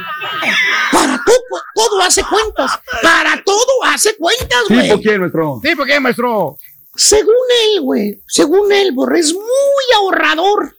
Para 0.92 1.20
todo, 1.24 1.62
todo 1.74 2.02
hace 2.02 2.22
cuentas. 2.24 2.78
Para 3.02 3.42
todo 3.42 3.84
hace 3.84 4.16
cuentas, 4.16 4.64
güey. 4.68 4.82
¿Tipo 4.88 5.00
quién, 5.00 5.20
nuestro? 5.20 5.60
¿Tipo 5.62 5.84
qué, 5.84 6.00
maestro? 6.00 6.56
Según 6.94 7.34
él, 7.64 7.80
güey. 7.80 8.22
Según 8.26 8.72
él, 8.72 8.92
Borre, 8.92 9.20
es 9.20 9.32
muy 9.32 9.84
ahorrador. 9.96 10.76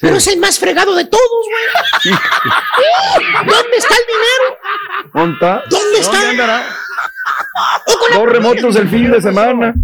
Pero 0.00 0.16
es 0.16 0.26
el 0.28 0.38
más 0.38 0.58
fregado 0.58 0.94
de 0.94 1.04
todos, 1.04 1.46
güey. 2.02 2.14
¿Dónde 3.46 3.76
está 3.76 3.94
el 3.94 4.06
dinero? 4.06 4.58
¿Dónde 5.12 5.34
está? 5.34 5.62
¿Dónde 5.68 5.98
está? 5.98 6.30
andará? 6.30 6.76
Dos 8.14 8.28
remotos 8.28 8.76
el 8.76 8.88
fin 8.88 9.10
de 9.10 9.20
semana. 9.20 9.74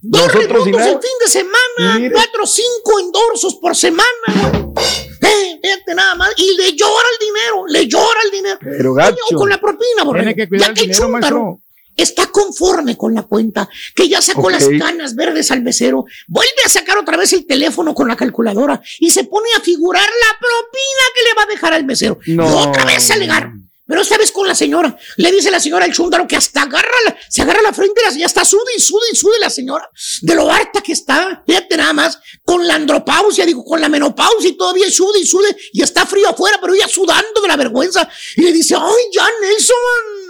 Dos 0.00 0.22
Nosotros 0.22 0.64
remotos 0.64 0.86
el 0.86 1.00
fin 1.00 1.10
de 1.20 1.28
semana, 1.28 2.10
cuatro 2.12 2.44
o 2.44 2.46
cinco 2.46 3.00
endorsos 3.00 3.56
por 3.56 3.74
semana, 3.74 4.06
güey. 4.26 5.07
Eh, 5.38 5.60
fíjate 5.62 5.94
nada 5.94 6.14
más. 6.14 6.32
Y 6.36 6.56
le 6.56 6.72
llora 6.72 7.08
el 7.12 7.26
dinero, 7.26 7.66
le 7.66 7.86
llora 7.86 8.20
el 8.24 8.30
dinero. 8.30 8.58
Pero 8.60 8.94
gacho. 8.94 9.16
con 9.34 9.48
la 9.48 9.60
propina, 9.60 10.04
borrego. 10.04 10.24
Tiene 10.24 10.34
que 10.34 10.48
cuidar 10.48 10.66
Ya 10.66 10.70
el 10.70 10.74
que 10.74 10.80
el 10.82 10.88
dinero, 10.88 11.06
chúntaro 11.06 11.60
está 11.98 12.26
conforme 12.26 12.96
con 12.96 13.12
la 13.12 13.24
cuenta, 13.24 13.68
que 13.94 14.08
ya 14.08 14.22
sacó 14.22 14.48
las 14.48 14.66
canas 14.78 15.16
verdes 15.16 15.50
al 15.50 15.62
mesero, 15.62 16.06
vuelve 16.28 16.62
a 16.64 16.68
sacar 16.68 16.96
otra 16.96 17.16
vez 17.16 17.32
el 17.32 17.44
teléfono 17.44 17.92
con 17.92 18.06
la 18.06 18.16
calculadora 18.16 18.80
y 19.00 19.10
se 19.10 19.24
pone 19.24 19.48
a 19.56 19.60
figurar 19.60 20.06
la 20.06 20.38
propina 20.38 21.02
que 21.14 21.22
le 21.24 21.34
va 21.36 21.42
a 21.42 21.46
dejar 21.46 21.72
al 21.72 21.84
mesero. 21.84 22.18
No. 22.26 22.48
Y 22.48 22.68
otra 22.68 22.84
vez 22.84 23.10
a 23.10 23.14
alegar. 23.14 23.52
Pero 23.88 24.02
esta 24.02 24.18
vez 24.18 24.30
con 24.30 24.46
la 24.46 24.54
señora. 24.54 24.94
Le 25.16 25.32
dice 25.32 25.50
la 25.50 25.58
señora 25.58 25.86
al 25.86 25.92
chúndaro 25.92 26.26
que 26.28 26.36
hasta 26.36 26.62
agarra 26.62 26.92
la, 27.06 27.16
se 27.30 27.40
agarra 27.40 27.62
la 27.62 27.72
frente 27.72 28.02
y 28.14 28.18
ya 28.18 28.26
está 28.26 28.44
sude 28.44 28.74
y 28.76 28.80
sude 28.80 29.06
y 29.10 29.16
sude 29.16 29.38
la 29.40 29.48
señora. 29.48 29.90
De 30.20 30.34
lo 30.34 30.50
harta 30.50 30.82
que 30.82 30.92
está. 30.92 31.42
Fíjate 31.46 31.74
nada 31.78 31.94
más. 31.94 32.18
Con 32.44 32.66
la 32.66 32.74
andropausia, 32.74 33.46
digo, 33.46 33.64
con 33.64 33.80
la 33.80 33.88
menopausia 33.88 34.50
y 34.50 34.58
todavía 34.58 34.90
sude 34.90 35.20
y 35.20 35.26
sude. 35.26 35.56
Y 35.72 35.82
está 35.82 36.04
frío 36.04 36.28
afuera, 36.28 36.58
pero 36.60 36.74
ella 36.74 36.86
sudando 36.86 37.40
de 37.40 37.48
la 37.48 37.56
vergüenza. 37.56 38.06
Y 38.36 38.42
le 38.42 38.52
dice, 38.52 38.74
ay, 38.76 39.04
ya, 39.10 39.26
Nelson. 39.40 40.27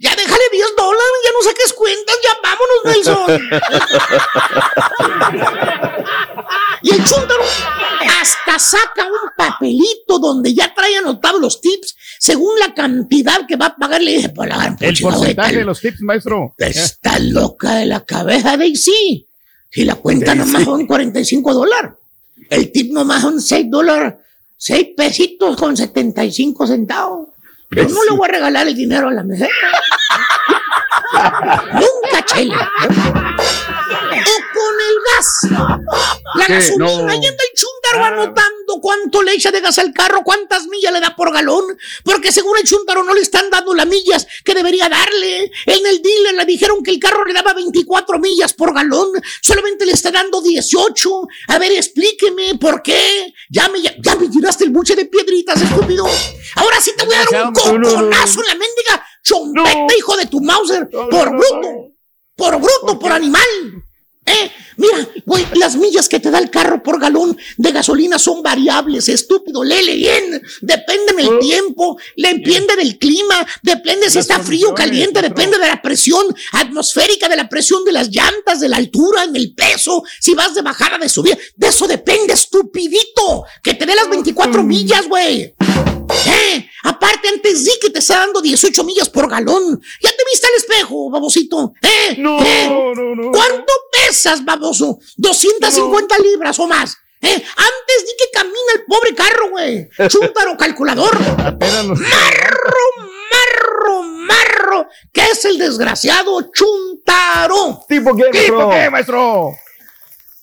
Ya 0.00 0.14
déjale 0.14 0.42
10 0.52 0.66
dólares, 0.76 1.18
ya 1.24 1.30
no 1.32 1.42
saques 1.42 1.72
cuentas, 1.72 2.16
ya 2.22 2.30
vámonos, 2.42 2.84
Nelson. 2.84 3.26
y 6.82 6.90
el 6.90 7.04
chúndaro 7.04 7.42
hasta 8.20 8.58
saca 8.58 9.04
un 9.06 9.30
papelito 9.36 10.18
donde 10.20 10.54
ya 10.54 10.72
trae 10.72 10.96
anotados 10.96 11.40
los 11.40 11.60
tips 11.60 11.96
según 12.20 12.58
la 12.60 12.74
cantidad 12.74 13.46
que 13.46 13.56
va 13.56 13.66
a 13.66 13.76
pagar. 13.76 14.00
Le 14.00 14.12
dije, 14.12 14.28
pues 14.28 14.48
la 14.48 14.76
El 14.80 14.98
porcentaje 14.98 15.56
de 15.56 15.64
los 15.64 15.80
tips, 15.80 16.00
maestro. 16.02 16.54
Está 16.58 17.18
loca 17.18 17.74
de 17.74 17.86
la 17.86 18.04
cabeza, 18.04 18.56
Daisy. 18.56 19.26
Si 19.70 19.84
la 19.84 19.96
cuenta 19.96 20.34
nomás 20.34 20.64
son 20.64 20.86
45 20.86 21.54
dólares. 21.54 21.92
El 22.48 22.72
tip 22.72 22.92
nomás 22.92 23.22
son 23.22 23.40
6 23.40 23.66
dólares, 23.68 24.14
6 24.56 24.88
pesitos 24.96 25.56
con 25.56 25.76
75 25.76 26.66
centavos. 26.66 27.28
Yo 27.70 27.82
no 27.84 28.04
le 28.04 28.16
voy 28.16 28.28
a 28.28 28.32
regalar 28.32 28.66
el 28.66 28.74
dinero 28.74 29.08
a 29.08 29.12
la 29.12 29.22
mesera. 29.22 29.50
Nunca, 31.72 32.24
chela. 32.24 32.70
O 34.28 34.58
con 34.58 34.74
el 34.88 34.96
gas. 35.14 35.78
La 36.34 36.46
¿Qué? 36.46 36.52
gasolina, 36.54 37.02
No. 37.02 37.08
ahí 37.10 37.16
anda 37.26 37.28
el 37.50 37.58
chúntaro 37.58 38.04
anotando 38.04 38.80
cuánto 38.82 39.22
le 39.22 39.32
echa 39.32 39.50
de 39.50 39.60
gas 39.60 39.78
al 39.78 39.92
carro, 39.94 40.22
cuántas 40.22 40.66
millas 40.66 40.92
le 40.92 41.00
da 41.00 41.16
por 41.16 41.32
galón, 41.32 41.64
porque 42.04 42.30
según 42.32 42.56
el 42.58 42.64
chúntaro 42.64 43.02
no 43.02 43.14
le 43.14 43.22
están 43.22 43.48
dando 43.50 43.74
las 43.74 43.86
millas 43.86 44.26
que 44.44 44.54
debería 44.54 44.88
darle. 44.88 45.50
En 45.66 45.86
el 45.86 46.02
dealer 46.02 46.34
le 46.34 46.44
dijeron 46.44 46.82
que 46.82 46.90
el 46.92 46.98
carro 46.98 47.24
le 47.24 47.32
daba 47.32 47.54
24 47.54 48.18
millas 48.18 48.52
por 48.54 48.74
galón, 48.74 49.08
solamente 49.40 49.86
le 49.86 49.92
está 49.92 50.10
dando 50.10 50.40
18. 50.42 51.10
A 51.48 51.58
ver, 51.58 51.72
explíqueme 51.72 52.56
por 52.58 52.82
qué. 52.82 53.32
Ya 53.50 53.68
me, 53.68 53.80
ya, 53.80 53.94
me 54.16 54.28
tiraste 54.28 54.64
el 54.64 54.70
buche 54.70 54.94
de 54.94 55.06
piedritas, 55.06 55.60
estúpido. 55.62 56.06
Ahora 56.56 56.80
sí 56.80 56.92
te 56.96 57.04
voy 57.06 57.14
a 57.14 57.24
dar 57.30 57.46
un 57.46 57.52
coconazo 57.54 58.40
en 58.40 58.46
la 58.46 58.54
mendiga 58.54 59.06
chompeta, 59.22 59.96
hijo 59.96 60.16
de 60.16 60.26
tu 60.26 60.40
Mauser, 60.40 60.88
por 60.88 61.30
bruto, 61.30 61.92
por 62.36 62.56
bruto, 62.60 62.98
por 62.98 63.12
animal. 63.12 63.42
Eh, 64.28 64.50
mira, 64.76 65.08
güey, 65.24 65.46
las 65.54 65.76
millas 65.76 66.08
que 66.08 66.20
te 66.20 66.30
da 66.30 66.38
el 66.38 66.50
carro 66.50 66.82
por 66.82 67.00
galón 67.00 67.36
de 67.56 67.72
gasolina 67.72 68.18
son 68.18 68.42
variables, 68.42 69.08
estúpido, 69.08 69.64
léele 69.64 69.94
bien. 69.96 70.42
Depende 70.60 71.14
del 71.14 71.38
tiempo, 71.38 71.98
le 72.16 72.34
depende 72.34 72.76
del 72.76 72.98
clima, 72.98 73.46
depende 73.62 74.10
si 74.10 74.18
está 74.18 74.38
frío 74.38 74.70
o 74.70 74.74
caliente, 74.74 75.22
depende 75.22 75.58
de 75.58 75.66
la 75.66 75.80
presión 75.80 76.26
atmosférica, 76.52 77.28
de 77.28 77.36
la 77.36 77.48
presión 77.48 77.84
de 77.84 77.92
las 77.92 78.08
llantas, 78.10 78.60
de 78.60 78.68
la 78.68 78.76
altura, 78.76 79.24
en 79.24 79.34
el 79.34 79.54
peso, 79.54 80.02
si 80.20 80.34
vas 80.34 80.54
de 80.54 80.62
bajada, 80.62 80.98
de 80.98 81.08
subida. 81.08 81.38
De 81.56 81.68
eso 81.68 81.86
depende, 81.86 82.34
estupidito. 82.34 83.44
Que 83.62 83.74
te 83.74 83.86
dé 83.86 83.94
las 83.94 84.08
24 84.08 84.62
millas, 84.62 85.08
güey. 85.08 85.54
Eh, 86.26 86.68
aparte, 86.84 87.28
antes 87.28 87.64
di 87.64 87.72
que 87.80 87.90
te 87.90 87.98
está 88.00 88.18
dando 88.18 88.40
18 88.40 88.84
millas 88.84 89.08
por 89.08 89.28
galón. 89.30 89.80
¿Ya 90.02 90.10
te 90.10 90.24
viste 90.30 90.46
al 90.46 90.54
espejo, 90.56 91.10
babosito? 91.10 91.72
¿Eh? 91.82 92.16
No, 92.18 92.38
¿Eh? 92.44 92.66
no, 92.68 93.14
no. 93.14 93.30
¿Cuánto 93.32 93.72
pesas, 93.92 94.44
baboso? 94.44 94.98
250 95.16 96.18
libras 96.18 96.58
o 96.58 96.66
más. 96.66 96.96
¿Eh? 97.20 97.34
Antes 97.34 98.06
di 98.06 98.12
que 98.16 98.30
camina 98.32 98.72
el 98.76 98.84
pobre 98.86 99.14
carro, 99.14 99.50
güey. 99.50 99.88
Chúntaro 100.08 100.56
calculador. 100.58 101.18
Marro, 101.18 102.84
marro, 103.32 104.02
marro. 104.02 104.86
¿Qué 105.12 105.22
es 105.32 105.44
el 105.44 105.58
desgraciado 105.58 106.50
Chuntaro? 106.52 107.84
¿Tipo 107.88 108.14
quién, 108.14 108.30
¿Tipo 108.30 108.52
nuestro? 108.54 108.70
qué, 108.70 108.90
maestro? 108.90 109.50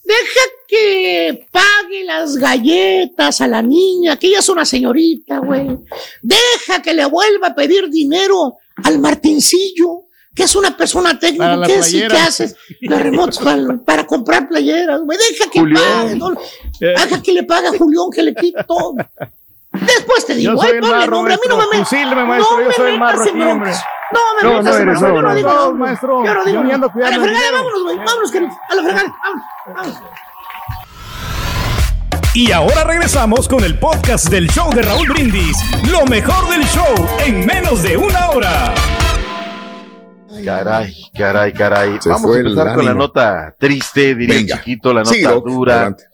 Deja 0.06 0.40
que 0.68 1.46
pague 1.50 2.04
las 2.04 2.36
galletas 2.36 3.40
a 3.40 3.48
la 3.48 3.60
niña, 3.62 4.16
que 4.16 4.28
ella 4.28 4.38
es 4.38 4.48
una 4.48 4.64
señorita, 4.64 5.38
güey. 5.38 5.66
Deja 6.22 6.80
que 6.82 6.94
le 6.94 7.04
vuelva 7.06 7.48
a 7.48 7.54
pedir 7.54 7.88
dinero 7.90 8.54
al 8.84 8.98
Martincillo, 8.98 10.02
¿Qué 10.34 10.42
es 10.42 10.54
una 10.54 10.76
persona 10.76 11.18
técnica? 11.18 11.58
¿Qué 11.66 11.78
playera. 11.78 12.08
qué 12.14 12.16
haces? 12.20 12.56
Las 12.82 13.00
remotos 13.00 13.38
para, 13.38 13.78
para 13.82 14.06
comprar 14.06 14.46
playeras, 14.46 15.00
güey. 15.00 15.16
Deja 15.16 15.50
que 15.50 15.60
Julián. 15.60 15.82
pague, 15.82 16.14
no- 16.16 16.36
Deja 16.78 17.22
que 17.22 17.32
le 17.32 17.42
pague 17.44 17.68
a 17.68 17.70
Julián, 17.70 18.10
que 18.14 18.22
le 18.22 18.34
quite 18.34 18.62
todo. 18.64 18.96
Después 19.80 20.26
te 20.26 20.34
digo, 20.34 20.52
Yo 20.52 20.58
soy 20.58 20.68
ay, 20.68 20.74
el 20.76 20.80
ponle 20.80 21.06
nombre, 21.08 21.34
a 21.34 21.36
mí 21.36 21.42
no 21.48 21.56
me. 21.58 21.78
Fusíleme, 21.78 22.24
maestro, 22.24 22.56
no 22.56 22.62
yo 22.62 22.68
me 22.68 22.74
soy 22.74 22.92
el 22.92 22.98
marro 22.98 23.22
aquí, 23.22 23.42
hombre. 23.42 23.72
No 24.12 24.20
me 24.36 24.42
No, 24.42 24.58
metas 24.58 24.64
no 24.64 24.76
eres, 24.76 25.00
broncas. 25.00 25.00
Yo 25.00 25.08
no, 25.08 25.22
no 25.22 25.28
no. 25.28 25.34
digo 25.34 25.50
No, 25.52 25.74
maestro, 25.74 26.24
Yo 26.24 26.34
no 26.34 26.44
digo 26.44 26.62
yo 26.62 26.78
nombre. 26.78 27.06
A 27.06 27.10
la 27.10 27.16
fregada, 27.20 27.52
vámonos, 27.52 27.82
güey. 27.82 27.96
Vámonos, 27.98 28.30
querido. 28.32 28.52
A 28.70 28.74
la 28.74 28.82
fregada. 28.82 29.14
Vámonos. 29.22 29.44
Vámonos. 29.74 30.02
Y 32.34 32.52
ahora 32.52 32.84
regresamos 32.84 33.48
con 33.48 33.64
el 33.64 33.78
podcast 33.78 34.28
del 34.28 34.48
show 34.50 34.70
de 34.74 34.82
Raúl 34.82 35.08
Brindis. 35.08 35.56
Lo 35.90 36.04
mejor 36.04 36.48
del 36.50 36.64
show 36.66 36.94
en 37.24 37.46
menos 37.46 37.82
de 37.82 37.96
una 37.96 38.28
hora. 38.30 38.74
Caray, 40.44 40.94
caray, 41.16 41.52
caray. 41.52 41.96
Se 42.00 42.10
Vamos 42.10 42.36
a 42.36 42.38
empezar 42.38 42.74
con 42.74 42.84
la 42.84 42.92
nota 42.94 43.54
triste, 43.58 44.14
diría 44.14 44.36
el 44.36 44.42
Venga. 44.44 44.58
chiquito, 44.58 44.92
la 44.92 45.02
nota 45.02 45.32
dura. 45.44 45.74
adelante. 45.74 46.04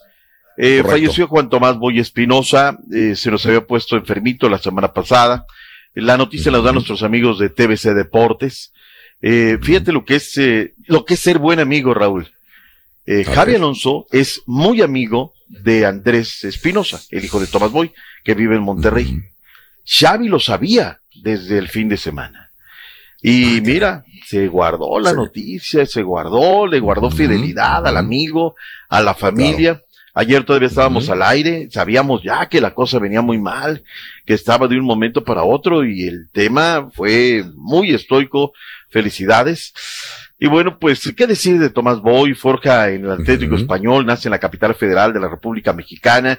Eh, 0.57 0.83
falleció 0.85 1.27
Juan 1.29 1.49
Tomás 1.49 1.77
Boy 1.79 1.99
Espinosa, 1.99 2.79
eh, 2.93 3.15
se 3.17 3.31
nos 3.31 3.45
había 3.47 3.67
puesto 3.67 3.97
enfermito 3.97 4.49
la 4.49 4.59
semana 4.59 4.93
pasada. 4.93 5.47
La 5.95 6.17
noticia 6.17 6.51
la 6.53 6.61
dan 6.61 6.75
nuestros 6.75 7.03
amigos 7.03 7.39
de 7.39 7.49
TBC 7.49 7.95
Deportes. 7.95 8.73
Eh, 9.21 9.59
fíjate 9.63 9.93
lo 9.93 10.05
que 10.05 10.17
es, 10.17 10.37
eh, 10.39 10.75
lo 10.87 11.05
que 11.05 11.15
es 11.15 11.21
ser 11.21 11.39
buen 11.39 11.61
amigo, 11.61 11.95
Raúl. 11.95 12.29
Eh, 13.07 13.25
Javi. 13.25 13.55
Alonso 13.55 14.07
es 14.11 14.43
muy 14.47 14.81
amigo 14.83 15.33
de 15.49 15.87
Andrés 15.87 16.45
Espinosa, 16.45 17.01
el 17.11 17.25
hijo 17.25 17.41
de 17.41 17.47
Tomás 17.47 17.71
Boy, 17.73 17.93
que 18.25 18.35
vive 18.35 18.57
en 18.57 18.63
Monterrey. 18.63 19.19
Xavi 19.85 20.29
lo 20.29 20.39
sabía 20.39 21.01
desde 21.23 21.59
el 21.59 21.69
fin 21.69 21.89
de 21.89 21.97
semana. 21.97 22.51
Y 23.21 23.61
mira, 23.61 24.05
se 24.27 24.49
guardó 24.49 24.99
la 24.99 25.11
Sí. 25.11 25.17
noticia, 25.17 25.87
se 25.87 26.03
guardó, 26.03 26.67
le 26.67 26.81
guardó 26.81 27.11
fidelidad 27.11 27.87
al 27.87 27.97
amigo, 27.97 28.55
a 28.89 29.01
la 29.03 29.15
familia. 29.15 29.83
Ayer 30.15 30.45
todavía 30.45 30.69
estábamos 30.69 31.09
al 31.09 31.23
aire, 31.23 31.69
sabíamos 31.71 32.23
ya 32.23 32.47
que 32.47 32.61
la 32.61 32.75
cosa 32.75 32.99
venía 32.99 33.23
muy 33.23 33.39
mal, 33.39 33.83
que 34.27 34.35
estaba 34.35 34.69
de 34.69 34.79
un 34.79 34.85
momento 34.85 35.25
para 35.25 35.43
otro 35.43 35.85
y 35.85 36.03
el 36.03 36.29
tema 36.31 36.91
fue 36.93 37.45
muy 37.55 37.95
estoico. 37.95 38.53
Felicidades. 38.91 39.73
Y 40.39 40.49
bueno, 40.49 40.79
pues, 40.79 41.15
¿qué 41.17 41.27
decir 41.27 41.59
de 41.59 41.71
Tomás 41.71 42.03
Boy? 42.03 42.35
Forja 42.35 42.91
en 42.91 43.05
el 43.05 43.13
Atlético. 43.13 43.57
Español, 43.57 44.05
nace 44.05 44.29
en 44.29 44.33
la 44.33 44.39
capital 44.39 44.75
federal 44.75 45.15
de 45.15 45.21
la 45.21 45.29
República 45.29 45.73
Mexicana 45.73 46.39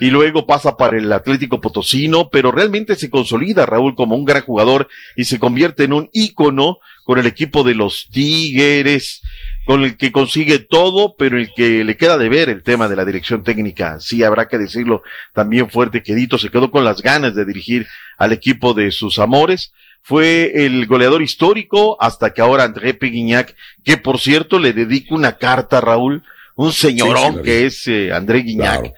y 0.00 0.10
luego 0.10 0.46
pasa 0.46 0.76
para 0.76 0.98
el 0.98 1.12
Atlético 1.12 1.60
Potosino, 1.60 2.28
pero 2.28 2.50
realmente 2.50 2.96
se 2.96 3.08
consolida 3.08 3.66
Raúl 3.66 3.94
como 3.94 4.16
un 4.16 4.24
gran 4.24 4.42
jugador 4.42 4.88
y 5.16 5.26
se 5.26 5.38
convierte 5.38 5.84
en 5.84 5.92
un 5.92 6.10
ícono 6.12 6.78
con 7.04 7.20
el 7.20 7.26
equipo 7.26 7.62
de 7.62 7.74
los 7.74 8.08
Tigres, 8.10 9.22
con 9.64 9.84
el 9.84 9.96
que 9.96 10.10
consigue 10.10 10.58
todo, 10.58 11.14
pero 11.16 11.38
el 11.38 11.52
que 11.54 11.84
le 11.84 11.96
queda 11.96 12.18
de 12.18 12.28
ver 12.28 12.48
el 12.48 12.62
tema 12.62 12.88
de 12.88 12.96
la 12.96 13.04
dirección 13.04 13.44
técnica. 13.44 14.00
Sí, 14.00 14.24
habrá 14.24 14.48
que 14.48 14.58
decirlo 14.58 15.02
también 15.32 15.70
fuerte, 15.70 16.02
quedito, 16.02 16.38
se 16.38 16.50
quedó 16.50 16.70
con 16.70 16.84
las 16.84 17.02
ganas 17.02 17.34
de 17.34 17.44
dirigir 17.44 17.86
al 18.18 18.32
equipo 18.32 18.74
de 18.74 18.90
sus 18.90 19.18
amores. 19.18 19.72
Fue 20.02 20.64
el 20.66 20.86
goleador 20.86 21.22
histórico 21.22 21.96
hasta 22.00 22.34
que 22.34 22.40
ahora 22.40 22.64
André 22.64 22.94
Peguignac, 22.94 23.54
que 23.84 23.96
por 23.96 24.18
cierto 24.18 24.58
le 24.58 24.72
dedica 24.72 25.14
una 25.14 25.38
carta 25.38 25.78
a 25.78 25.80
Raúl, 25.80 26.24
un 26.56 26.72
señorón 26.72 27.34
Sí, 27.34 27.38
sí, 27.38 27.42
que 27.44 27.66
es 27.66 27.88
eh, 27.88 28.12
André 28.12 28.44
Claro. 28.44 28.92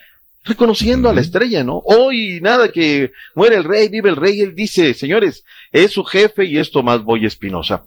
Reconociendo 0.44 1.08
a 1.08 1.14
la 1.14 1.22
estrella, 1.22 1.64
¿no? 1.64 1.78
Hoy 1.84 2.38
nada 2.42 2.68
que 2.68 3.12
muere 3.34 3.56
el 3.56 3.64
rey, 3.64 3.88
vive 3.88 4.10
el 4.10 4.16
rey, 4.16 4.40
él 4.40 4.54
dice, 4.54 4.92
señores, 4.92 5.44
es 5.72 5.92
su 5.92 6.04
jefe 6.04 6.44
y 6.44 6.58
es 6.58 6.70
Tomás 6.70 7.02
Boy 7.02 7.24
Espinosa. 7.24 7.84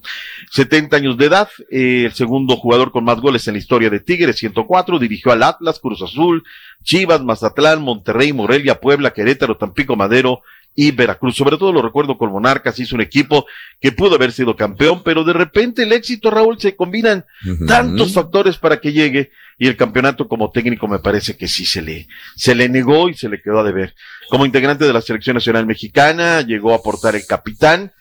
70 0.51 0.97
años 0.97 1.17
de 1.17 1.25
edad, 1.25 1.49
eh, 1.69 2.03
el 2.05 2.13
segundo 2.13 2.57
jugador 2.57 2.91
con 2.91 3.03
más 3.03 3.21
goles 3.21 3.47
en 3.47 3.53
la 3.53 3.59
historia 3.59 3.89
de 3.89 3.99
Tigres, 3.99 4.37
104, 4.37 4.97
dirigió 4.97 5.31
al 5.31 5.43
Atlas, 5.43 5.79
Cruz 5.79 6.01
Azul, 6.01 6.43
Chivas, 6.83 7.23
Mazatlán, 7.23 7.81
Monterrey, 7.81 8.33
Morelia, 8.33 8.79
Puebla, 8.79 9.13
Querétaro, 9.13 9.57
Tampico, 9.57 9.95
Madero 9.95 10.41
y 10.79 10.91
Veracruz. 10.91 11.35
Sobre 11.35 11.57
todo 11.57 11.73
lo 11.73 11.81
recuerdo 11.81 12.19
con 12.19 12.31
Monarcas, 12.31 12.79
hizo 12.79 12.95
un 12.95 13.01
equipo 13.01 13.47
que 13.81 13.91
pudo 13.91 14.15
haber 14.15 14.31
sido 14.31 14.55
campeón, 14.55 15.01
pero 15.03 15.23
de 15.23 15.33
repente 15.33 15.83
el 15.83 15.91
éxito, 15.91 16.29
Raúl, 16.29 16.59
se 16.59 16.75
combinan 16.75 17.25
tantos 17.67 18.13
factores 18.13 18.57
para 18.57 18.79
que 18.79 18.93
llegue 18.93 19.31
y 19.57 19.67
el 19.67 19.75
campeonato 19.75 20.27
como 20.27 20.51
técnico 20.51 20.87
me 20.87 20.99
parece 20.99 21.35
que 21.35 21.47
sí 21.47 21.65
se 21.65 21.81
le, 21.81 22.07
se 22.35 22.53
le 22.53 22.69
negó 22.69 23.09
y 23.09 23.15
se 23.15 23.27
le 23.27 23.41
quedó 23.41 23.59
a 23.59 23.63
deber. 23.63 23.95
Como 24.29 24.45
integrante 24.45 24.85
de 24.85 24.93
la 24.93 25.01
selección 25.01 25.33
nacional 25.33 25.65
mexicana, 25.65 26.41
llegó 26.41 26.71
a 26.71 26.77
aportar 26.77 27.15
el 27.15 27.25
capitán. 27.25 27.91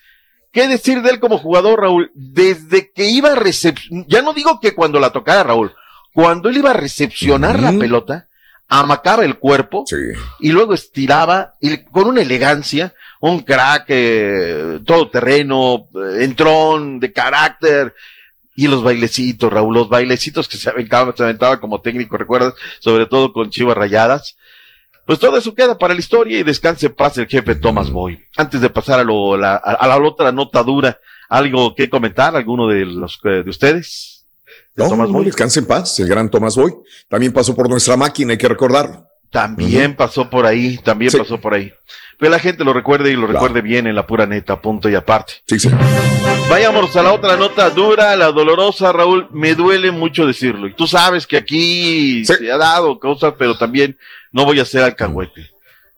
¿Qué 0.51 0.67
decir 0.67 1.01
de 1.01 1.09
él 1.09 1.19
como 1.19 1.39
jugador, 1.39 1.81
Raúl? 1.81 2.11
Desde 2.13 2.91
que 2.91 3.09
iba 3.09 3.31
a 3.31 3.35
recepcionar, 3.35 4.05
ya 4.07 4.21
no 4.21 4.33
digo 4.33 4.59
que 4.59 4.75
cuando 4.75 4.99
la 4.99 5.09
tocara 5.09 5.41
Raúl, 5.41 5.73
cuando 6.13 6.49
él 6.49 6.57
iba 6.57 6.69
a 6.69 6.73
recepcionar 6.73 7.59
la 7.59 7.71
pelota, 7.71 8.26
amacaba 8.69 9.23
el 9.23 9.37
cuerpo 9.37 9.83
Sí. 9.87 9.95
y 10.39 10.51
luego 10.51 10.73
estiraba 10.73 11.53
y 11.61 11.83
con 11.85 12.07
una 12.07 12.21
elegancia, 12.21 12.93
un 13.21 13.39
crack, 13.41 13.85
eh, 13.89 14.79
todo 14.85 15.09
terreno, 15.09 15.87
eh, 15.95 16.23
entrón, 16.23 16.99
de 16.99 17.11
carácter, 17.13 17.93
y 18.55 18.67
los 18.67 18.83
bailecitos, 18.83 19.53
Raúl, 19.53 19.75
los 19.75 19.87
bailecitos 19.89 20.47
que 20.47 20.57
se 20.57 20.69
aventaba, 20.69 21.13
se 21.15 21.23
aventaba 21.23 21.59
como 21.59 21.79
técnico, 21.79 22.17
recuerdas, 22.17 22.55
sobre 22.79 23.05
todo 23.05 23.31
con 23.31 23.49
Chivas 23.51 23.77
Rayadas. 23.77 24.35
Pues 25.05 25.19
todo 25.19 25.37
eso 25.37 25.53
queda 25.55 25.77
para 25.77 25.93
la 25.93 25.99
historia 26.01 26.37
y 26.39 26.43
descanse 26.43 26.87
en 26.87 26.95
paz 26.95 27.17
el 27.17 27.27
jefe 27.27 27.55
Thomas 27.55 27.91
Boy. 27.91 28.19
Antes 28.35 28.59
de 28.59 28.69
pasar 28.69 28.99
a, 28.99 29.03
lo, 29.03 29.37
la, 29.37 29.53
a, 29.55 29.73
a 29.73 29.87
la 29.87 29.97
otra 29.97 30.31
nota 30.33 30.63
dura, 30.63 30.99
¿algo 31.29 31.75
que 31.75 31.89
comentar? 31.89 32.35
¿Alguno 32.35 32.67
de 32.67 32.85
los 32.85 33.19
eh, 33.23 33.43
de 33.43 33.49
ustedes? 33.49 34.16
¿De 34.77 34.83
No, 34.83 34.89
Thomas 34.89 35.07
no, 35.09 35.13
Boy? 35.15 35.25
descanse 35.25 35.59
en 35.59 35.65
paz, 35.65 35.99
el 35.99 36.07
gran 36.07 36.29
Tomás 36.29 36.55
Boy. 36.55 36.71
También 37.09 37.33
pasó 37.33 37.55
por 37.55 37.67
nuestra 37.69 37.97
máquina, 37.97 38.31
hay 38.33 38.37
que 38.37 38.47
recordarlo. 38.47 39.05
También 39.31 39.95
pasó 39.95 40.29
por 40.29 40.45
ahí, 40.45 40.77
también 40.77 41.11
Sí. 41.11 41.17
pasó 41.17 41.41
por 41.41 41.53
ahí. 41.55 41.73
Pero 42.19 42.31
la 42.31 42.39
gente 42.39 42.63
lo 42.63 42.71
recuerde 42.73 43.09
y 43.11 43.13
lo 43.15 43.21
Claro. 43.27 43.33
recuerde 43.33 43.61
bien 43.61 43.87
en 43.87 43.95
la 43.95 44.07
pura 44.07 44.25
neta, 44.25 44.61
punto 44.61 44.87
y 44.89 44.95
aparte. 44.95 45.33
Sí, 45.47 45.59
sí. 45.59 45.69
Vayamos 46.49 46.95
a 46.95 47.03
la 47.03 47.11
otra 47.11 47.35
nota 47.35 47.69
dura, 47.71 48.15
la 48.15 48.31
dolorosa, 48.31 48.91
Raúl. 48.93 49.27
Me 49.31 49.53
duele 49.55 49.91
mucho 49.91 50.25
decirlo. 50.25 50.67
Y 50.67 50.73
tú 50.75 50.87
sabes 50.87 51.27
que 51.27 51.37
aquí 51.37 52.23
Sí. 52.25 52.33
se 52.35 52.51
ha 52.51 52.57
dado 52.57 52.99
cosas, 52.99 53.33
pero 53.37 53.57
también 53.57 53.97
no 54.31 54.45
voy 54.45 54.59
a 54.59 54.65
ser 54.65 54.83
alcahuete. 54.83 55.49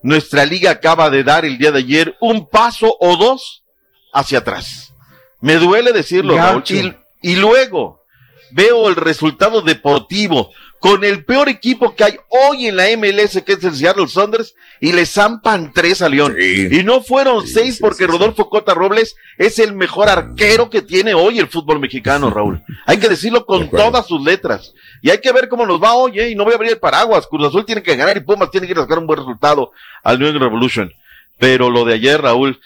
Nuestra 0.02 0.46
liga 0.46 0.72
acaba 0.72 1.10
de 1.10 1.24
dar 1.24 1.46
el 1.46 1.58
día 1.58 1.72
de 1.72 1.80
ayer 1.80 2.16
un 2.22 2.50
paso 2.50 2.96
o 3.00 3.16
dos 3.18 3.64
hacia 4.14 4.40
atrás. 4.40 4.94
Me 5.42 5.56
duele 5.56 5.92
decirlo, 5.92 6.36
Raúl. 6.38 6.64
Y 7.22 7.36
luego 7.36 7.99
veo 8.52 8.90
el 8.90 8.96
resultado 8.96 9.62
deportivo 9.62 10.52
con 10.80 11.04
el 11.04 11.26
peor 11.26 11.50
equipo 11.50 11.94
que 11.94 12.06
hay 12.06 12.16
hoy 12.30 12.68
en 12.68 12.78
la 12.78 12.86
MLS, 12.98 13.42
que 13.44 13.54
es 13.54 13.64
el 13.64 13.76
Seattle 13.76 14.08
Saunders, 14.08 14.56
y 14.80 14.94
le 14.94 15.06
zampan 15.06 15.74
tres 15.74 16.02
a 16.02 16.08
León. 16.08 16.36
Sí. 16.40 16.70
Y 16.72 16.84
no 16.84 17.02
fueron 17.02 17.46
Sí, 17.46 17.54
seis 17.54 17.78
porque 17.82 18.06
sí. 18.06 18.10
Rodolfo 18.10 18.50
Cota 18.50 18.74
Robles 18.74 19.16
es 19.38 19.60
el 19.60 19.74
mejor 19.74 20.08
arquero 20.08 20.70
que 20.70 20.82
tiene 20.82 21.14
hoy 21.14 21.38
el 21.40 21.48
fútbol 21.48 21.80
mexicano, 21.80 22.30
Raúl. 22.30 22.64
Hay 22.86 22.98
que 22.98 23.10
decirlo 23.10 23.40
De 23.40 23.46
con 23.46 23.70
todas 23.70 24.08
sus 24.08 24.24
letras. 24.24 24.74
Y 25.02 25.10
hay 25.10 25.20
que 25.20 25.34
ver 25.34 25.50
cómo 25.50 25.66
nos 25.66 25.84
va 25.84 25.94
hoy, 25.96 26.18
¿eh? 26.20 26.30
Y 26.30 26.36
no 26.36 26.46
voy 26.46 26.54
a 26.54 26.56
abrir 26.56 26.72
el 26.72 26.80
paraguas. 26.80 27.28
Cruz 27.28 27.48
Azul 27.48 27.66
tiene 27.66 27.84
que 27.84 27.96
ganar 27.98 28.16
y 28.16 28.22
Pumas 28.22 28.50
tiene 28.50 28.68
que 28.68 28.76
sacar 28.76 29.00
un 29.00 29.08
buen 29.08 29.20
resultado 29.20 29.72
al 30.04 30.18
New 30.18 30.28
England 30.30 30.46
Revolution. 30.46 30.94
Pero 31.38 31.70
lo 31.70 31.84
de 31.84 31.96
ayer, 31.96 32.22
Raúl, 32.22 32.60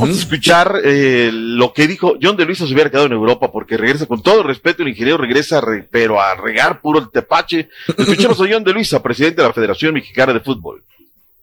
vamos 0.00 0.16
a 0.16 0.20
escuchar 0.20 0.80
eh, 0.84 1.30
lo 1.32 1.72
que 1.72 1.86
dijo 1.86 2.14
John 2.20 2.36
de 2.36 2.44
Luisa 2.44 2.66
se 2.66 2.72
hubiera 2.74 2.90
quedado 2.90 3.06
en 3.06 3.12
Europa 3.12 3.50
porque 3.52 3.76
regresa 3.76 4.06
con 4.06 4.22
todo 4.22 4.40
el 4.40 4.46
respeto, 4.46 4.82
el 4.82 4.88
ingeniero 4.90 5.18
regresa, 5.18 5.60
re- 5.60 5.86
pero 5.90 6.20
a 6.20 6.34
regar 6.36 6.80
puro 6.80 6.98
el 7.00 7.10
tepache. 7.10 7.68
Escuchemos 7.96 8.40
a 8.40 8.44
John 8.50 8.64
de 8.64 8.72
Luisa, 8.72 9.02
presidente 9.02 9.42
de 9.42 9.48
la 9.48 9.54
Federación 9.54 9.94
Mexicana 9.94 10.32
de 10.32 10.40
Fútbol. 10.40 10.82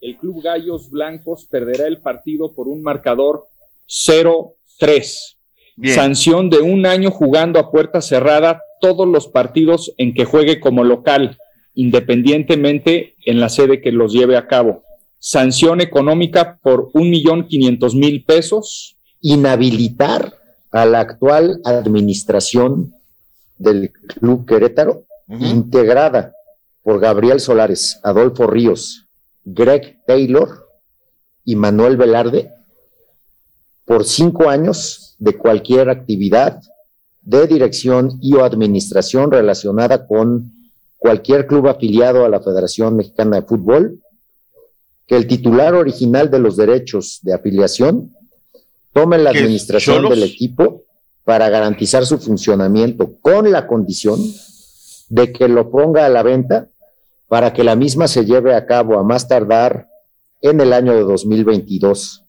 el 0.00 0.16
Club 0.16 0.42
Gallos 0.42 0.90
Blancos 0.90 1.46
perderá 1.50 1.86
el 1.86 1.98
partido 1.98 2.52
por 2.52 2.68
un 2.68 2.82
marcador 2.82 3.44
0-3. 3.88 5.36
Bien. 5.76 5.94
Sanción 5.94 6.50
de 6.50 6.58
un 6.58 6.86
año 6.86 7.10
jugando 7.10 7.58
a 7.58 7.70
puerta 7.70 8.00
cerrada 8.02 8.60
todos 8.80 9.06
los 9.08 9.26
partidos 9.28 9.92
en 9.96 10.12
que 10.12 10.24
juegue 10.24 10.60
como 10.60 10.84
local, 10.84 11.38
independientemente 11.74 13.14
en 13.24 13.40
la 13.40 13.48
sede 13.48 13.80
que 13.80 13.92
los 13.92 14.12
lleve 14.12 14.36
a 14.36 14.46
cabo. 14.46 14.82
Sanción 15.24 15.80
económica 15.80 16.58
por 16.60 16.90
un 16.94 17.08
millón 17.08 17.46
quinientos 17.46 17.94
mil 17.94 18.24
pesos. 18.24 18.96
inhabilitar 19.20 20.34
a 20.72 20.84
la 20.84 20.98
actual 20.98 21.60
administración 21.64 22.92
del 23.56 23.92
Club 23.92 24.44
Querétaro, 24.46 25.04
integrada 25.28 26.34
por 26.82 26.98
Gabriel 26.98 27.38
Solares, 27.38 28.00
Adolfo 28.02 28.48
Ríos, 28.48 29.06
Greg 29.44 30.00
Taylor 30.08 30.66
y 31.44 31.54
Manuel 31.54 31.96
Velarde, 31.96 32.50
por 33.84 34.04
cinco 34.04 34.48
años 34.48 35.14
de 35.20 35.38
cualquier 35.38 35.88
actividad 35.88 36.60
de 37.20 37.46
dirección 37.46 38.18
y 38.20 38.34
o 38.34 38.44
administración 38.44 39.30
relacionada 39.30 40.04
con 40.08 40.50
cualquier 40.98 41.46
club 41.46 41.68
afiliado 41.68 42.24
a 42.24 42.28
la 42.28 42.40
Federación 42.40 42.96
Mexicana 42.96 43.36
de 43.36 43.46
Fútbol, 43.46 44.02
que 45.12 45.18
el 45.18 45.26
titular 45.26 45.74
original 45.74 46.30
de 46.30 46.38
los 46.38 46.56
derechos 46.56 47.18
de 47.20 47.34
afiliación 47.34 48.16
tome 48.94 49.18
la 49.18 49.32
¿Qué 49.32 49.40
es, 49.40 49.42
administración 49.44 50.08
del 50.08 50.22
equipo 50.22 50.84
para 51.22 51.50
garantizar 51.50 52.06
su 52.06 52.18
funcionamiento 52.18 53.18
con 53.20 53.52
la 53.52 53.66
condición 53.66 54.18
de 55.10 55.30
que 55.30 55.48
lo 55.48 55.70
ponga 55.70 56.06
a 56.06 56.08
la 56.08 56.22
venta 56.22 56.68
para 57.28 57.52
que 57.52 57.62
la 57.62 57.76
misma 57.76 58.08
se 58.08 58.24
lleve 58.24 58.54
a 58.54 58.64
cabo 58.64 58.98
a 58.98 59.02
más 59.02 59.28
tardar 59.28 59.86
en 60.40 60.62
el 60.62 60.72
año 60.72 60.94
de 60.94 61.02
2022. 61.02 62.22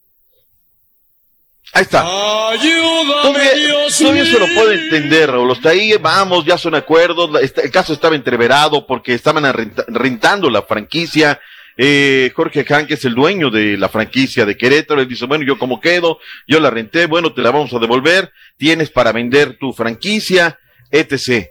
Ahí 1.71 1.83
está. 1.83 2.03
Todavía, 2.03 3.51
todavía 3.97 4.25
se 4.25 4.39
lo 4.39 4.45
puede 4.55 4.75
entender, 4.83 5.31
Raúl. 5.31 5.51
Hasta 5.53 5.69
ahí 5.69 5.93
vamos, 6.01 6.43
ya 6.45 6.57
son 6.57 6.75
acuerdos. 6.75 7.29
está- 7.41 7.61
El 7.61 7.71
caso 7.71 7.93
estaba 7.93 8.13
entreverado 8.15 8.85
porque 8.85 9.13
estaban 9.13 9.45
rentando 9.87 10.49
la 10.49 10.63
franquicia. 10.63 11.39
Eh, 11.77 12.31
Jorge 12.35 12.65
Han, 12.69 12.85
que 12.85 12.93
es 12.93 13.05
el 13.05 13.15
dueño 13.15 13.49
de 13.49 13.77
la 13.77 13.89
franquicia 13.89 14.45
de 14.45 14.57
Querétaro, 14.57 15.01
él 15.01 15.07
dice, 15.07 15.25
bueno, 15.25 15.43
yo 15.43 15.57
como 15.57 15.79
quedo, 15.79 16.19
yo 16.47 16.59
la 16.59 16.69
renté, 16.69 17.07
bueno, 17.07 17.33
te 17.33 17.41
la 17.41 17.51
vamos 17.51 17.73
a 17.73 17.79
devolver, 17.79 18.31
tienes 18.57 18.89
para 18.91 19.11
vender 19.11 19.57
tu 19.57 19.73
franquicia, 19.73 20.59
etc. 20.91 21.47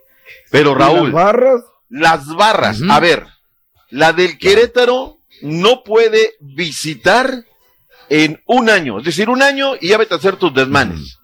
Pero 0.51 0.75
Raúl, 0.75 1.09
¿Y 1.09 1.13
las 1.13 1.13
barras? 1.13 1.61
las 1.89 2.27
barras, 2.29 2.81
a 2.89 3.01
ver, 3.01 3.27
la 3.91 4.13
del 4.13 4.39
Querétaro 4.39 5.19
no 5.43 5.83
puede 5.83 6.35
visitar 6.41 7.45
en 8.09 8.41
un 8.47 8.71
año, 8.71 8.99
es 8.99 9.05
decir, 9.05 9.29
un 9.29 9.43
año 9.43 9.73
y 9.81 9.89
ya 9.89 9.99
vete 9.99 10.15
a 10.15 10.19
hacer 10.19 10.37
tus 10.37 10.55
desmanes. 10.55 11.19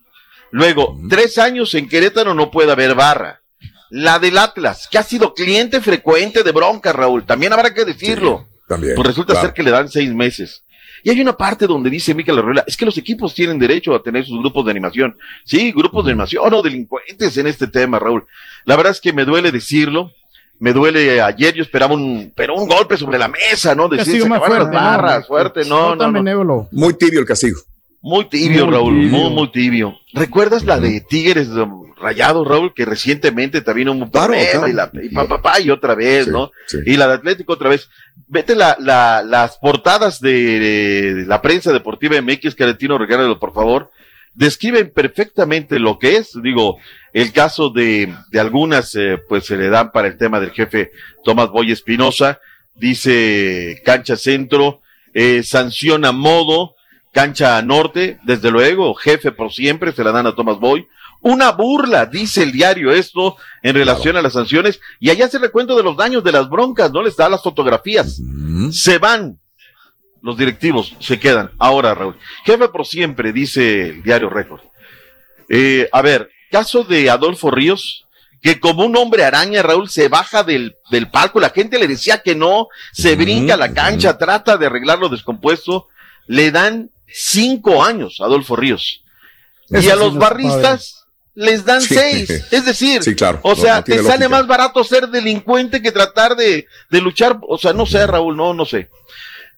Luego, 0.50 0.98
tres 1.08 1.38
años 1.38 1.74
en 1.74 1.88
Querétaro 1.88 2.34
no 2.34 2.50
puede 2.50 2.72
haber 2.72 2.94
barra. 2.94 3.42
La 3.90 4.18
del 4.18 4.38
Atlas, 4.38 4.88
que 4.90 4.98
ha 4.98 5.02
sido 5.02 5.34
cliente 5.34 5.80
frecuente 5.80 6.42
de 6.42 6.52
bronca, 6.52 6.92
Raúl, 6.92 7.24
también 7.24 7.52
habrá 7.52 7.72
que 7.72 7.84
decirlo. 7.84 8.46
También. 8.68 8.94
Pues 8.94 9.06
resulta 9.06 9.32
claro. 9.32 9.48
ser 9.48 9.54
que 9.54 9.62
le 9.62 9.70
dan 9.70 9.88
seis 9.88 10.12
meses. 10.14 10.62
Y 11.02 11.10
hay 11.10 11.20
una 11.20 11.36
parte 11.36 11.66
donde 11.66 11.90
dice 11.90 12.12
Miquel 12.14 12.38
Arreola, 12.38 12.64
es 12.66 12.76
que 12.76 12.84
los 12.84 12.98
equipos 12.98 13.32
tienen 13.34 13.58
derecho 13.58 13.94
a 13.94 14.02
tener 14.02 14.26
sus 14.26 14.38
grupos 14.40 14.64
de 14.64 14.72
animación. 14.72 15.16
Sí, 15.44 15.72
grupos 15.72 16.04
de 16.04 16.10
animación 16.12 16.52
o 16.52 16.62
delincuentes 16.62 17.36
en 17.36 17.46
este 17.46 17.68
tema, 17.68 17.98
Raúl. 17.98 18.26
La 18.64 18.76
verdad 18.76 18.92
es 18.92 19.00
que 19.00 19.12
me 19.12 19.24
duele 19.24 19.50
decirlo. 19.52 20.12
Me 20.60 20.72
duele, 20.72 21.20
ayer 21.20 21.54
yo 21.54 21.62
esperaba 21.62 21.94
un, 21.94 22.32
pero 22.34 22.56
un 22.56 22.66
golpe 22.68 22.96
sobre 22.96 23.16
la 23.16 23.28
mesa, 23.28 23.76
¿no? 23.76 23.88
Decir, 23.88 24.06
Castigo 24.06 24.24
se 24.24 24.28
más 24.28 24.38
fuerte, 24.40 24.64
las 24.64 24.72
¿no? 24.72 24.78
barras, 24.80 25.26
fuerte, 25.28 25.64
no, 25.64 25.90
no, 25.90 25.96
tan 25.98 26.12
no. 26.12 26.18
benévolo. 26.18 26.68
Muy 26.72 26.94
tibio 26.94 27.20
el 27.20 27.26
castigo. 27.26 27.60
Muy 28.00 28.28
tibio, 28.28 28.64
Muy 28.66 28.74
Raúl, 28.74 28.94
tibio. 28.94 29.10
muy, 29.18 29.30
muy 29.30 29.52
tibio. 29.52 29.94
¿Recuerdas 30.14 30.64
la 30.64 30.80
de 30.80 31.00
Tigres 31.00 31.48
Rayados, 32.00 32.46
Raúl, 32.46 32.72
que 32.74 32.84
recientemente 32.84 33.60
también 33.60 33.88
un 33.88 34.08
Claro, 34.10 34.34
y, 34.34 34.72
la, 34.72 34.90
y 35.02 35.08
pa, 35.10 35.26
pa, 35.26 35.42
pa, 35.42 35.60
y 35.60 35.70
otra 35.70 35.94
vez, 35.94 36.26
Sí, 36.26 36.30
¿no? 36.30 36.50
sí. 36.66 36.78
Y 36.86 36.96
la 36.96 37.08
de 37.08 37.14
Atlético 37.14 37.52
otra 37.54 37.68
vez. 37.68 37.88
Vete 38.26 38.54
la, 38.54 38.76
la, 38.80 39.22
las 39.22 39.56
portadas 39.58 40.20
de, 40.20 40.58
de 40.60 41.26
la 41.26 41.40
prensa 41.40 41.72
deportiva 41.72 42.20
MX, 42.20 42.54
Caretino, 42.54 42.98
regálalo, 42.98 43.38
por 43.38 43.52
favor. 43.54 43.90
Describen 44.34 44.92
perfectamente 44.94 45.78
lo 45.78 45.98
que 45.98 46.16
es, 46.16 46.30
digo, 46.42 46.78
el 47.12 47.32
caso 47.32 47.70
de, 47.70 48.14
de 48.30 48.38
algunas, 48.40 48.94
eh, 48.94 49.18
pues 49.28 49.46
se 49.46 49.56
le 49.56 49.68
dan 49.68 49.90
para 49.90 50.06
el 50.08 50.16
tema 50.16 50.38
del 50.38 50.50
jefe 50.52 50.92
Tomás 51.24 51.48
Boy 51.48 51.72
Espinosa, 51.72 52.38
dice 52.76 53.80
cancha 53.84 54.16
centro, 54.16 54.80
eh, 55.14 55.42
sanciona 55.42 56.12
modo, 56.12 56.74
cancha 57.12 57.60
norte, 57.62 58.18
desde 58.24 58.50
luego, 58.50 58.94
jefe 58.94 59.32
por 59.32 59.52
siempre, 59.52 59.92
se 59.92 60.04
la 60.04 60.12
dan 60.12 60.26
a 60.26 60.34
Tomás 60.34 60.58
Boy. 60.60 60.86
Una 61.20 61.50
burla, 61.52 62.06
dice 62.06 62.42
el 62.42 62.52
diario 62.52 62.92
esto, 62.92 63.36
en 63.62 63.74
relación 63.74 64.16
a 64.16 64.22
las 64.22 64.34
sanciones, 64.34 64.80
y 65.00 65.10
allá 65.10 65.28
se 65.28 65.38
recuento 65.38 65.76
de 65.76 65.82
los 65.82 65.96
daños 65.96 66.22
de 66.22 66.32
las 66.32 66.48
broncas, 66.48 66.92
¿no? 66.92 67.02
Les 67.02 67.16
da 67.16 67.28
las 67.28 67.42
fotografías. 67.42 68.20
Se 68.70 68.98
van, 68.98 69.38
los 70.22 70.36
directivos 70.36 70.94
se 71.00 71.18
quedan. 71.18 71.50
Ahora, 71.58 71.94
Raúl, 71.94 72.16
jefe 72.44 72.68
por 72.68 72.86
siempre, 72.86 73.32
dice 73.32 73.88
el 73.88 74.02
diario 74.02 74.30
Récord. 74.30 74.60
Eh, 75.48 75.88
a 75.92 76.02
ver, 76.02 76.30
caso 76.50 76.84
de 76.84 77.10
Adolfo 77.10 77.50
Ríos, 77.50 78.06
que 78.40 78.60
como 78.60 78.84
un 78.84 78.96
hombre 78.96 79.24
araña, 79.24 79.62
Raúl, 79.62 79.88
se 79.88 80.08
baja 80.08 80.44
del, 80.44 80.76
del 80.90 81.10
palco, 81.10 81.40
la 81.40 81.50
gente 81.50 81.80
le 81.80 81.88
decía 81.88 82.22
que 82.22 82.36
no, 82.36 82.68
se 82.92 83.16
brinca 83.16 83.54
a 83.54 83.58
la 83.58 83.72
cancha, 83.72 84.18
trata 84.18 84.56
de 84.56 84.66
arreglar 84.66 85.00
lo 85.00 85.08
descompuesto, 85.08 85.88
le 86.28 86.52
dan 86.52 86.90
cinco 87.08 87.82
años 87.82 88.20
a 88.20 88.26
Adolfo 88.26 88.54
Ríos. 88.54 89.02
y 89.68 89.76
a 89.76 89.80
sí 89.82 89.88
los 89.98 90.16
barristas 90.16 90.97
les 91.38 91.64
dan 91.64 91.80
Sí. 91.80 91.94
seis. 91.94 92.28
Es 92.50 92.64
decir, 92.64 93.02
Sí, 93.02 93.14
claro. 93.14 93.40
o 93.42 93.54
sea, 93.54 93.76
no 93.76 93.84
te 93.84 94.02
sale 94.02 94.28
más 94.28 94.46
barato 94.46 94.82
ser 94.84 95.08
delincuente 95.08 95.80
que 95.80 95.92
tratar 95.92 96.34
de, 96.36 96.66
de 96.90 97.00
luchar. 97.00 97.38
O 97.48 97.56
sea, 97.58 97.72
no 97.72 97.86
sé, 97.86 98.06
Raúl, 98.06 98.36
no, 98.36 98.52
no 98.54 98.64
sé. 98.64 98.88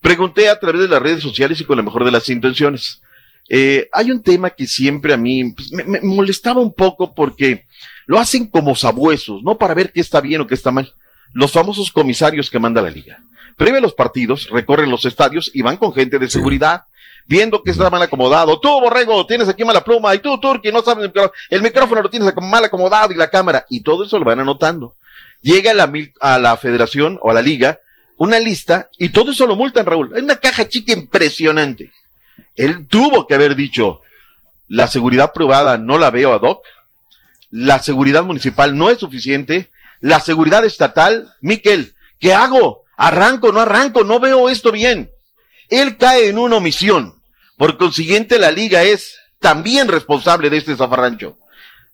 Pregunté 0.01 0.49
a 0.49 0.59
través 0.59 0.83
de 0.83 0.89
las 0.89 1.03
redes 1.03 1.23
sociales 1.23 1.61
y 1.61 1.65
con 1.65 1.77
la 1.77 1.83
mejor 1.83 2.05
de 2.05 2.11
las 2.11 2.29
intenciones. 2.29 3.01
Eh, 3.49 3.89
hay 3.93 4.11
un 4.11 4.23
tema 4.23 4.51
que 4.51 4.67
siempre 4.67 5.13
a 5.13 5.17
mí 5.17 5.53
pues, 5.53 5.73
me, 5.73 5.85
me 5.85 6.01
molestaba 6.03 6.61
un 6.61 6.73
poco 6.73 7.15
porque 7.15 7.65
lo 8.07 8.19
hacen 8.19 8.47
como 8.47 8.77
sabuesos, 8.77 9.43
no 9.43 9.57
para 9.59 9.75
ver 9.75 9.91
qué 9.93 10.01
está 10.01 10.21
bien 10.21 10.41
o 10.43 10.47
qué 10.47 10.55
está 10.55 10.71
mal. 10.71 10.95
Los 11.33 11.53
famosos 11.53 11.91
comisarios 11.91 12.51
que 12.51 12.59
manda 12.59 12.83
la 12.83 12.91
liga. 12.91 13.19
Previo 13.57 13.79
a 13.79 13.83
los 13.83 13.95
partidos, 13.95 14.49
recorren 14.51 14.91
los 14.91 15.05
estadios 15.05 15.51
y 15.53 15.63
van 15.63 15.77
con 15.77 15.93
gente 15.93 16.19
de 16.19 16.31
seguridad, 16.31 16.85
viendo 17.27 17.63
que 17.63 17.71
está 17.71 17.91
mal 17.91 18.03
acomodado. 18.03 18.59
Tú, 18.61 18.69
Borrego, 18.81 19.27
tienes 19.27 19.49
aquí 19.49 19.65
mala 19.65 19.85
pluma, 19.85 20.15
y 20.15 20.19
tú, 20.19 20.39
Turki, 20.41 20.73
no 20.73 20.83
sabes 20.83 21.05
el 21.05 21.09
micrófono, 21.09 21.33
el 21.51 21.63
micrófono 21.63 22.03
lo 22.03 22.11
tienes 22.11 22.35
mal 22.37 22.65
acomodado 22.65 23.13
y 23.13 23.17
la 23.17 23.31
cámara, 23.31 23.67
y 23.69 23.81
todo 23.81 24.05
eso 24.05 24.19
lo 24.19 24.25
van 24.25 24.41
anotando. 24.41 24.95
Llega 25.43 25.71
a 25.71 25.75
la, 25.75 25.91
a 26.21 26.39
la 26.39 26.57
federación 26.57 27.19
o 27.23 27.31
a 27.31 27.35
la 27.35 27.43
liga 27.43 27.81
una 28.21 28.39
lista 28.39 28.91
y 28.99 29.09
todo 29.09 29.33
eso 29.33 29.47
lo 29.47 29.57
multan, 29.57 29.87
Raúl. 29.87 30.13
Hay 30.15 30.21
una 30.21 30.37
caja 30.37 30.69
chica 30.69 30.93
impresionante. 30.93 31.91
Él 32.55 32.87
tuvo 32.87 33.27
que 33.27 33.35
haber 33.35 33.57
dicho, 33.57 34.03
la 34.69 34.89
seguridad 34.89 35.33
privada 35.33 35.79
no 35.79 35.97
la 35.97 36.11
veo 36.11 36.35
ad 36.35 36.43
hoc, 36.43 36.63
la 37.51 37.79
seguridad 37.79 38.23
municipal 38.23 38.77
no 38.77 38.91
es 38.91 38.99
suficiente, 38.99 39.71
la 40.01 40.21
seguridad 40.21 40.67
estatal, 40.67 41.35
Miquel, 41.41 41.95
¿qué 42.19 42.35
hago? 42.35 42.85
¿Arranco, 42.95 43.53
no 43.53 43.61
arranco? 43.61 44.05
No 44.05 44.21
veo 44.21 44.51
esto 44.51 44.71
bien. 44.71 45.11
Él 45.71 45.97
cae 45.97 46.29
en 46.29 46.39
una 46.39 46.57
omisión. 46.57 47.15
Por 47.57 47.79
consiguiente, 47.79 48.39
la 48.39 48.51
liga 48.51 48.83
es 48.83 49.17
también 49.39 49.89
responsable 49.89 50.51
de 50.51 50.59
este 50.59 50.77
zafarrancho. 50.77 51.37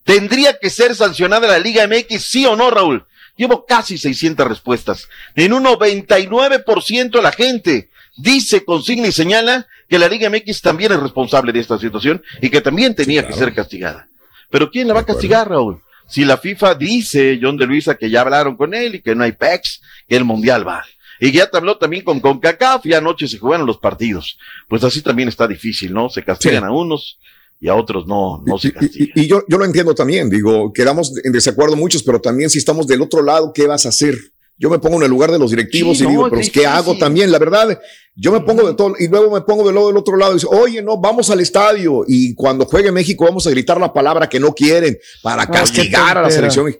¿Tendría 0.04 0.56
que 0.58 0.70
ser 0.70 0.94
sancionada 0.94 1.48
la 1.48 1.58
Liga 1.58 1.86
MX, 1.86 2.22
sí 2.22 2.46
o 2.46 2.54
no, 2.54 2.70
Raúl? 2.70 3.04
Llevo 3.36 3.66
casi 3.66 3.98
600 3.98 4.46
respuestas. 4.46 5.08
En 5.34 5.52
un 5.52 5.64
99% 5.64 7.10
de 7.10 7.22
la 7.22 7.32
gente 7.32 7.90
dice, 8.16 8.64
consigna 8.64 9.08
y 9.08 9.12
señala 9.12 9.66
que 9.88 9.98
la 9.98 10.08
Liga 10.08 10.30
MX 10.30 10.62
también 10.62 10.92
es 10.92 11.00
responsable 11.00 11.52
de 11.52 11.58
esta 11.58 11.76
situación 11.78 12.22
y 12.40 12.50
que 12.50 12.60
también 12.60 12.94
tenía 12.94 13.26
que 13.26 13.32
ser 13.32 13.52
castigada. 13.52 14.06
Pero 14.48 14.70
¿quién 14.70 14.86
la 14.86 14.94
va 14.94 15.00
a 15.00 15.06
castigar, 15.06 15.48
Raúl? 15.48 15.82
Si 16.08 16.24
la 16.24 16.38
FIFA 16.38 16.76
dice, 16.76 17.38
John 17.42 17.56
de 17.56 17.66
Luisa, 17.66 17.96
que 17.96 18.08
ya 18.08 18.20
hablaron 18.20 18.56
con 18.56 18.74
él 18.74 18.94
y 18.94 19.02
que 19.02 19.16
no 19.16 19.24
hay 19.24 19.32
PEX, 19.32 19.82
que 20.08 20.16
el 20.16 20.24
Mundial 20.24 20.66
va. 20.66 20.84
Y 21.20 21.32
ya 21.32 21.48
te 21.50 21.56
habló 21.56 21.78
también 21.78 22.04
con 22.04 22.20
CONCACAF 22.20 22.84
y 22.86 22.94
anoche 22.94 23.26
se 23.28 23.38
jugaron 23.38 23.66
los 23.66 23.78
partidos. 23.78 24.38
Pues 24.68 24.84
así 24.84 25.02
también 25.02 25.28
está 25.28 25.46
difícil, 25.48 25.92
¿no? 25.92 26.08
Se 26.10 26.22
castigan 26.24 26.62
Sí. 26.62 26.66
a 26.66 26.70
unos 26.70 27.18
y 27.60 27.68
a 27.68 27.74
otros 27.74 28.06
no, 28.06 28.42
no 28.44 28.58
se 28.58 28.72
castigan. 28.72 29.10
Y, 29.14 29.22
y 29.22 29.26
yo, 29.26 29.42
yo 29.48 29.56
lo 29.58 29.64
entiendo 29.64 29.94
también, 29.94 30.28
digo, 30.28 30.72
quedamos 30.72 31.12
en 31.24 31.32
desacuerdo 31.32 31.74
muchos, 31.76 32.02
pero 32.02 32.20
también 32.20 32.50
si 32.50 32.58
estamos 32.58 32.86
del 32.86 33.00
otro 33.02 33.22
lado, 33.22 33.52
¿qué 33.54 33.66
vas 33.66 33.86
a 33.86 33.90
hacer? 33.90 34.14
Yo 34.58 34.70
me 34.70 34.78
pongo 34.78 34.96
en 34.96 35.02
el 35.02 35.10
lugar 35.10 35.30
de 35.30 35.38
los 35.38 35.50
directivos 35.50 35.98
Sí, 35.98 36.04
y 36.04 36.06
no, 36.06 36.10
digo, 36.12 36.30
pero 36.30 36.42
¿qué 36.50 36.66
hago 36.66 36.96
también? 36.96 37.30
La 37.30 37.38
verdad, 37.38 37.78
yo 38.14 38.32
me 38.32 38.40
pongo 38.40 38.66
de 38.66 38.74
todo, 38.74 38.94
y 38.98 39.06
luego 39.06 39.30
me 39.30 39.42
pongo 39.42 39.66
del 39.66 39.74
lado 39.74 39.88
del 39.88 39.98
otro 39.98 40.16
lado 40.16 40.34
y 40.34 40.38
digo, 40.38 40.50
oye, 40.50 40.80
no, 40.82 40.96
vamos 40.98 41.28
al 41.28 41.40
estadio 41.40 42.04
y 42.08 42.34
cuando 42.34 42.64
juegue 42.64 42.90
México 42.90 43.24
vamos 43.26 43.46
a 43.46 43.50
gritar 43.50 43.78
la 43.78 43.92
palabra 43.92 44.28
que 44.30 44.40
no 44.40 44.54
quieren 44.54 44.96
para 45.22 45.44
qué 45.46 45.52
castigar 45.52 46.16
a 46.16 46.22
la 46.22 46.30
selección. 46.30 46.74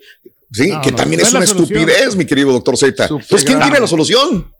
Sí, 0.52 0.68
No, 0.70 0.80
que 0.80 0.90
no, 0.92 0.96
también 0.96 1.18
no 1.20 1.22
es 1.22 1.28
es 1.28 1.32
la 1.34 1.38
una 1.40 1.46
solución. 1.46 1.78
estupidez, 1.80 2.16
mi 2.16 2.24
querido 2.24 2.52
doctor 2.52 2.76
Z. 2.76 3.08
Pues, 3.28 3.44
¿quién 3.44 3.58
tiene 3.60 3.80
la 3.80 3.86
solución? 3.86 4.52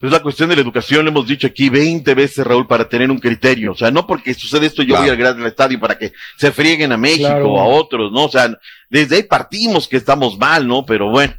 Es 0.00 0.10
la 0.10 0.22
cuestión 0.22 0.48
de 0.48 0.56
la 0.56 0.62
educación, 0.62 1.04
lo 1.04 1.10
hemos 1.10 1.26
dicho 1.28 1.46
aquí 1.46 1.68
20 1.68 2.14
veces, 2.14 2.42
Raúl, 2.46 2.66
para 2.66 2.88
tener 2.88 3.10
un 3.10 3.18
criterio. 3.18 3.72
O 3.72 3.76
sea, 3.76 3.90
no 3.90 4.06
porque 4.06 4.32
sucede 4.32 4.64
esto, 4.66 4.82
yo 4.82 4.94
Claro. 4.94 5.02
voy 5.02 5.10
al 5.10 5.16
gran 5.18 5.46
estadio 5.46 5.78
para 5.78 5.98
que 5.98 6.12
se 6.38 6.50
frieguen 6.52 6.92
a 6.92 6.96
México 6.96 7.28
Claro. 7.28 7.50
o 7.52 7.60
a 7.60 7.66
otros, 7.66 8.10
¿no? 8.10 8.24
O 8.24 8.30
sea, 8.30 8.50
desde 8.88 9.16
ahí 9.16 9.22
partimos 9.24 9.86
que 9.86 9.98
estamos 9.98 10.38
mal, 10.38 10.66
¿no? 10.66 10.86
Pero 10.86 11.10
bueno, 11.10 11.34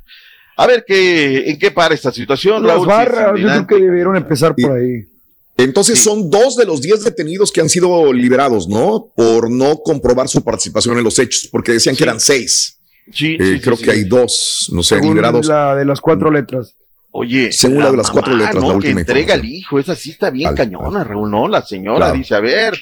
a 0.57 0.67
ver 0.67 0.83
qué, 0.87 1.49
en 1.49 1.57
qué 1.57 1.71
para 1.71 1.95
esta 1.95 2.11
situación, 2.11 2.61
Las 2.61 2.73
Raúl. 2.75 2.85
si 2.85 2.87
barras, 2.91 3.39
yo 3.39 3.47
creo 3.47 3.67
que 3.67 3.75
debieron 3.83 4.15
empezar 4.15 4.53
por 4.55 4.77
ahí. 4.77 5.07
Entonces 5.57 5.97
son 5.97 6.29
dos 6.29 6.55
de 6.55 6.65
los 6.65 6.81
diez 6.81 7.03
detenidos 7.03 7.51
que 7.51 7.61
han 7.61 7.69
sido 7.69 8.13
liberados, 8.13 8.67
¿no? 8.67 9.07
Por 9.15 9.49
no 9.49 9.77
comprobar 9.77 10.27
su 10.27 10.43
participación 10.43 10.99
en 10.99 11.03
los 11.03 11.17
hechos, 11.17 11.47
porque 11.51 11.71
decían 11.71 11.95
que 11.95 12.03
eran 12.03 12.19
seis. 12.19 12.77
Sí, 13.11 13.35
Eh, 13.35 13.37
sí, 13.39 13.53
sí, 13.55 13.61
creo 13.61 13.75
sí, 13.77 13.83
que 13.85 13.91
sí. 13.91 13.97
hay 13.99 14.03
dos, 14.05 14.69
no 14.73 14.83
sé, 14.83 14.95
Según 14.95 15.09
liberados. 15.11 15.45
la 15.47 15.75
de 15.75 15.85
las 15.85 16.01
cuatro 16.01 16.29
letras. 16.31 16.75
Oye, 17.11 17.51
Según 17.51 17.79
la 17.79 17.91
de 17.91 17.97
las 17.97 18.09
cuatro 18.09 18.33
letras, 18.35 18.55
¿no? 18.55 18.61
la 18.61 18.67
que 18.69 18.75
última 18.77 18.99
entrega 19.01 19.33
al 19.33 19.43
hijo, 19.43 19.79
esa 19.79 19.95
sí 19.95 20.11
está 20.11 20.29
bien 20.29 20.49
Al- 20.49 20.55
cañona, 20.55 21.03
Raúl, 21.03 21.29
¿no? 21.29 21.47
La 21.47 21.61
señora 21.61 21.97
Claro. 22.05 22.13
dice, 22.17 22.35
a 22.35 22.39
ver, 22.39 22.73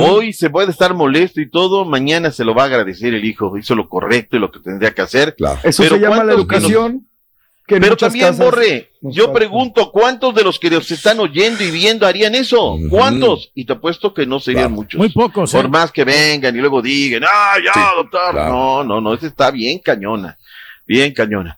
hoy 0.00 0.32
se 0.32 0.48
puede 0.50 0.70
estar 0.70 0.94
molesto 0.94 1.40
y 1.40 1.50
todo, 1.50 1.84
mañana 1.84 2.30
se 2.30 2.44
lo 2.44 2.54
va 2.54 2.62
a 2.62 2.66
agradecer 2.66 3.12
el 3.14 3.24
hijo, 3.24 3.56
hizo 3.58 3.74
lo 3.74 3.88
correcto 3.88 4.36
y 4.36 4.40
lo 4.40 4.50
que 4.50 4.60
tendría 4.60 4.92
que 4.92 5.02
hacer. 5.02 5.34
Claro. 5.36 5.60
Eso 5.62 5.82
Pero 5.82 5.96
se 5.96 6.00
llama 6.00 6.24
la 6.24 6.34
¿cuántos 6.34 6.46
que 6.46 6.54
nos- 6.54 6.70
educación. 6.70 7.06
Que 7.66 7.80
Pero 7.80 7.96
también, 7.96 8.26
casas 8.26 8.44
Borre, 8.44 8.90
yo 9.02 9.32
pregunto, 9.32 9.92
¿cuántos 9.92 10.34
de 10.34 10.42
los 10.42 10.58
que 10.58 10.68
nos 10.68 10.90
están 10.90 11.20
oyendo 11.20 11.62
y 11.62 11.70
viendo 11.70 12.06
harían 12.06 12.34
eso? 12.34 12.76
¿Cuántos? 12.90 13.52
Y 13.54 13.64
te 13.64 13.74
apuesto 13.74 14.12
que 14.12 14.26
no 14.26 14.40
serían 14.40 14.72
muchos. 14.72 14.98
Muy 14.98 15.10
pocos, 15.10 15.52
Por 15.52 15.66
¿eh? 15.66 15.68
más 15.68 15.92
que 15.92 16.04
vengan 16.04 16.54
y 16.56 16.58
luego 16.58 16.82
digan, 16.82 17.22
ah, 17.24 17.54
ya, 17.64 17.72
Sí, 17.72 17.80
doctor. 17.96 18.32
claro. 18.32 18.52
No, 18.52 18.84
no, 18.84 19.00
no, 19.00 19.14
ese 19.14 19.28
está 19.28 19.50
bien 19.52 19.78
cañona. 19.78 20.36
Bien 20.86 21.14
cañona. 21.14 21.56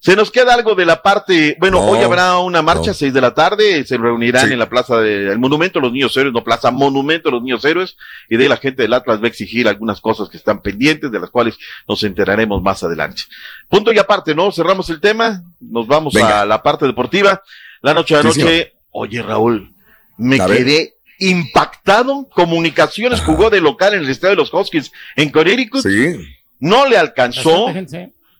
Se 0.00 0.14
nos 0.14 0.30
queda 0.30 0.54
algo 0.54 0.76
de 0.76 0.86
la 0.86 1.02
parte, 1.02 1.56
bueno, 1.58 1.80
No, 1.80 1.88
hoy 1.90 2.04
habrá 2.04 2.38
una 2.38 2.62
marcha, 2.62 2.88
no. 2.88 2.94
seis 2.94 3.12
de 3.12 3.20
la 3.20 3.34
tarde, 3.34 3.84
se 3.84 3.96
reunirán 3.96 4.46
Sí. 4.46 4.52
en 4.52 4.60
la 4.60 4.68
plaza 4.68 4.98
del 5.00 5.38
Monumento 5.40 5.80
de 5.80 5.86
los 5.86 5.92
Niños 5.92 6.16
Héroes, 6.16 6.32
no 6.32 6.44
plaza 6.44 6.70
Monumento 6.70 7.28
de 7.28 7.32
los 7.32 7.42
Niños 7.42 7.64
Héroes, 7.64 7.96
y 8.28 8.36
de 8.36 8.44
ahí 8.44 8.48
la 8.48 8.58
gente 8.58 8.82
del 8.82 8.94
Atlas 8.94 9.20
va 9.20 9.24
a 9.24 9.28
exigir 9.28 9.66
algunas 9.66 10.00
cosas 10.00 10.28
que 10.28 10.36
están 10.36 10.62
pendientes, 10.62 11.10
de 11.10 11.18
las 11.18 11.30
cuales 11.30 11.58
nos 11.88 12.00
enteraremos 12.04 12.62
más 12.62 12.82
adelante. 12.84 13.22
Punto 13.68 13.92
y 13.92 13.98
aparte, 13.98 14.36
¿no? 14.36 14.52
Cerramos 14.52 14.88
el 14.90 15.00
tema, 15.00 15.42
nos 15.60 15.88
vamos 15.88 16.14
Venga. 16.14 16.42
a 16.42 16.46
la 16.46 16.62
parte 16.62 16.86
deportiva. 16.86 17.42
La 17.82 17.92
noche 17.92 18.14
a 18.14 18.20
Sí, 18.22 18.26
noche, 18.28 18.40
señor. 18.40 18.66
oye 18.92 19.22
Raúl, 19.22 19.72
me 20.16 20.40
A 20.40 20.46
ver. 20.46 20.58
quedé 20.58 20.94
impactado. 21.18 22.28
Comunicaciones 22.30 23.20
jugó 23.20 23.50
de 23.50 23.60
local 23.60 23.94
en 23.94 24.00
el 24.00 24.08
estadio 24.10 24.36
de 24.36 24.42
los 24.42 24.54
Huskies 24.54 24.92
en 25.16 25.30
Connecticut. 25.30 25.82
Sí. 25.82 26.14
No 26.60 26.86
le 26.86 26.96
alcanzó. 26.98 27.66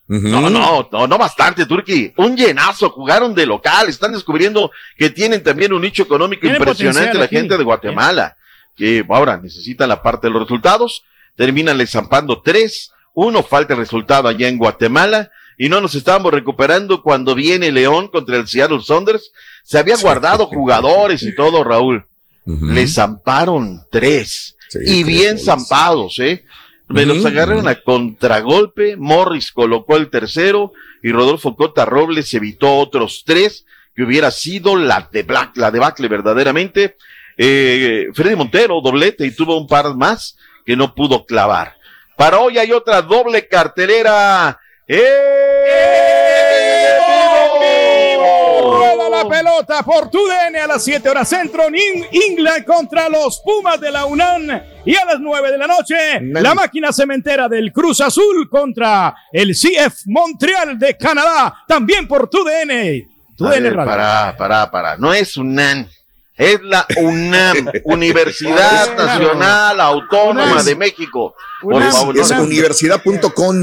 No, 0.08 0.48
no, 0.48 0.88
no, 0.90 1.06
no 1.06 1.18
bastante, 1.18 1.66
Turki. 1.66 2.12
Un 2.16 2.34
llenazo, 2.34 2.88
jugaron 2.90 3.34
de 3.34 3.44
local, 3.44 3.88
están 3.88 4.12
descubriendo 4.12 4.70
que 4.96 5.10
tienen 5.10 5.42
también 5.42 5.72
un 5.74 5.82
nicho 5.82 6.02
económico 6.02 6.46
impresionante 6.46 7.18
la 7.18 7.24
aquí. 7.24 7.36
gente 7.36 7.58
de 7.58 7.64
Guatemala, 7.64 8.36
que 8.74 9.04
ahora 9.06 9.36
necesitan 9.36 9.90
la 9.90 10.02
parte 10.02 10.28
de 10.28 10.32
los 10.32 10.42
resultados, 10.42 11.04
terminan 11.36 11.86
zampando 11.86 12.40
tres, 12.40 12.90
uno 13.12 13.42
falta 13.42 13.74
el 13.74 13.80
resultado 13.80 14.28
allá 14.28 14.48
en 14.48 14.56
Guatemala, 14.56 15.30
y 15.58 15.68
no 15.68 15.80
nos 15.82 15.94
estábamos 15.94 16.32
recuperando 16.32 17.02
cuando 17.02 17.34
viene 17.34 17.70
León 17.70 18.08
contra 18.08 18.36
el 18.36 18.48
Seattle 18.48 18.80
Saunders, 18.80 19.30
se 19.62 19.78
había 19.78 19.96
guardado 19.96 20.46
jugadores 20.46 21.22
y 21.22 21.34
todo, 21.34 21.64
Raúl. 21.64 22.06
Ujú. 22.46 22.64
Le 22.66 22.88
zamparon 22.88 23.82
tres, 23.90 24.56
Sí, 24.70 24.78
y 24.84 25.02
bien 25.02 25.38
zampados, 25.38 26.18
¿eh? 26.18 26.44
Me 26.88 27.04
los 27.04 27.24
agarraron 27.24 27.68
a 27.68 27.82
contragolpe, 27.82 28.96
Morris 28.96 29.52
colocó 29.52 29.96
el 29.96 30.08
tercero 30.08 30.72
y 31.02 31.12
Rodolfo 31.12 31.54
Cota 31.54 31.84
Robles 31.84 32.32
evitó 32.32 32.76
otros 32.76 33.24
tres, 33.26 33.66
que 33.94 34.04
hubiera 34.04 34.30
sido 34.30 34.76
la 34.76 35.08
de 35.12 35.22
Black, 35.22 35.56
la 35.56 35.70
debacle 35.70 36.08
verdaderamente. 36.08 36.96
Eh, 37.36 38.06
Freddy 38.14 38.36
Montero, 38.36 38.80
doblete, 38.80 39.26
y 39.26 39.32
tuvo 39.32 39.58
un 39.58 39.66
par 39.66 39.94
más 39.94 40.38
que 40.64 40.76
no 40.76 40.94
pudo 40.94 41.24
clavar. 41.24 41.76
Para 42.16 42.38
hoy 42.40 42.58
hay 42.58 42.72
otra 42.72 43.02
doble 43.02 43.46
cartelera. 43.46 44.58
¡Eh! 44.86 46.27
La 49.22 49.28
pelota 49.28 49.82
por 49.82 50.10
TUDN 50.10 50.56
a 50.62 50.66
las 50.66 50.84
7 50.84 51.08
horas 51.08 51.28
centro. 51.28 51.68
Nin- 51.68 52.06
England 52.10 52.64
contra 52.64 53.08
los 53.08 53.40
Pumas 53.44 53.80
de 53.80 53.90
la 53.90 54.04
UNAM. 54.06 54.48
Y 54.84 54.94
a 54.96 55.04
las 55.04 55.20
9 55.20 55.50
de 55.52 55.58
la 55.58 55.66
noche, 55.66 55.94
la 56.20 56.54
máquina 56.54 56.92
cementera 56.92 57.48
del 57.48 57.72
Cruz 57.72 58.00
Azul 58.00 58.48
contra 58.50 59.14
el 59.32 59.54
CF 59.54 60.02
Montreal 60.06 60.78
de 60.78 60.96
Canadá. 60.96 61.54
También 61.66 62.06
por 62.08 62.28
TUDN. 62.30 63.06
TUDN 63.36 63.50
ver, 63.50 63.74
Radio. 63.76 63.90
Pará, 63.90 64.34
pará, 64.36 64.70
pará. 64.70 64.96
No 64.96 65.12
es 65.12 65.36
UNAM. 65.36 65.86
Es 66.36 66.60
la 66.62 66.86
UNAM, 66.98 67.68
Universidad 67.84 68.96
Nacional 68.96 69.80
Autónoma 69.80 70.52
UNAM. 70.52 70.64
de 70.64 70.76
México. 70.76 71.34
Por 71.60 71.82
Es, 71.82 71.92
favor, 71.92 72.16
es 72.18 72.30
universidad.com. 72.30 73.56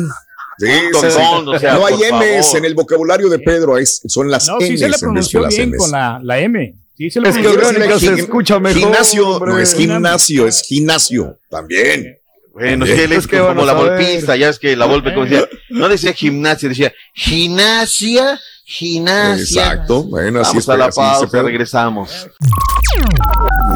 Sí, 0.57 0.67
Punto 0.91 1.01
sí, 1.01 1.07
sí. 1.11 1.17
com, 1.17 1.47
o 1.49 1.59
sea, 1.59 1.73
no 1.75 1.85
hay 1.85 1.93
M's 1.95 2.45
favor. 2.45 2.57
en 2.57 2.65
el 2.65 2.73
vocabulario 2.75 3.29
de 3.29 3.39
Pedro, 3.39 3.77
es- 3.77 4.01
son 4.07 4.29
las 4.31 4.47
No, 4.47 4.57
N's 4.57 4.67
sí 4.67 4.77
se 4.77 4.87
le 4.89 4.97
pronunció 4.97 5.41
las 5.41 5.55
bien 5.55 5.69
M's. 5.71 5.77
con 5.77 5.91
la, 5.91 6.19
la 6.23 6.39
M. 6.39 6.75
Sí 6.97 7.09
se 7.09 7.19
le 7.19 7.27
Es 7.29 7.35
que 7.35 7.99
se 7.99 8.13
escucha 8.13 8.57
mejor, 8.59 8.79
Gimnasio, 8.79 9.27
hombre. 9.29 9.51
no 9.51 9.59
es 9.59 9.73
gimnasio, 9.75 10.47
es 10.47 10.61
gimnasio 10.61 11.39
también. 11.49 12.17
Bueno, 12.53 12.85
es 12.85 12.91
que 12.93 13.03
él 13.03 13.11
es 13.11 13.27
que 13.27 13.37
como 13.39 13.65
la 13.65 13.73
saber. 13.73 13.91
volpista, 13.97 14.37
ya 14.37 14.47
es 14.47 14.59
que 14.59 14.77
la 14.77 14.85
volpe, 14.85 15.13
como 15.13 15.25
decía, 15.25 15.45
no 15.71 15.89
decía 15.89 16.13
gimnasia, 16.13 16.69
decía 16.69 16.93
gimnasia, 17.13 18.39
gimnasia. 18.63 19.63
Exacto, 19.73 20.03
bueno, 20.03 20.39
así 20.39 20.51
Vamos 20.51 20.63
es. 20.63 20.69
a 20.69 20.77
la 20.77 20.89
pausa, 20.89 21.41
regresamos. 21.41 22.29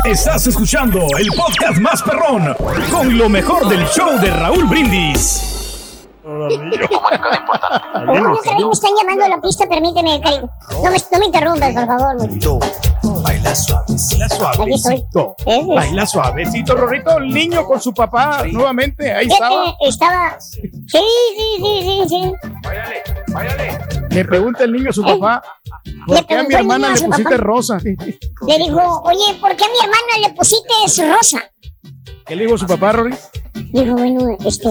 Estás 0.05 0.47
escuchando 0.47 1.05
el 1.17 1.27
podcast 1.27 1.77
más 1.79 2.01
perrón 2.03 2.55
con 2.89 3.17
lo 3.17 3.27
mejor 3.27 3.67
del 3.67 3.85
show 3.87 4.17
de 4.21 4.31
Raúl 4.31 4.63
Brindis. 4.65 5.58
Uy, 8.09 8.37
caray, 8.43 8.63
me 8.65 8.71
están 8.71 8.91
llamando 8.99 9.25
a 9.25 9.29
la 9.29 9.41
pista, 9.41 9.67
permíteme, 9.67 10.21
caray. 10.21 10.41
No 10.83 10.91
me, 10.91 10.97
no 11.11 11.19
me 11.19 11.25
interrumpas, 11.25 11.73
por 11.73 11.85
favor. 11.87 12.15
muchacho. 12.15 12.59
Baila 13.23 13.55
suavecito. 13.55 14.47
Aquí 14.63 14.73
estoy. 14.73 15.05
¿Eh? 15.45 15.65
Baila 15.67 16.05
suavecito, 16.05 16.75
Rorrito. 16.75 17.17
El 17.17 17.33
niño 17.33 17.65
con 17.65 17.81
su 17.81 17.93
papá 17.93 18.43
nuevamente. 18.51 19.11
Ahí 19.11 19.27
estaba. 19.27 19.75
estaba. 19.81 20.37
Sí, 20.39 20.61
sí, 20.87 21.57
sí, 21.57 21.81
sí, 21.83 22.03
sí. 22.09 22.33
Le 24.09 24.25
pregunta 24.25 24.63
el 24.63 24.71
niño 24.71 24.89
a 24.89 24.93
su 24.93 25.03
papá. 25.03 25.41
Le 26.07 26.15
¿Por 26.15 26.25
qué 26.25 26.35
a 26.35 26.43
mi 26.43 26.53
hermana 26.53 26.89
le 26.93 27.01
pusiste 27.01 27.23
papá. 27.23 27.37
rosa? 27.37 27.77
Le 27.83 28.57
dijo, 28.57 29.01
oye, 29.03 29.37
¿por 29.39 29.55
qué 29.55 29.65
a 29.65 29.67
mi 29.67 29.79
hermana 29.81 30.27
le 30.27 30.33
pusiste 30.33 31.11
rosa? 31.11 31.51
¿Qué 32.25 32.35
le 32.35 32.45
dijo 32.45 32.57
su 32.57 32.67
papá, 32.67 32.91
Rory? 32.91 33.15
Dijo, 33.71 33.93
bueno, 33.93 34.37
este, 34.45 34.69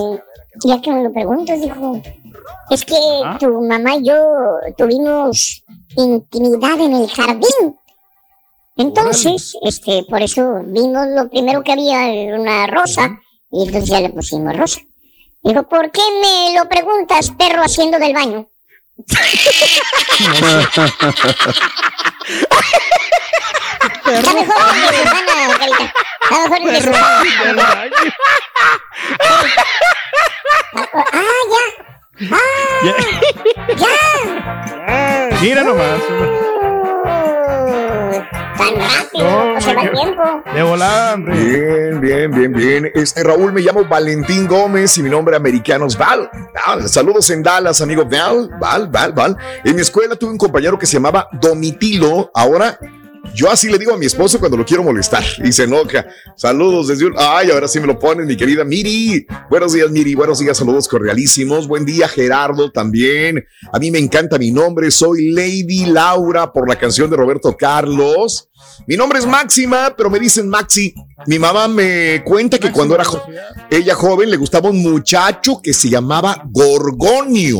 ya 0.64 0.80
que 0.80 0.92
me 0.92 1.02
lo 1.02 1.12
preguntas, 1.12 1.60
dijo, 1.60 2.00
es 2.70 2.84
que 2.84 2.96
¿Ah? 3.24 3.36
tu 3.38 3.60
mamá 3.62 3.96
y 3.96 4.04
yo 4.04 4.16
tuvimos 4.76 5.64
intimidad 5.96 6.80
en 6.80 6.94
el 6.94 7.08
jardín. 7.08 7.76
Entonces, 8.76 9.56
este, 9.62 10.04
por 10.08 10.22
eso 10.22 10.62
vimos 10.66 11.08
lo 11.08 11.28
primero 11.28 11.62
que 11.62 11.72
había, 11.72 12.10
era 12.10 12.40
una 12.40 12.66
rosa, 12.68 13.18
y 13.50 13.66
entonces 13.66 13.90
ya 13.90 14.00
le 14.00 14.10
pusimos 14.10 14.56
rosa. 14.56 14.80
Dijo, 15.42 15.64
¿por 15.64 15.90
qué 15.90 16.02
me 16.20 16.56
lo 16.56 16.68
preguntas, 16.68 17.30
perro 17.30 17.62
haciendo 17.62 17.98
del 17.98 18.14
baño? 18.14 18.48
Mejor 24.04 24.72
de 24.74 24.88
Susana, 24.96 25.58
Carita. 25.58 25.84
Está 26.22 26.36
mejor 26.38 26.58
el 26.58 26.72
de 26.72 26.80
Susana. 26.80 27.66
Ah, 31.12 31.40
ya. 31.50 31.64
Ah, 32.30 32.80
ya. 33.76 35.38
Mira 35.40 35.62
nomás. 35.62 36.00
Tan 38.10 38.74
rápido, 38.76 39.24
No, 39.24 39.54
no 39.54 39.60
se 39.60 39.74
va 39.74 39.82
el 39.82 39.88
hombre. 39.88 40.02
tiempo. 40.02 40.22
De 40.54 40.62
volada, 40.62 41.14
hombre. 41.14 41.34
Bien, 41.36 42.00
bien, 42.00 42.30
bien, 42.30 42.52
bien. 42.52 42.90
Este 42.94 43.22
Raúl, 43.22 43.52
me 43.52 43.60
llamo 43.60 43.84
Valentín 43.84 44.46
Gómez 44.46 44.96
y 44.98 45.02
mi 45.02 45.10
nombre 45.10 45.36
americano 45.36 45.86
es 45.86 45.96
Val. 45.96 46.30
Val. 46.66 46.88
Saludos 46.88 47.28
en 47.30 47.42
Dallas, 47.42 47.80
amigo 47.80 48.04
Val, 48.04 48.50
Val, 48.60 48.88
Val, 48.88 49.12
Val. 49.12 49.36
En 49.64 49.74
mi 49.76 49.82
escuela 49.82 50.16
tuve 50.16 50.30
un 50.30 50.38
compañero 50.38 50.78
que 50.78 50.86
se 50.86 50.94
llamaba 50.94 51.28
Domitilo. 51.32 52.30
Ahora 52.34 52.78
yo 53.34 53.50
así 53.50 53.68
le 53.68 53.78
digo 53.78 53.92
a 53.94 53.96
mi 53.98 54.06
esposo 54.06 54.38
cuando 54.38 54.56
lo 54.56 54.64
quiero 54.64 54.82
molestar 54.82 55.22
y 55.44 55.52
se 55.52 55.64
enoja. 55.64 56.06
Saludos 56.36 56.88
desde 56.88 57.06
un. 57.06 57.14
Ay, 57.16 57.50
ahora 57.50 57.68
sí 57.68 57.78
me 57.80 57.86
lo 57.86 57.98
ponen, 57.98 58.26
mi 58.26 58.36
querida 58.36 58.64
Miri. 58.64 59.26
Buenos 59.50 59.72
días, 59.72 59.90
Miri. 59.90 60.14
Buenos 60.14 60.38
días, 60.38 60.56
saludos 60.56 60.88
cordialísimos. 60.88 61.68
Buen 61.68 61.84
día, 61.84 62.08
Gerardo, 62.08 62.70
también. 62.72 63.44
A 63.72 63.78
mí 63.78 63.90
me 63.90 63.98
encanta 63.98 64.38
mi 64.38 64.50
nombre. 64.50 64.90
Soy 64.90 65.30
Lady 65.30 65.86
Laura 65.86 66.52
por 66.52 66.68
la 66.68 66.76
canción 66.76 67.10
de 67.10 67.16
Roberto 67.16 67.56
Carlos. 67.56 68.48
Mi 68.86 68.96
nombre 68.96 69.18
es 69.18 69.26
Máxima, 69.26 69.94
pero 69.96 70.10
me 70.10 70.18
dicen 70.18 70.48
Maxi. 70.48 70.94
Mi 71.26 71.38
mamá 71.38 71.68
me 71.68 72.22
cuenta 72.24 72.58
que 72.58 72.72
cuando 72.72 72.94
era 72.94 73.04
jo- 73.04 73.22
ella 73.70 73.94
joven 73.94 74.30
le 74.30 74.36
gustaba 74.36 74.70
un 74.70 74.82
muchacho 74.82 75.60
que 75.62 75.72
se 75.72 75.88
llamaba 75.88 76.42
Gorgonio. 76.50 77.58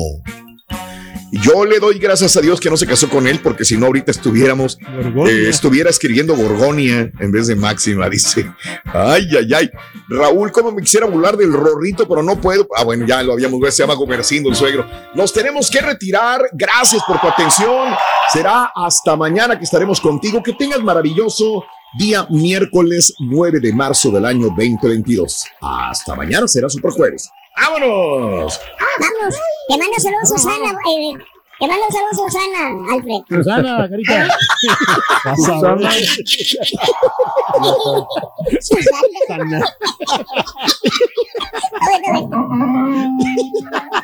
Yo 1.33 1.65
le 1.65 1.79
doy 1.79 1.99
gracias 1.99 2.37
a 2.37 2.41
Dios 2.41 2.61
que 2.61 2.71
no 2.71 2.77
se 2.77 2.87
casó 2.87 3.09
con 3.09 3.27
él, 3.27 3.41
porque 3.41 3.65
si 3.65 3.77
no, 3.77 3.87
ahorita 3.87 4.11
estuviéramos, 4.11 4.79
eh, 5.27 5.47
estuviera 5.49 5.91
escribiendo 5.91 6.35
Gorgonia 6.35 7.11
en 7.19 7.33
vez 7.33 7.47
de 7.47 7.57
Máxima, 7.57 8.09
dice. 8.11 8.51
Ay, 8.85 9.29
ay, 9.37 9.55
ay. 9.55 9.71
Raúl, 10.09 10.51
cómo 10.53 10.73
me 10.73 10.83
quisiera 10.83 11.07
burlar 11.07 11.37
del 11.37 11.53
rorrito, 11.53 12.09
pero 12.09 12.23
no 12.23 12.41
puedo. 12.41 12.67
Ah, 12.77 12.85
bueno, 12.85 13.07
ya 13.07 13.23
lo 13.23 13.33
habíamos 13.35 13.61
visto, 13.61 13.73
se 13.73 13.83
llama 13.83 13.95
Gomercindo, 13.95 14.49
el 14.49 14.57
suegro. 14.57 14.87
Nos 15.15 15.33
tenemos 15.33 15.71
que 15.71 15.81
retirar. 15.81 16.41
Gracias 16.53 17.03
por 17.07 17.21
tu 17.21 17.29
atención. 17.29 17.95
Será 18.33 18.73
hasta 18.75 19.17
mañana 19.17 19.59
que 19.59 19.65
estaremos 19.65 20.01
contigo. 20.01 20.43
Que 20.43 20.55
tengas 20.55 20.83
maravilloso 20.83 21.65
día 21.99 22.27
miércoles 22.31 23.15
9 23.19 23.61
de 23.61 23.73
marzo 23.73 24.11
del 24.11 24.25
año 24.25 24.49
2022. 24.49 25.45
Hasta 25.61 26.15
mañana, 26.15 26.49
será 26.49 26.69
super 26.69 26.91
jueves. 26.93 27.31
¡Vámonos! 27.61 28.61
Vamos, 29.01 29.35
te 29.69 29.79
mando 29.79 29.99
saludos, 29.99 30.29
Susana. 30.29 30.71
Eh, 30.89 31.13
te 31.59 31.67
mando 31.67 31.87
saludos, 31.91 32.17
Susana, 32.17 32.63
Alfred. 32.93 33.23
Susana, 33.29 33.89
carita. 33.89 34.29
Susana. 35.37 35.91
Susana. 38.61 39.61
A 41.81 41.87
ver, 41.89 42.01
a 42.07 42.13
ver. 42.13 42.25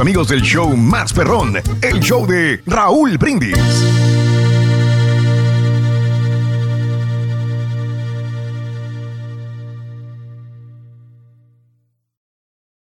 amigos 0.00 0.28
del 0.28 0.42
show 0.42 0.76
más 0.76 1.12
perrón, 1.12 1.56
el 1.82 2.00
show 2.00 2.26
de 2.26 2.62
Raúl 2.66 3.18
Brindis. 3.18 4.27